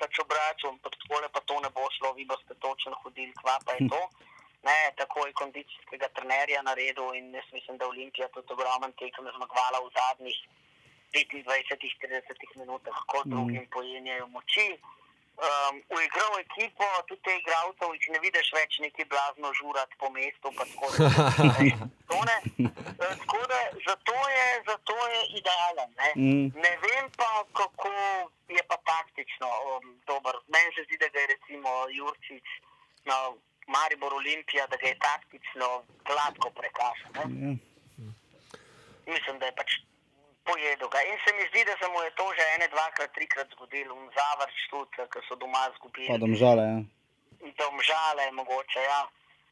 [0.00, 3.72] pač obračal, pa takole pa to ne bo šlo, vi boste točno hodili, kva pa
[3.78, 4.02] je to.
[4.62, 9.78] Ne, tako je kondicijskega trenerja naredil in jaz mislim, da Olimpija tudi ogromen tekem zmagovala
[9.82, 10.38] v zadnjih
[11.12, 14.68] 25-30 minutah, ko drugim pojenjajo moči.
[15.32, 20.52] Um, uigral ekipo, tudi te igralce, jih ne vidiš več neki blazno žurati po mestu.
[20.58, 21.88] tako da-.
[23.02, 23.58] Eh, Tako da
[23.88, 25.90] zato je, zato je idealen.
[26.00, 26.10] Ne.
[26.16, 26.46] Mm.
[26.64, 27.88] ne vem pa, kako
[28.48, 30.34] je pa taktično um, dober.
[30.54, 32.46] Meni se zdi, da ga je recimo Jurčič
[33.04, 33.16] na
[33.66, 37.10] Maribor Olimpija, da ga je taktično gladko prekašal.
[37.16, 37.26] Ja.
[39.06, 39.70] Mislim, da je pač
[40.44, 41.00] pojedel ga.
[41.02, 44.10] In se mi zdi, da se mu je to že ene, dvakrat, trikrat zgodilo, v
[44.16, 46.18] Zavrč tudi, ker so doma Pa izgubili.
[46.18, 46.62] domžale.
[46.62, 46.78] Ja.
[47.58, 48.80] Domžale, mogoče.
[48.82, 49.02] Ja.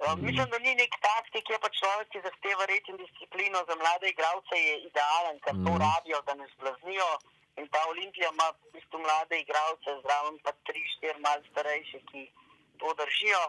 [0.01, 3.74] Uh, mislim, da ni nek taktik, je pa človek, ki zahteva red in disciplino za
[3.76, 5.80] mlade igralce, je idealen, ker to Mhm.
[5.83, 7.11] rabijo, da ne zblaznijo.
[7.57, 12.22] In ta Olimpija ima v bistvu mlade igralce, zraven pa tri, štiri malce starejše, ki
[12.79, 13.42] to držijo.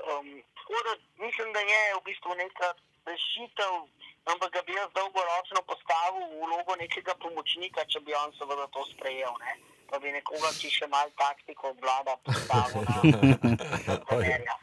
[0.00, 2.68] Um, tako da mislim, da je v bistvu neka
[3.06, 3.72] rešitev,
[4.32, 8.84] ampak ga bi jaz dolgoročno postavil v vlogo nekega pomočnika, če bi on seveda to
[8.92, 9.32] sprejel.
[9.44, 9.52] Ne?
[9.90, 12.86] Pa bi nekoga, ki še malo taktiko obvlada, postavil
[13.88, 14.54] na trenerja.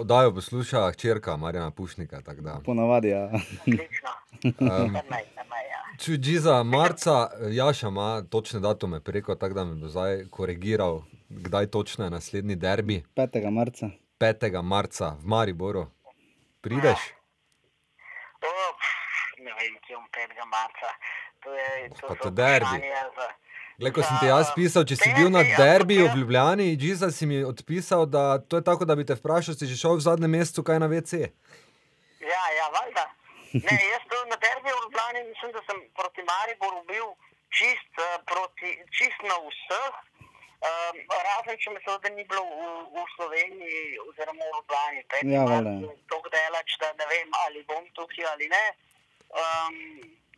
[0.00, 2.22] Oddajo posluša hčerka Marjana Pušnika.
[2.22, 2.60] tako da.
[2.64, 3.08] Ponavadi.
[3.08, 3.30] Ja.
[3.66, 4.10] Odlično.
[4.44, 5.80] Um, Kar naj, kar naj, ja.
[6.00, 11.66] Če za marca, Jaša ima točne datume preko, tako da mi bo zdaj korigiral, kdaj
[11.66, 13.02] točno je naslednji derbi.
[13.16, 13.50] 5.
[13.50, 13.90] marca.
[14.20, 14.62] 5.
[14.62, 15.86] marca v Mariboru.
[16.60, 17.00] Prideš?
[18.40, 20.46] O, pf, ne vem, kje bom 5.
[20.48, 20.88] marca.
[21.44, 22.80] To je to to derbi.
[23.80, 27.08] Glej, ko sem ti jaz pisal, če si bil na derbi, derbiju v Ljubljani, Džiza
[27.16, 30.04] si mi odpisal, da to je tako, da bi te vprašal, si že šel v
[30.04, 31.32] zadnjem mesecu kaj na WC.
[32.20, 33.06] Ja, ja, valjda.
[33.56, 37.08] Ne, jaz to na derbiju v Ljubljani mislim, da sem proti Mariboru bil
[37.56, 39.96] čist, eh, proti, čist na vseh.
[40.60, 45.02] Um, razen če me seveda ni bilo v, v Sloveniji oziroma v Ljubljani.
[45.08, 45.44] Peti Ja,
[46.12, 48.64] Tako delač, da ne vem, ali bom tukaj ali ne.
[49.40, 49.78] Um,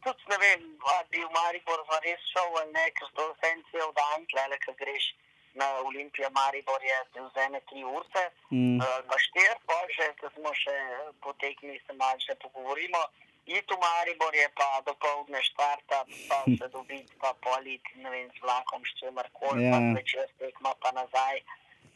[0.05, 0.63] tudi ne vem,
[0.95, 4.77] ali bi v Maribor zares šel ali ne, ker to en cel dan, tle, ko
[4.79, 5.11] greš
[5.59, 8.23] na Olimpijo, Maribor je vzame tri urce,
[8.53, 8.79] Mm.
[8.85, 10.77] uh, na štir, pa že, ko smo še
[11.25, 13.01] potekli, se malo še pogovorimo.
[13.47, 18.29] Iti v Maribor je pa do povdne štarta, pa se dobiti, pa polit, ne vem,
[18.31, 19.71] z vlakom, s čemarkoli, Ja.
[19.73, 21.43] pa večer tekma pa nazaj.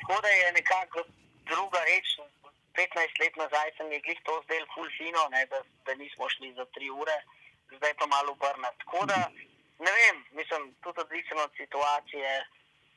[0.00, 0.98] Tako da je nekako
[1.46, 2.08] druga reč.
[2.76, 6.52] 15 let nazaj sem je glih to zdel ful fino, ne, da, da nismo šli
[6.52, 7.16] za 3 ure,
[7.76, 8.78] zdaj pa malo obrnati.
[8.84, 9.16] Tako da
[9.78, 12.30] ne vem, mislim, tudi odvisno od situacije,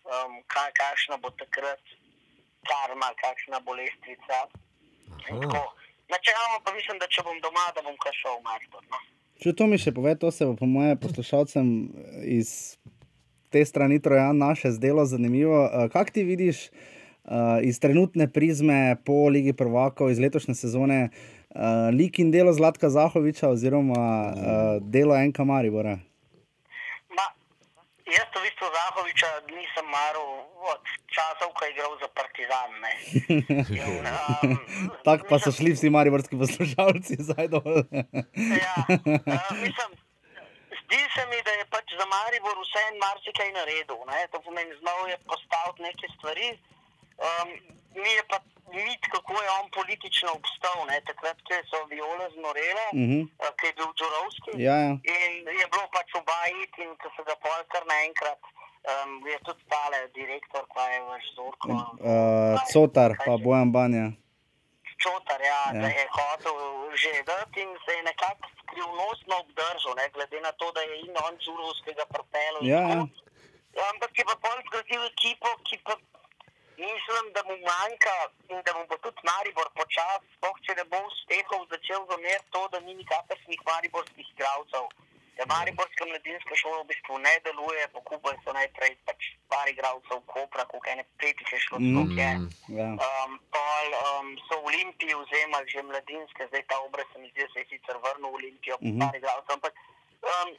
[0.04, 1.80] um, kaj, kakšna bo takrat
[2.68, 4.38] karma, kakšna bo lestvica.
[5.30, 5.42] In Aha.
[5.48, 5.64] tako.
[6.10, 8.86] Načeloma pa mislim, da če bom doma, da bom kar šel v Maribor.
[8.90, 9.02] No.
[9.40, 11.68] Če to mi še pove, to se bo po mojem poslušalcem
[12.28, 12.50] iz
[13.54, 15.66] te strani Trojan naše zdelo zanimivo.
[15.66, 21.62] Eh, Kako ti vidiš uh, iz trenutne prizme po Ligi Prvakov iz letošnje sezone uh,
[21.94, 24.36] lik in delo Zlatka Zahoviča oziroma uh,
[24.82, 26.00] delo Enka Maribora?
[28.10, 30.30] Jaz to v bistvu Zahoviča nisem maral
[30.74, 30.84] od
[31.14, 32.72] časov, ko je igral za Partizan.
[32.82, 32.94] ne.
[33.30, 34.58] In, um,
[35.06, 37.86] Tako pa so šli vsi mariborski poslušalci zdaj dol.
[38.66, 39.92] Ja, uh, mislim,
[40.82, 44.02] zdi se mi, da je pač za Maribor vse en marsikaj naredil.
[44.10, 44.20] Ne?
[44.34, 46.48] To pomeni, znal je postaviti neke stvari.
[47.20, 48.38] Um, je pa
[48.74, 50.98] mit, kako je on politično obstal, ne?
[51.10, 53.20] takrat, ko so viole znorele, uh Mhm.
[53.20, 53.24] -huh.
[53.44, 54.52] uh, ko je bil Džurovski.
[54.68, 54.92] Ja, ja.
[55.16, 58.42] In je bilo pač obajit, in ko so ga pol kar naenkrat.
[58.92, 61.68] Um, je tudi stale direktor, pa je vaš Zorko.
[61.68, 64.08] Uh, Cotar pa Bojan Banja.
[65.04, 65.82] Čotar, ja, Ja.
[65.82, 66.56] da je hotel
[67.02, 71.16] že dati in se je nekako skrivnostno obdržal, ne, glede na to, da je in
[71.28, 72.62] on Zurovskega propelil.
[72.74, 73.02] Ja, ja.
[73.92, 75.94] Ampak je pa pol zgradil ekipo, ki pa
[76.86, 78.16] mislim, da mu manjka
[78.54, 82.62] in da mu bo tudi Maribor počas, sploh če ne bo uspehov začel zameriti to,
[82.74, 84.86] da ni nikakršnih mariborskih igralcev.
[85.38, 90.66] Da mariborska mladinska šola v bistvu ne deluje, pokupaj so najprej pač par igralcev Kopra,
[90.72, 91.96] koliko ene petih je šlo, Mm.
[91.96, 92.18] mm.
[92.20, 92.32] je.
[92.80, 92.90] Ja.
[93.06, 97.40] Um, pol um, so v Olimpiji vzemali že mladinske, zdaj ta obraz se mi zdi,
[97.46, 99.16] da se je sicer vrnil v Olimpijo, mm -hmm.
[99.18, 99.74] igralcev, ampak
[100.32, 100.50] um,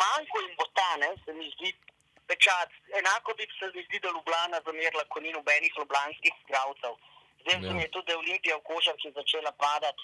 [0.00, 1.70] manjko jim bo ta, ne, se mi zdi,
[2.30, 2.70] pečat.
[3.00, 6.94] Enako bi se mi zdi, da Ljubljana zamerila, ko ni nobenih ljubljanskih igralcev.
[7.42, 7.80] Zdaj Ja.
[7.82, 10.02] je tudi, Olimpija v košarki začela padati,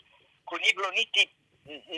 [0.48, 1.22] ko ni bilo niti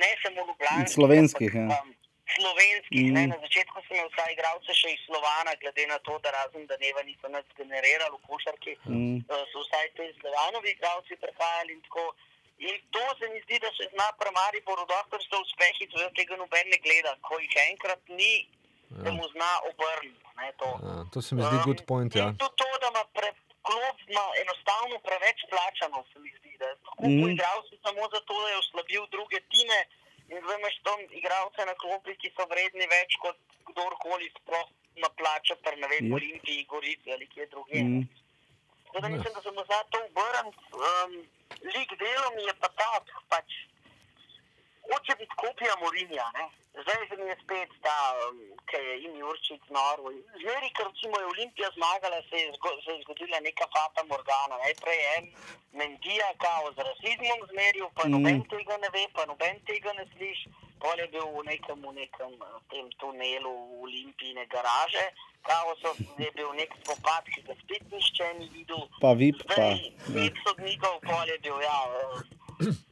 [0.02, 1.82] ne samo ljubljanskih, Slovenskih, ampak, ja.
[1.82, 1.94] um,
[2.36, 3.02] slovenskih.
[3.04, 3.14] Mm.
[3.16, 6.66] Ne, na začetku sem imel vsaj igralce še iz Slovana, glede na to, da razen
[6.70, 9.16] da neva niso nas generirali v košarki, Mm.
[9.28, 12.06] uh, so vsaj te Slovanovi igralci prihajali in tako.
[12.58, 16.68] In to se mi zdi, da se zna pri Mariboru, doktor so uspehi, tega noben
[16.70, 17.12] ne gleda.
[17.26, 18.46] Ko jih enkrat ni,
[18.96, 20.22] da mu zna obrniti.
[20.36, 20.68] ne, to.
[20.82, 22.12] Ja, to se mi zdi good point.
[22.14, 22.26] Ja.
[22.32, 23.28] Tudi to, da ima pre,
[23.62, 26.52] klub ima enostavno preveč plačano, se mi zdi.
[26.58, 26.68] Da
[27.00, 27.16] Mhm.
[27.16, 27.30] mm.
[27.30, 29.78] igralcev samo zato, da je oslabil druge time.
[30.26, 35.08] In zdaj imaš tam igralce na klopi, ki so vredni več kot kdorkoli sploh na
[35.10, 36.10] plačo, pa ne vem, Jep.
[36.10, 37.82] v Olimpiji, Gorici ali kje drugje.
[37.82, 38.04] Mm.
[38.86, 40.62] Tako da mislim, da se mu zna to obrniti.
[40.80, 41.12] Um,
[41.66, 43.48] lik delo mi je pa tak, pač
[45.04, 46.26] hoče biti kopija Morinja.
[46.36, 46.44] Ne?
[46.82, 47.98] Zdaj se mi je spet ta,
[48.28, 50.06] um, ki je jim Jurčič norov.
[50.40, 54.56] Zmeri, ker recimo je Olimpija zmagala, se je, zgo, se je zgodila neka fata Morgana.
[54.64, 55.26] Najprej je en
[55.78, 58.10] Mendija kao z rasizmom zmeril, pa Mm.
[58.12, 60.48] noben tega ne ve, pa noben tega ne sliši.
[60.82, 65.04] Pol je bil v nekem, v nekem eh, tem tunelu v Olimpijine garaže,
[65.42, 68.82] kao so, je bil nek spopad, ki ga spet nišče ni videl.
[69.00, 69.54] Pa VIP, pa.
[69.54, 69.78] Zdaj,
[70.14, 72.43] pet sodnikov, pol je bil, ja, eh,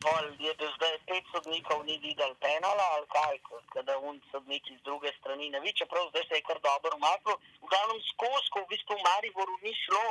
[0.05, 3.37] pol je bil zdaj pet sodnikov, ni videl penala ali kaj,
[3.75, 7.37] kada un sodnik iz druge strani ne vidi, čeprav zdaj se je kar dobro umaknil.
[7.63, 10.07] V glavnem skozi, ko v bistvu v Mariboru ni šlo,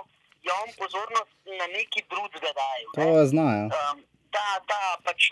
[0.46, 2.86] je on pozornost na neki drugega daje.
[2.98, 3.66] To je znajo.
[3.70, 3.98] Um,
[4.32, 5.32] ta, ta pač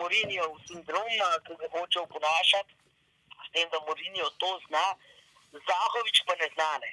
[0.00, 2.72] Morinjev sindrom, eh, ki ga hoče oponašati,
[3.46, 4.86] s tem, da Morinjev to zna,
[5.52, 6.72] Zahovič pa ne zna.
[6.82, 6.92] Ne.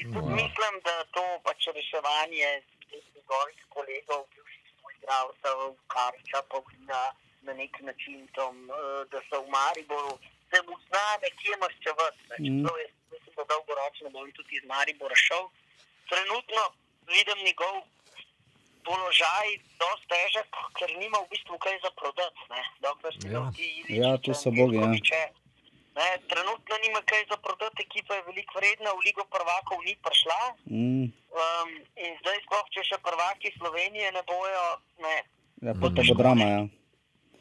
[0.00, 0.36] In tudi Ja.
[0.40, 2.50] mislim, da to pač reševanje
[2.90, 4.55] teh njegovih kolegov, bivših
[4.96, 7.02] igralcev, Karča, Pavlina,
[7.42, 8.74] na nek način tom, eh,
[9.10, 10.18] da so v Mariboru,
[10.50, 12.20] se mu zna nekje maščevati.
[12.30, 12.36] Ne.
[12.38, 12.46] Mm.
[12.56, 15.44] Čeprav jaz mislim, da dolgoročno bo on tudi iz Maribora šel.
[16.10, 16.62] Trenutno
[17.08, 17.74] vidim njegov
[18.84, 19.48] položaj
[19.78, 22.40] dosti težek, ker nima v bistvu kaj za prodati.
[22.50, 22.62] ne.
[22.80, 23.50] Dokler se Ja.
[23.56, 25.26] ti Iličić Ja, tu so bogi, ja.
[25.96, 30.40] Ne, trenutno nima kaj za prodati, ekipa je veliko vredna, v Ligo prvakov ni prišla.
[30.68, 31.06] Mm.
[31.36, 31.70] Um,
[32.04, 34.66] in zdaj, sploh če še prvaki Slovenije ne bojo,
[35.04, 35.16] ne.
[35.64, 36.60] Ja, pa to bo drama, ja.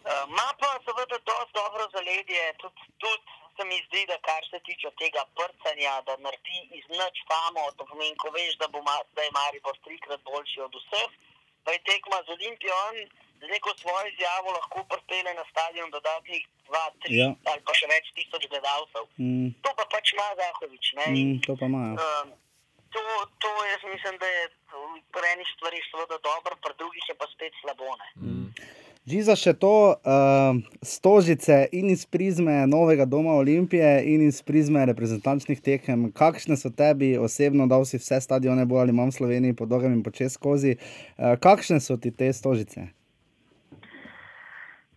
[0.06, 3.28] Uh, Ma pa seveda dosti dobro zaledje, tudi, tudi
[3.58, 7.84] se mi zdi, da kar se tiče tega prcanja, da naredi iz nič famo, to
[7.92, 8.80] pomeni, ko veš, da, bo
[9.16, 11.12] da je Maribor trikrat boljši od vseh,
[11.64, 12.80] pa je tekma z Olimpijo,
[13.42, 17.28] z neko svojo izjavo lahko pripelje na stadion dodatnih 2, 3 Ja.
[17.50, 19.04] ali pa še več tisoč gledalcev.
[19.22, 20.86] Mm, To pa pač ima Zahovič.
[21.10, 21.94] Mm, to pa imajo.
[22.00, 22.28] Um,
[22.94, 23.02] to,
[23.44, 24.44] to jaz mislim, da je
[25.14, 27.90] pri enih stvarih seveda dobro, pri drugih je pa spet slabo.
[28.02, 28.08] Ne?
[29.06, 35.62] Žiza še to, uh, stožice in iz prizme novega doma Olimpije, in iz prizme reprezentančnih
[35.62, 36.08] tekem.
[36.10, 39.94] Kakšne so tebi osebno, da si vse stadione bolj ali manj v Sloveniji, po dolgem
[39.94, 40.74] in počes skozi?
[41.22, 42.90] Uh, kakšne so ti te stožice?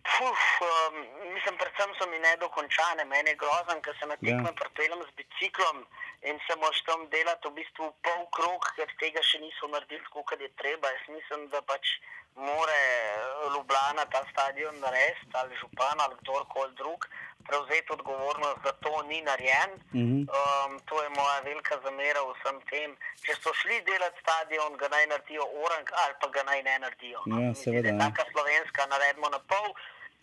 [0.09, 0.95] Puf, um,
[1.33, 3.05] mislim, predvsem so mi nedokončane.
[3.05, 4.53] Meni je grozen, ker se na tekme Ja.
[4.53, 4.59] ja.
[4.61, 5.77] pripeljem z biciklom
[6.29, 10.39] in se moš tam delati v bistvu pol krog, ker tega še niso naredili kot
[10.41, 10.87] je treba.
[10.95, 11.85] Jaz mislim, da pač
[12.35, 12.81] more
[13.53, 17.07] Ljubljana ta stadion narediti ali župan ali kdorkoli drug
[17.49, 19.71] prevzeti odgovornost, da to ni narejen.
[19.93, 20.17] Mhm.
[20.39, 22.97] Um, to je moja velika zamera vsem tem.
[23.25, 27.23] Če so šli delati stadion, ga naj naredijo orang ali pa ga naj ne naredijo.
[27.25, 27.99] Ja, seveda, ja.
[28.05, 29.73] Taka slovenska naredimo na pol.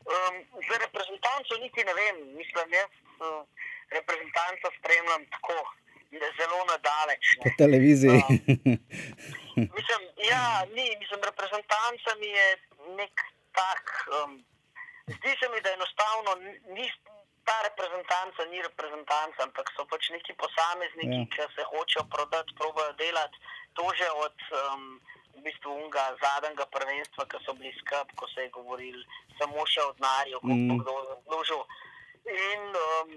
[0.06, 0.34] Um,
[0.68, 2.92] za reprezentanco niti ne vem, mislim, jaz
[3.26, 3.42] uh,
[3.98, 5.58] reprezentanco spremljam tako,
[6.20, 7.24] da zelo nadaleč.
[7.42, 7.54] Po Ne.
[7.62, 8.20] televiziji.
[9.78, 10.00] Mislim,
[10.32, 10.46] ja,
[10.76, 12.48] ni, mislim, reprezentanca mi je
[13.00, 13.14] nek
[13.58, 13.82] tak.
[14.16, 14.32] Um,
[15.06, 16.30] zdi se mi, da enostavno
[16.76, 17.00] ni-.
[17.46, 21.26] Ta reprezentanca ni reprezentanca, ampak so pač neki posamezniki, ja.
[21.32, 23.38] ki se hočejo prodati, probojajo delati.
[23.78, 25.00] To že od um,
[25.36, 28.98] v bistvu unga zadnjega prvenstva, ki so bili skrb, ko se je govoril
[29.38, 30.78] samo še o denarju, koliko Mm.
[30.78, 31.62] kdo zaslužil.
[32.26, 33.10] In um,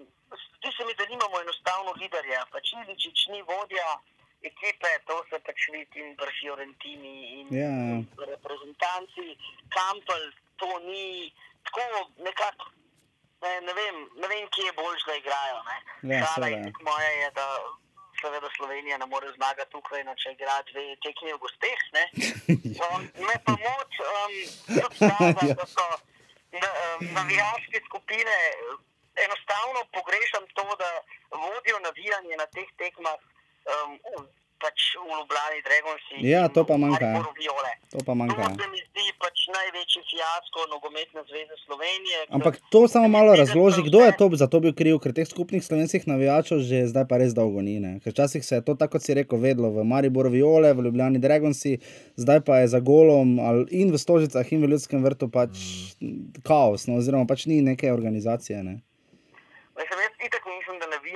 [0.53, 2.45] zdi se mi, da nimamo enostavno liderja.
[2.47, 3.89] Pač Iličič ni vodja
[4.41, 8.25] ekipe, to se pač vidi in pri Fiorentini in Ja, ja.
[8.27, 9.37] reprezentanci.
[9.69, 10.23] Kampel,
[10.55, 11.33] to ni
[11.63, 11.81] tako
[12.19, 12.65] nekako.
[13.41, 15.59] Ne, ne, vem, ne vem, kje je bolj, da igrajo.
[15.63, 15.77] ne.
[16.11, 16.61] Ja, Šala seveda.
[16.61, 17.45] itak moja je, da
[18.21, 21.81] seveda Slovenija ne more zmagati tukaj, no, če igra dve tekmi v gosteh.
[21.97, 22.05] ne.
[22.79, 24.35] Um, me pa moč, um,
[24.67, 28.37] tudi sada, da so um, navijaške skupine.
[29.25, 30.89] Enostavno pogrešam to, da
[31.43, 33.19] vodijo navijanje na teh tekmah
[33.73, 34.27] um,
[34.63, 36.15] pač v Ljubljani, Dragonsi.
[36.27, 37.09] Ja, to pa manjka.
[37.93, 38.43] To pa manjka.
[38.43, 42.19] To se mi zdi pač največji fiasko nogometne zveze Slovenije.
[42.37, 45.63] Ampak to samo malo razloži, kdo je to za to bil kriv, ker teh skupnih
[45.65, 47.79] slovenskih navijačev že zdaj pa res dolgo ni.
[47.79, 47.93] ne.
[48.03, 51.23] Ker včasih se je to, tako kot si rekel, vedlo v Mariboru Viole, v Ljubljani
[51.23, 51.79] Dragonsi,
[52.19, 53.37] zdaj pa je za golom
[53.71, 55.55] in v Stožicah in v Ljudskem vrtu pač
[56.01, 56.43] mm.
[56.43, 58.63] kaos, no, oziroma pač ni neke organizacije.
[58.63, 58.79] Ne.
[59.79, 60.43] Mislim, jaz itak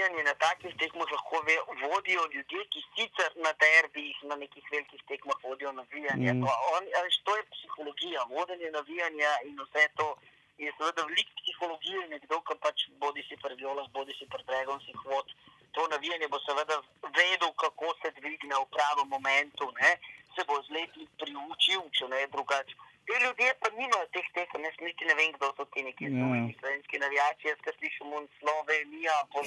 [0.04, 1.58] navijanje na takih tekmah lahko ve,
[1.88, 6.34] vodijo ljudje, ki sicer na derbijih, na nekih velikih tekmah vodijo navijanje.
[6.34, 6.44] Mm.
[6.44, 10.16] On, ali, to je psihologija, vodenje navijanja in vse to.
[10.58, 15.00] Je seveda veliko psihologije, nekdo, ki pač bodi si pri Violah, bodi si pri Dragonsih
[15.06, 15.28] vod.
[15.72, 16.82] To navijanje bo seveda
[17.20, 19.92] vedel, kako se dvigne v pravem momentu, ne?
[20.36, 22.76] se bo z leti priučil, če ne drugače.
[23.06, 26.10] Ti ljudje pa nimajo teh tekem, jaz niti ne vem, kdo so ti neki Ja.
[26.10, 27.48] zunanji slovenski navijači.
[27.48, 29.42] Jaz, ki slišim un Slovenija po,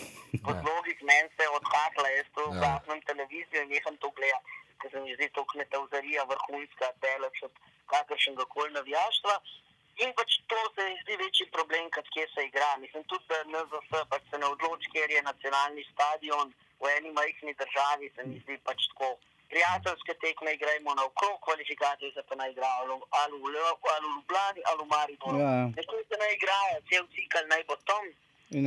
[0.44, 0.60] po Ja.
[0.62, 2.48] zlogih, meni se odhakla, jaz to Ja.
[2.52, 4.46] ugasnem televizijo in neham to gledati,
[4.80, 7.52] ker se mi zdi to kmetavzarija vrhunska, daleč od
[7.92, 9.34] kakršnega koli navijaštva.
[10.04, 12.76] In pač to se mi zdi večji problem, kot kje se igra.
[12.76, 17.54] Mislim tudi, da NZS pač se ne odloči, ker je nacionalni stadion v eni majhni
[17.54, 19.16] državi, se mi zdi pač tako.
[19.52, 23.46] Prijateljske tekme igrajmo na okrog, kvalifikacije se pa naj igra ali, v- ali, v
[23.94, 25.38] ali v Ljubljani ali v Mariboru.
[25.44, 25.66] Ja, ja.
[25.78, 28.04] Nekaj se naj igrajo, cel cikl naj bo tam.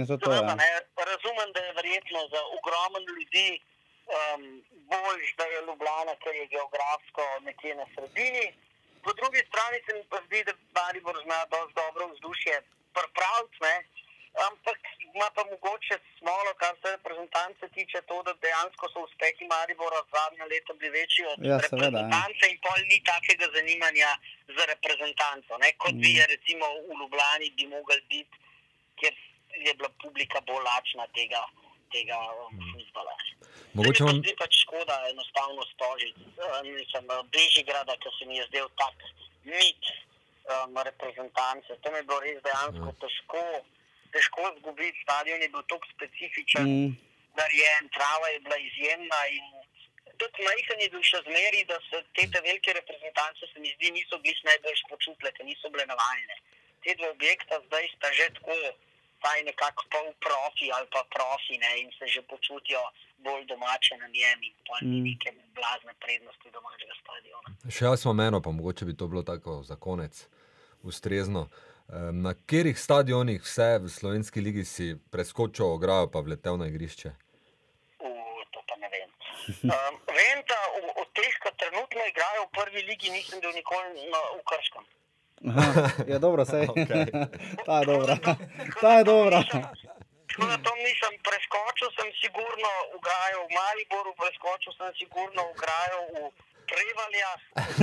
[0.08, 0.32] to to.
[0.32, 0.56] Ja.
[0.62, 0.70] ne,
[1.12, 3.50] razumem, da je verjetno za ogromen ljudi
[4.18, 4.42] um,
[4.92, 8.46] bolj, da je Ljubljana, ker je geografsko nekje na sredini.
[9.04, 12.56] Po drugi strani se mi pa zdi, da Maribor zna dosti dobro vzdušje
[12.96, 13.76] pripraviti, ne.
[14.48, 20.02] Ampak ima pa mogoče smolo, kar se reprezentance tiče, to, da dejansko so uspehi Maribora
[20.14, 21.90] zadnja leta bili večji od Ja, seveda, ja.
[21.90, 24.12] reprezentance in pol ni takega zanimanja
[24.58, 26.18] za reprezentanco, ne, kot bi Mm.
[26.20, 28.36] je recimo v Ljubljani bi mogel biti
[29.00, 29.14] kjer
[29.66, 31.42] je bila publika bolj lačna tega,
[31.94, 33.16] tega um, futbola.
[33.74, 36.16] Mogoče Se mi vam, zdi pač škoda enostavno stožic.
[36.78, 37.04] Mislim,
[37.34, 38.96] Bežigrada, ki se mi je zdel tak
[39.44, 41.72] mit um, reprezentance.
[41.82, 42.98] To mi je bilo res dejansko Ja.
[43.02, 43.44] težko,
[44.14, 45.00] težko zgubiti.
[45.04, 46.90] Stadion je bil tako specifičen, mm.
[47.40, 49.20] Narejen, trava je bila izjemna.
[49.38, 49.46] In
[50.20, 53.92] tudi majhen je bil še zmeri, da se te te velike reprezentance, se mi zdi,
[53.92, 56.36] niso bili najbolj počutile, ker niso bile navajene.
[56.84, 58.56] Te dve objekta zdaj sta že tako,
[59.20, 62.82] vsaj nekako pol profi ali pa profi ne, in se že počutijo
[63.18, 65.04] bolj domače na njem in pa ni Mm.
[65.04, 67.50] neke blazne prednosti domačega stadiona.
[67.72, 70.28] še jaz imam eno, pa mogoče bi to bilo tako za konec
[70.84, 71.42] ustrezno.
[71.42, 77.10] Em, Na katerih stadionih vse v slovenski ligi si preskočil ograjo, pa vletel na igrišče?
[77.10, 79.10] Uh, to pa ne vem.
[79.66, 80.60] Um, vem, da
[81.02, 84.86] od teh, ki trenutno igrajo v prvi ligi, nisem bil nikoli na, v Krškem.
[85.50, 86.70] Aha, je dobro, sej.
[86.74, 87.10] Okej.
[87.66, 88.16] Ta je dobra.
[88.82, 89.42] Ta je dobra.
[90.30, 96.18] Tako da to nisem preskočil, sem sigurno ugrajal v Mariboru, preskočil sem sigurno ugrajal v
[96.70, 97.30] Prevalja,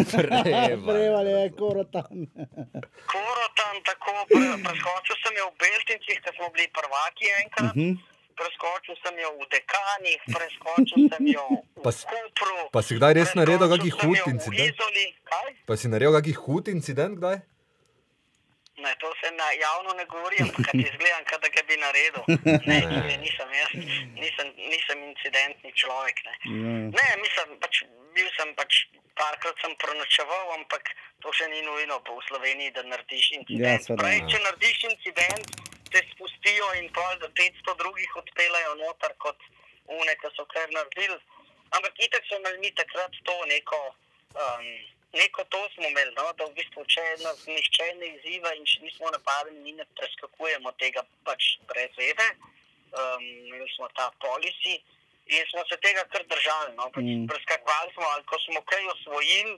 [0.87, 2.17] Preval je korotan.
[3.13, 7.75] Korotan, tako pre, preskočil sem jo v Beltincih, ker smo bili prvaki enkrat.
[7.75, 7.97] Mhm.
[8.37, 12.57] Preskočil sem jo v Dekanih, preskočil sem jo v Pa Kupru.
[12.71, 14.77] pa si kdaj res naredil sem hud incident?
[15.65, 17.37] Pa si naredil kakšen hud incident kdaj?
[18.77, 22.25] Ne, to se na javno ne govori, ampak izgledam, kot da ga bi naredil.
[22.69, 23.71] Ne, ne, nisem jaz,
[24.15, 26.17] nisem, nisem incidentni človek.
[26.21, 26.77] Ne, Ja.
[26.93, 27.75] ne mislim, pač,
[28.17, 28.87] bil sem pač
[29.17, 30.91] parkrat sem prenočeval, ampak
[31.25, 33.89] to še ni nujno v Sloveniji, da narediš incident.
[33.89, 34.27] Ja, Prej, ja.
[34.33, 35.55] če narediš incident,
[35.93, 39.49] te spustijo in pol do 500 drugih odpeljajo noter kot
[39.87, 41.17] une, ki so kar naredili.
[41.77, 43.81] Ampak itek so imeli mi takrat to neko.
[44.37, 44.69] Um,
[45.17, 46.25] Neko to smo imeli, no?
[46.37, 50.73] da v bistvu, če nas nihče ne izziva in če nismo napadeni, mi ne preskakujemo
[50.83, 52.27] tega pač brez vede.
[52.91, 54.75] Um, imeli smo ta policy
[55.27, 56.73] in smo se tega kar držali.
[56.79, 56.91] No?
[56.95, 57.27] Pač Mm.
[57.31, 59.57] Preskakovali smo, ali ko smo kaj osvojili,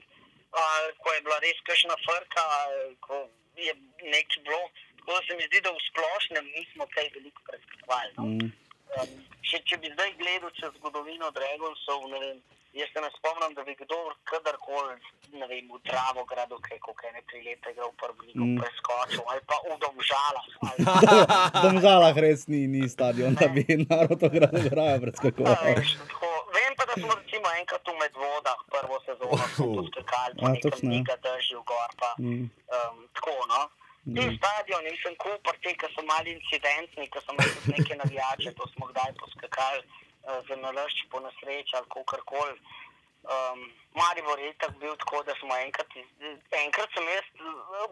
[0.63, 3.15] ali ko je bila res kakšna frka, ali ko
[3.55, 3.73] je
[4.15, 4.63] nekaj bilo.
[4.97, 8.11] Tako da se mi zdi, da v splošnem nismo kaj veliko preskakovali.
[8.17, 8.23] No?
[8.23, 8.51] Mm.
[8.91, 9.09] Um,
[9.41, 12.37] če, če bi zdaj gledal čez zgodovino Dragonsov, ne vem,
[12.73, 14.95] jaz se ne spomnim, da bi kdo kadarkoli
[15.31, 18.57] ne vem, v Dravogradu, kaj kako ne tri leta ga v prvi ligu Mm.
[18.57, 20.45] preskočil, ali pa v Domžalah.
[20.59, 20.79] Ali,
[21.53, 25.53] V Domžalah res ni, ni stadion, da bi narod ogrado graja A, preskakoval.
[25.71, 29.85] veš, tako, vem pa, da smo recimo enkrat v Medvodah prvo sezono Oh.
[29.87, 30.49] skakali, pa
[30.83, 31.21] nekaj ja.
[31.23, 31.89] držal gor.
[31.95, 32.49] Pa, Mm.
[32.67, 33.61] um, tako, no.
[34.15, 38.67] Ti stadioni, mislim, Koper, te, ki so mali incidentni, ki so imeli neke navijače, to
[38.73, 42.55] smo kdaj poskakali uh, za nalašč po nesreči ali kakorkoli.
[43.33, 43.59] Um,
[43.99, 45.91] Maribor je tako bil tako, da smo enkrat,
[46.65, 47.91] enkrat sem jaz eh,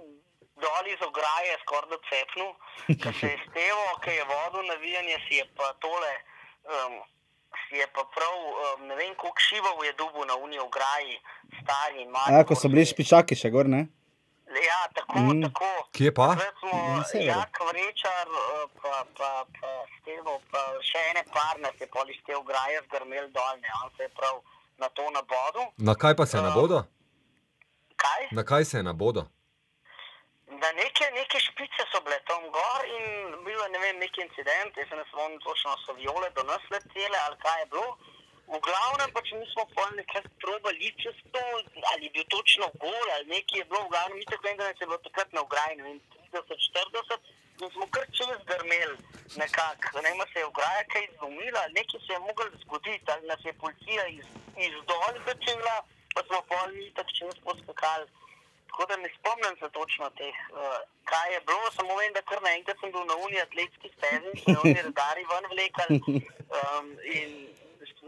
[0.63, 2.47] dol iz ograje skoraj do cepnu,
[3.03, 6.15] ker se je stevo, ki je vodil navijanje, si je pa tole.
[6.77, 6.97] Um,
[7.67, 11.15] Si je pa prav, um, ne vem, koliko šivov je dubu na Uniji ograji,
[11.59, 12.35] stari in mali.
[12.35, 13.87] Ja, ko so bili špičaki še gor, ne?
[14.47, 15.41] Ja, tako, Mm.
[15.43, 15.69] tako.
[15.91, 16.27] Kje pa?
[16.59, 17.03] Smo Na.
[17.13, 22.19] Jak Vrečar, eh, pa, pa, pa Stevo, pa še ene par nas je pol iz
[22.25, 24.35] te ograje zgrmel dol, ne, on se je prav
[24.77, 25.61] na to nabodu.
[25.79, 26.47] Na kaj pa se je Ja.
[26.49, 26.83] nabodo?
[27.97, 28.27] Kaj?
[28.31, 29.21] Na kaj se je nabodo?
[30.49, 33.05] Da neke, neke špice so bile tam gor in
[33.43, 36.61] bil je ne vem, neki incident, jaz se ne spomnim točno, so viole do nas
[36.71, 37.97] letele ali kaj je bilo.
[38.47, 41.43] V glavnem pač mi smo pol nekako probali čez to,
[41.91, 44.67] ali je bil točno gol ali nekaj je bilo, v glavnem mi tako vem, da
[44.69, 45.99] nas je bilo takrat na ograji, ne vem,
[46.31, 48.97] 30-40 in smo kar čez grmeli
[49.41, 53.41] nekako, ne vem, se je ograja kaj izumila, nekaj se je moglo zgoditi, ali nas
[53.45, 54.27] je policija iz,
[54.67, 55.75] iz dol začela,
[56.15, 58.07] pa smo pol mi tako čez poskakali.
[58.67, 60.79] Tako da ne spomnim se točno teh, uh,
[61.09, 64.37] kaj je bilo, samo vem, da kar naenkrat sem bil na uniji atletski stezi in
[64.41, 65.99] so me oni redari ven vlekali.
[66.47, 67.31] Um, in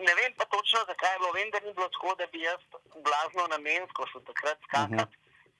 [0.07, 2.61] ne vem pa točno, zakaj je bilo, vem, da ni bilo tako, da bi jaz
[3.07, 5.15] blazno namensko šel takrat skakati.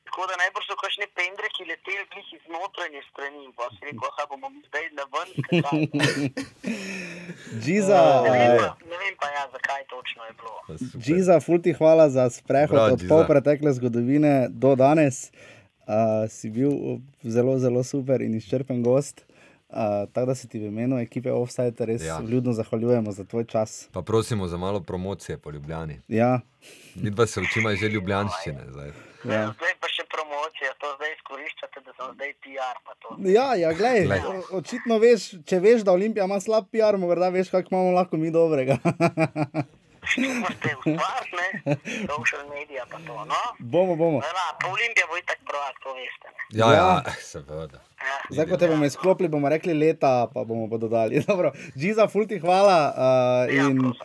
[0.07, 3.81] Tako da najbrž so kakšne pendre, ki leteli glih iz notranje strani in pa si
[3.87, 5.29] rekel, da bomo mi zdaj na ven.
[7.63, 10.57] Džiza, Ne vem pa, ne vem pa ja, zakaj točno je bilo.
[11.03, 13.09] Džiza, ful ti hvala za sprehod Bravo, od Džiza.
[13.09, 15.31] pol pretekle zgodovine do danes.
[15.89, 16.71] Uh, si bil
[17.23, 19.25] zelo, zelo super in izčrpen gost.
[19.69, 19.75] Uh,
[20.09, 22.17] tako da se ti v imenu ekipe Offside res ja.
[22.19, 23.89] Vljudno zahvaljujemo za tvoj čas.
[23.91, 26.01] Pa prosimo za malo promocije po Ljubljani.
[26.09, 26.39] Ja,
[26.95, 28.63] Mi dva se učimo že ljubljanščine.
[28.67, 28.87] Zdaj.
[28.87, 29.33] Ja.
[29.33, 29.45] Ja.
[29.51, 32.77] Zdaj pa še promocija, to zdaj izkoriščate, da sem zdaj PR.
[32.81, 33.15] pa to.
[33.27, 34.19] ja, ja glej, Glej.
[34.21, 38.17] o- očitno veš, če veš, da Olimpija ima slab PR, morda veš, kako imamo lahko
[38.17, 38.77] mi dobrega.
[41.29, 41.75] Ne?
[42.07, 43.35] Social media pa to, no?
[43.59, 44.17] bomo, bomo.
[44.19, 46.27] Ja, pa Olimpija bo itak prvak, to veste.
[46.27, 46.41] Ne?
[46.51, 47.03] Ja, Ja.
[47.05, 47.79] ja, seveda.
[47.99, 48.15] Ja.
[48.31, 51.19] Zdaj, ko te bomo izklopili, bomo rekli leta, pa bomo pa dodali.
[51.27, 52.93] Dobro, Džiza, ful ti hvala.
[52.95, 53.01] Uh,
[53.55, 54.01] Ja, in, prosim.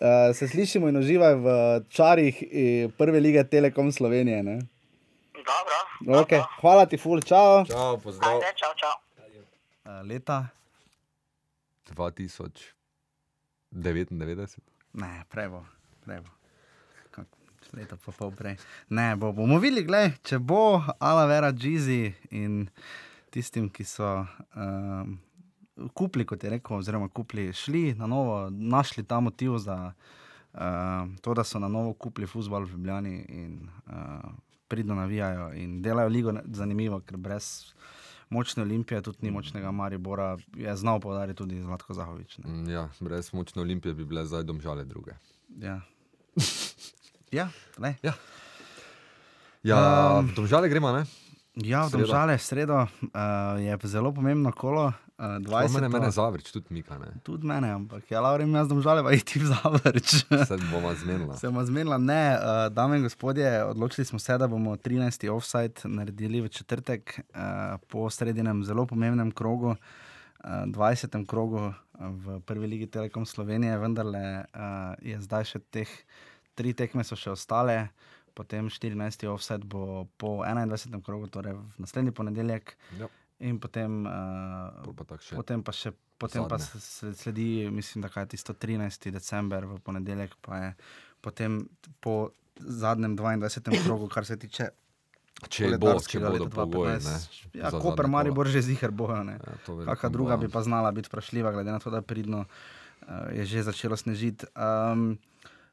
[0.00, 1.46] uh, se slišimo in uživaj v
[1.88, 4.42] čarih eh, prve lige Telekom Slovenije.
[4.42, 4.58] Ne?
[5.36, 5.74] Dobro.
[6.22, 6.42] Okay.
[6.60, 7.64] Hvala ti, ful, čau.
[7.70, 8.34] Čau, pozdrav.
[8.34, 8.94] Ajde, čau, čau.
[9.86, 10.46] Uh, leta?
[11.86, 14.58] 2099.
[14.92, 15.66] Ne, prevo,
[16.04, 16.26] prevo.
[17.74, 18.56] Leta pa pol prej.
[18.88, 22.68] Ne, bo, bomo videli, glej, če bo Ala Vera Džizi in
[23.36, 24.08] tistim, ki so
[24.56, 25.18] um,
[25.94, 29.76] kupili, kot je rekel, oziroma kupili, šli na novo, našli ta motiv za
[30.56, 34.30] um, to, da so na novo kupili futbol v Ljubljani in uh,
[34.68, 37.74] pridno navijajo in delajo ligo zanimivo, ker brez
[38.32, 42.38] močne olimpije, tudi ni močnega Maribora, je znal povdariti tudi Zlatko Zahovič.
[42.38, 42.50] Ne.
[42.50, 45.12] Mm, Ja, brez močne olimpije bi bile zdaj domžale druge.
[45.60, 45.80] Ja.
[47.30, 47.48] Ja,
[47.78, 47.96] ne.
[48.02, 48.12] Ja,
[49.62, 49.78] ja
[50.18, 51.04] um, domžale gremo, ne?
[51.56, 52.04] Ja, v Sredo.
[52.04, 54.92] Domžale, sredo uh, je zelo pomembno kolo.
[55.16, 55.72] Uh, To 20.
[55.72, 56.98] mene, mene zavrč, tudi Mika.
[57.00, 57.16] Ne?
[57.24, 60.28] Tudi mene, ampak ja, Laurim, jaz domžale, pa iti v zavrč.
[60.28, 61.32] Se bomo zmenili.
[61.40, 65.24] Se bomo zmenila, ne, uh, dame in gospodje, odločili smo se, da bomo 13.
[65.32, 71.24] offside naredili v četrtek uh, po sredinem zelo pomembnem krogu, uh, 20.
[71.24, 75.88] krogu v prvi ligi Telekom Slovenije, vendarle uh, je zdaj še teh
[76.52, 77.88] tri tekme so še ostale.
[78.36, 78.92] Potem 14.
[79.26, 79.80] offset bo
[80.14, 81.00] po 21.
[81.00, 83.08] krogu, torej v naslednji ponedeljek, Ja,
[83.40, 84.12] in potem, uh,
[84.84, 85.90] pol pa tako potem pa še.
[86.16, 86.80] Potem pa Zadnje.
[86.80, 89.10] se- sledi, mislim, da je tisto 13.
[89.10, 90.70] december v ponedeljek, pa je
[91.18, 91.68] potem
[91.98, 93.48] po zadnjem 22.
[93.84, 94.68] krogu, kar se tiče
[95.42, 96.92] Če bo, če koledarskega bodo leta pogoji.
[96.94, 97.04] 2015.
[97.04, 97.16] ne,
[97.54, 99.20] Ja, za Koper, zadnje Maribor že zihar bojo.
[99.20, 99.36] Ja,
[99.86, 103.62] Kakšna druga bi pa znala biti vprašljiva, glede na to, da pridno uh, je že
[103.62, 104.48] začelo snežiti.
[104.54, 105.16] Um,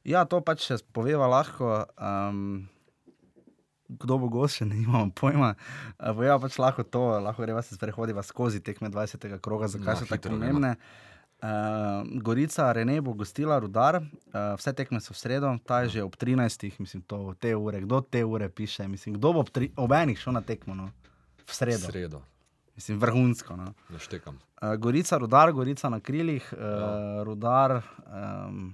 [0.04, 1.86] ja, to pač še poveva lahko.
[1.98, 2.70] Um,
[3.94, 5.52] Kdo bo gost, še ne imamo pojma.
[6.00, 9.28] Uh, Poveva pač lahko to, lahko greva se sprehodiva skozi tekme 20.
[9.40, 10.40] kroga, zakaj No, so tako hitro gremo.
[10.40, 10.72] pomembne.
[11.44, 11.50] Uh,
[12.18, 16.16] Gorica, Rene bo gostila rudar, uh, vse tekme so v sredo, ta je že ob
[16.16, 16.80] 13.
[16.80, 20.16] mislim, to, te ure, kdo te ure piše, mislim, kdo bo ob, tri, ob enih
[20.18, 20.88] šel na tekmo, no?
[21.44, 22.22] v sredo, Sredo,
[22.74, 23.56] mislim, vrhunsko.
[23.56, 23.74] No?
[23.90, 24.40] ne štekam.
[24.58, 26.92] Uh, Gorica, rudar, Gorica na krilih, uh, Ja.
[27.24, 28.72] rudar, um,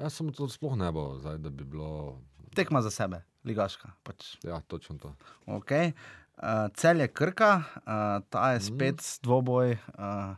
[0.00, 2.18] Jaz sem to sploh ne bo, zdaj, da bi bilo.
[2.54, 3.92] tekma za sebe, ligaška.
[4.02, 4.36] Pač.
[4.44, 5.14] Ja, točno to.
[5.46, 5.92] Okay.
[6.40, 9.18] Uh, cel je krka, uh, ta je spet mm.
[9.22, 10.36] dvoboj, uh,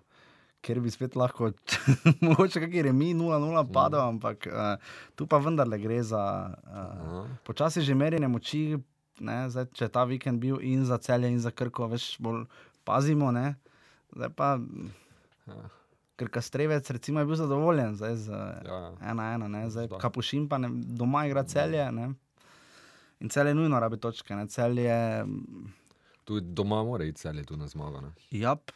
[0.61, 1.53] kjer bi spet lahko,
[2.27, 4.17] mogoče kakšni remi 0-0 padal, mm.
[4.17, 4.75] ampak uh,
[5.15, 7.23] tu pa vendarle gre za uh, Aha.
[7.47, 8.65] počasi že merjenje moči.
[9.23, 12.49] Ne, zdaj, če je ta vikend bil in za celje, in za krko, več bolj
[12.83, 13.31] pazimo.
[13.31, 13.55] Ne.
[14.11, 14.57] Zdaj pa,
[15.47, 15.82] Ja.
[16.15, 18.93] Ker Kastrevec recimo, je bil zadovoljen zdaj z Ja, ja.
[19.05, 19.99] ena, ena, ne, zdaj Da.
[19.99, 21.93] Kapušin pa ne, doma igra celje.
[21.93, 22.11] Ne.
[23.21, 24.35] In celje nujno rabi točke.
[24.35, 24.47] Ne.
[24.47, 25.25] Celje,
[26.25, 28.03] Tudi doma mora iti celje tu na zmago.
[28.31, 28.71] Jap.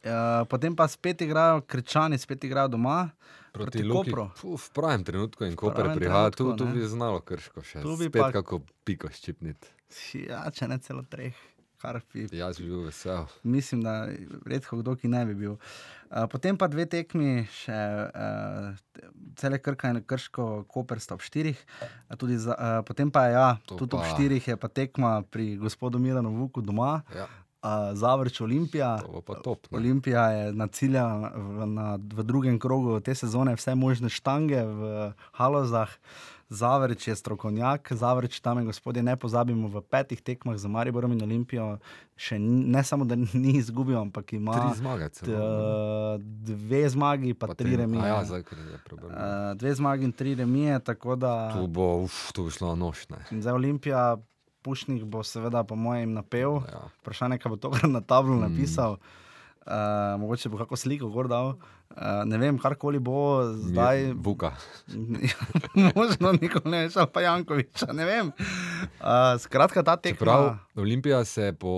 [0.00, 0.10] Uh,
[0.46, 3.10] potem pa spet igrajo krčani, spet igrajo doma
[3.52, 4.30] proti, proti Luki, Kopru.
[4.36, 7.82] fu, v pravem trenutku in Koper prihaja, tu, tu bi znalo krško še.
[7.82, 9.68] Tu bi Spet pa- kako piko ščipniti.
[10.18, 11.34] Ja, če ne celo treh,
[11.82, 12.28] kar bi.
[12.32, 13.26] Jaz bi bil vesel.
[13.44, 14.06] Mislim, da
[14.46, 15.56] redko kdo, ki ne bi bil.
[16.08, 18.74] Uh, potem pa dve tekmi, še uh,
[19.34, 21.56] cele krka in krško, Koper sta ob štirih.
[22.14, 25.22] Tudi za, uh, potem pa je, ja, To tudi ob pa- štirih je pa tekma
[25.24, 27.26] pri gospodu Milanu Vuku doma, Ja,
[27.62, 28.98] uh, Zavrč Olimpija.
[28.98, 29.70] to bo pa top.
[29.70, 29.78] Ne?
[29.78, 35.90] Olimpija je naciljala v, na, v drugem krogu te sezone vse možne štange v Halozah.
[36.52, 41.22] Zavrč je strokovnjak, Zavrč tam je gospodje, ne pozabimo, v petih tekmah za Mariborom in
[41.24, 41.78] Olimpijo
[42.16, 45.08] še ni, ne samo, da ni izgubil, ampak ima Tri zmage.
[45.16, 46.18] Celo, ne?
[46.20, 48.04] dve zmagi, pa, pa tri remije.
[48.04, 49.16] Ja, zdaj, je problem.
[49.16, 53.40] Uh, dve zmagi in tri remije, tako da Tu bo, uf, tu bi šlo in
[53.40, 54.04] zdaj Olimpija,
[54.62, 56.62] Pušnik bo seveda po mojem napel.
[56.64, 56.86] Ja.
[57.00, 58.96] Vprašanje, kaj bo tokrat na tablo napisal.
[59.62, 59.72] Uh,
[60.18, 61.54] mogoče bo kako sliko gor dal.
[61.90, 64.04] Uh, ne vem, karkoli bo zdaj.
[64.04, 64.52] Mi- Vuka.
[65.96, 68.26] Možno nikoli ne ali pa Jankoviča, ne vem.
[68.26, 70.16] Uh, skratka, ta tekma.
[70.16, 71.72] Čeprav Olimpija se je po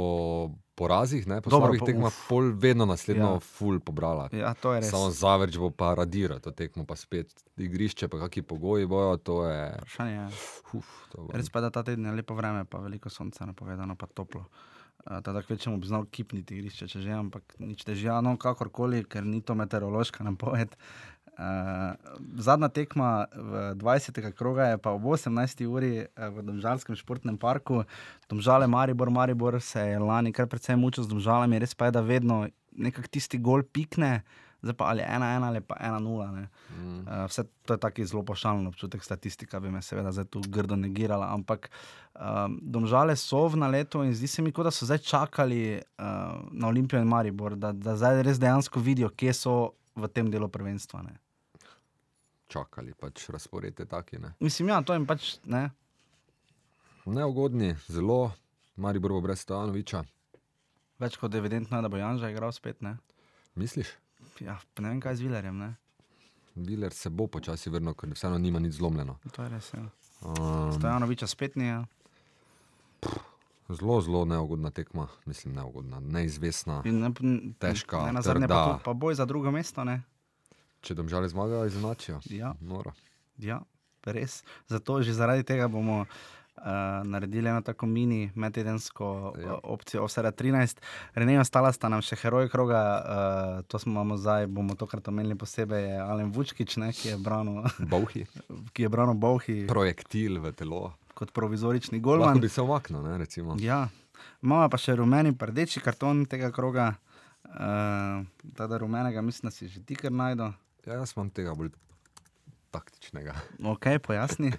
[0.75, 2.29] porazih, ne, po Dobro, slabih po- tekmah, uf.
[2.29, 3.41] pol vedno naslednjo Ja.
[3.41, 4.29] ful pobrala.
[4.31, 4.91] Ja, to je res.
[4.91, 9.45] Samo zavrč bo pa radiral to tekmo, pa spet igrišče, pa kakšni pogoji bojo, to
[9.45, 9.79] je.
[9.79, 10.29] Vprašanje je.
[10.75, 11.29] Uf, to.
[11.31, 14.45] Res pa da ta teden je lepo vreme, pa veliko sonca napovedano, pa toplo.
[15.05, 19.23] Uh, Teda kvečemu bi znal kipniti igrišče, če že, ampak nič težja, no kakorkoli, ker
[19.23, 20.71] ni to meteorološka napoved.
[20.71, 21.14] Uh,
[22.39, 24.33] zadnja tekma v 20.
[24.33, 25.67] kroga je pa ob 18.
[25.67, 27.85] uri eh, v Domžalskem športnem parku.
[28.31, 32.01] Domžale Maribor, Maribor se je lani kar precej mučil z Domžalami, res pa je, da
[32.01, 34.23] vedno nekako tisti gol pikne,
[34.63, 36.35] zdaj pa ali 1-1 ali pa 1-0.
[36.35, 36.49] ne.
[36.79, 37.03] Mm.
[37.03, 40.77] Uh, vse to je taki zelo pošalen občutek, statistika bi me seveda zdaj tu grdo
[40.77, 41.71] negirala, ampak
[42.15, 46.05] um, domžale so v naletu in zdi se mi, kot da so zdaj čakali uh,
[46.51, 49.57] na Olimpijo in Maribor, da, da zdaj res dejansko vidijo, kje so
[49.95, 51.03] v tem delu prvenstva.
[51.03, 51.24] Ne.
[52.55, 54.19] Čakali, pač razpored je taki.
[54.19, 54.31] Ne?
[54.39, 55.71] Mislim, ja, to jim pač ne.
[57.05, 58.31] Neugodni, zelo,
[58.77, 60.05] Maribor bo brez Stojanoviča.
[60.99, 62.79] Več kot evidentno je, da bo Janža igral spet.
[62.81, 62.95] Ne.
[63.55, 63.91] Misliš?
[64.39, 65.59] Ja, ne vem, kaj z Vilerjem.
[65.59, 65.75] Ne.
[66.57, 69.19] Viler se bo počasi vrnil, ker vseeno nima nič zlomljeno.
[69.29, 69.73] To je res.
[69.75, 69.83] Ja.
[70.23, 71.67] Um, Stojanoviča spet ni.
[71.67, 71.83] Ja.
[73.69, 76.83] zelo, zelo neugodna tekma, mislim, neugodna, neizvestna.
[76.85, 77.11] In Ne,
[77.59, 78.65] Težka, ne, na zadnje pa, trda.
[78.71, 79.85] tudi- pa boj za drugo mesto.
[79.85, 80.03] Ne.
[80.85, 82.21] Če domžale zmagajo, izenačijo.
[82.29, 82.53] Ja.
[82.61, 82.93] Noro.
[83.39, 83.63] Ja,
[84.05, 84.43] res.
[84.67, 86.63] Zato že zaradi tega bomo uh,
[87.03, 89.07] naredili eno tako mini medtedensko
[89.37, 89.57] Ja.
[89.65, 90.79] opcijo Offside 13.
[91.15, 93.03] Renej ostala sta nam še heroj kroga, uh,
[93.65, 98.27] to smo imamo zdaj, bomo tokrat omenili posebej, Alen Vučkič, ne, ki je branil, Bauhi,
[98.73, 100.93] ki je branil Bauhi projektil v telo.
[101.15, 102.41] kot provizorični Lahko golman.
[102.41, 103.57] bi se omaknil, ne, recimo.
[103.59, 103.89] Ja.
[104.43, 106.95] Imamo pa še rumeni, rdeči karton tega kroga.
[107.47, 110.53] Uh, Tada rumenega, mislim, da si že ti kar najdo.
[110.87, 111.71] Ja, jaz imam tega bolj
[112.75, 113.35] taktičnega.
[113.73, 114.51] Ok, pojasni.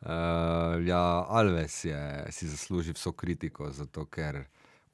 [0.00, 2.00] Uh, ja, Alves je,
[2.34, 4.42] si zasluži vso kritiko, zato ker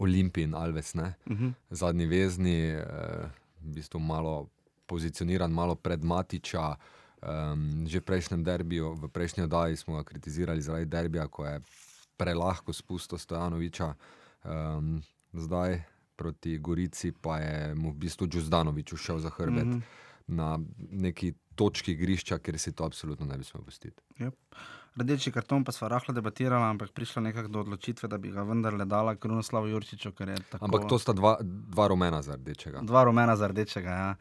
[0.02, 1.52] Olimpij in Alves, ne, uh -huh.
[1.70, 3.30] zadnji vezni, uh,
[3.62, 4.48] v bistvu malo
[4.86, 6.76] pozicioniran, malo pred Matiča.
[7.22, 11.60] Um, že v prejšnjem derbiju, v prejšnji oddaji smo ga kritizirali zaradi derbija, ko je
[12.16, 13.94] prelahko spustil Stojanoviča.
[14.44, 15.02] Um,
[15.32, 15.82] zdaj
[16.16, 19.82] proti Gorici pa je mu v bistvu Džuzdanovič ušel za hrbet mm -hmm.
[20.32, 20.58] Na
[20.90, 24.02] neki točki igrišča, kjer si to absolutno ne bi smel pustiti.
[24.18, 24.36] Yep.
[24.96, 28.84] Rdeči karton pa smo rahlo debatirali, ampak prišla nekako do odločitve, da bi ga vendarle
[28.84, 30.12] dala Krunoslavu Jurčiču.
[30.12, 30.64] Tako...
[30.64, 32.82] Ampak to sta dva, dva rumena za rdečega.
[32.82, 34.14] Dva rumena za rdečega, ja.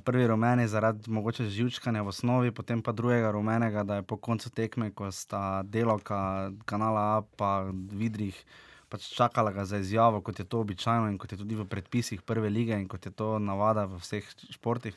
[0.00, 4.16] Prvi rumen je zaradi mogoče živčkanja v osnovi, potem pa drugega rumenega, da je po
[4.16, 8.44] koncu tekme, ko sta delovka kanala A pa Vidrih
[8.88, 12.22] pač čakala ga za izjavo, kot je to običajno in kot je tudi v predpisih
[12.22, 14.94] prve lige in kot je to navada v vseh športih.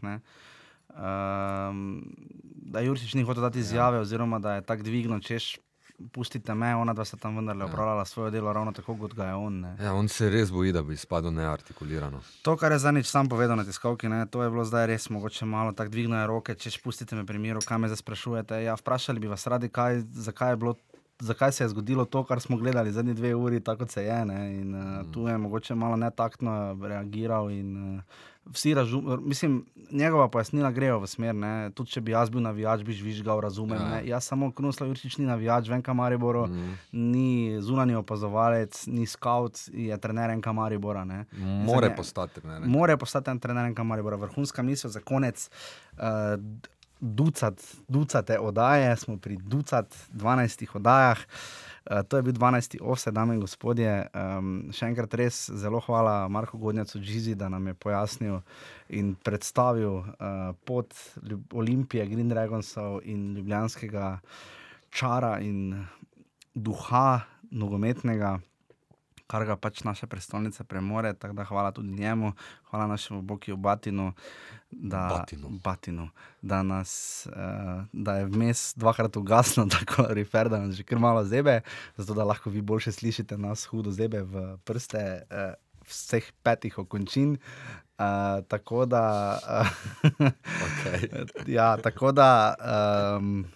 [0.89, 2.03] Um,
[2.73, 4.01] da Jurčič ni hotel dati izjave, ja.
[4.01, 5.57] oziroma da je tako dvignil, češ.
[6.15, 7.67] Pustite me, ona dva sta tam vendarle ja.
[7.67, 9.57] opravljala svoje delo, ravno tako kot ga je on.
[9.83, 12.21] Ja, on se res boji, da bi izpadel neartikulirano.
[12.47, 15.45] To, kar je zadnjič sam povedal na tiskovki, ne, to je bilo zdaj res mogoče
[15.45, 18.61] malo tako dvignjene roke, če pustite me pri miru, kaj me zdaj sprašujete.
[18.63, 20.77] Ja, vprašali bi vas radi, kaj, zakaj je bilo
[21.19, 24.21] zakaj se je zgodilo to, kar smo gledali zadnji dve uri, tako se je.
[24.61, 27.51] In, uh, tu je mogoče malo netaktno reagiral.
[27.51, 28.01] In, uh,
[28.51, 31.35] vsi razumemo, mislim, njegova pojasnila grejo v smer.
[31.35, 31.71] Ne?
[31.75, 33.81] Tudi če bi jaz bil navijač, bi žvižgal, razumem.
[33.81, 34.01] Ja.
[34.15, 36.73] Jaz samo Krunoslav Jurčič ni navijač, vem, kam Mariboro, mm.
[36.91, 41.05] ni zunani opazovalec, ni scout, je trener enka Maribora.
[41.05, 41.25] Ne?
[41.65, 42.67] More postati trener.
[42.67, 44.17] More postati trener enka Maribora.
[44.17, 45.49] Vrhunska misel za konec.
[45.97, 46.39] Uh,
[46.99, 51.19] ducat, ducate oddaje, smo pri ducat 12 oddajah.
[51.89, 52.77] Uh, to je bil 12.
[52.81, 54.07] offset, dame in gospodje.
[54.13, 58.41] Um, še enkrat res zelo hvala Marku Godnjacu Džizi, da nam je pojasnil
[58.89, 60.93] in predstavil uh, pot
[61.53, 64.19] Olimpije, Green Dragonsov in ljubljanskega
[64.91, 65.87] čara in
[66.53, 68.37] duha nogometnega
[69.29, 71.13] kar ga pač naša prestolnica premore.
[71.13, 72.33] Tako da hvala tudi njemu,
[72.71, 74.11] hvala našemu Boku Batinu,
[74.71, 75.49] da, Batinu.
[75.63, 76.09] Batinu,
[76.41, 81.23] da, nas, uh, da je vmes dvakrat ugasnil, tako refer, da nas že kar malo
[81.25, 81.61] zebe,
[81.97, 85.23] zato da lahko vi boljše slišite nas hudo zebe v prste.
[85.31, 85.53] Uh,
[85.89, 87.31] Vseh petih okončin,
[87.97, 89.39] uh, tako da.
[90.03, 90.27] Uh,
[90.67, 91.25] okay.
[91.57, 92.53] ja, tako da.
[93.17, 93.47] Um,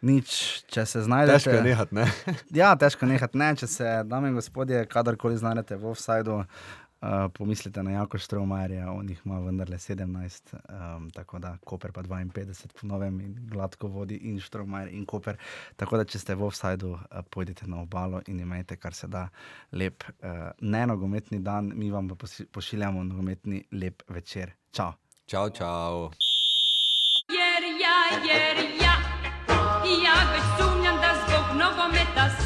[0.00, 1.36] nič, če se znajdete.
[1.36, 2.06] Težko je nehati, ne?
[2.62, 3.50] ja, težko je nehati, ne.
[3.60, 6.85] Če se, dame in gospodje, kadarkoli znajdete v offsajdu, uh,
[7.34, 10.54] pomislite na Jako Štromarja, on jih ima vendarle 17,
[10.96, 15.36] um, tako da Koper pa 52 po novem in gladko vodi in Štromar in Koper.
[15.76, 17.00] Tako da, če ste v offsajdu, uh,
[17.30, 19.28] pojdite na obalo in imejte kar se da
[19.72, 24.52] lep, uh, ne nogometni dan, mi vam pa pošiljamo nogometni lep večer.
[24.72, 24.92] Čau.
[25.26, 26.10] Čau, čau.
[27.28, 28.96] Jer ja, jer ja.
[30.04, 32.45] Ja već sumnjam da zbog nogometa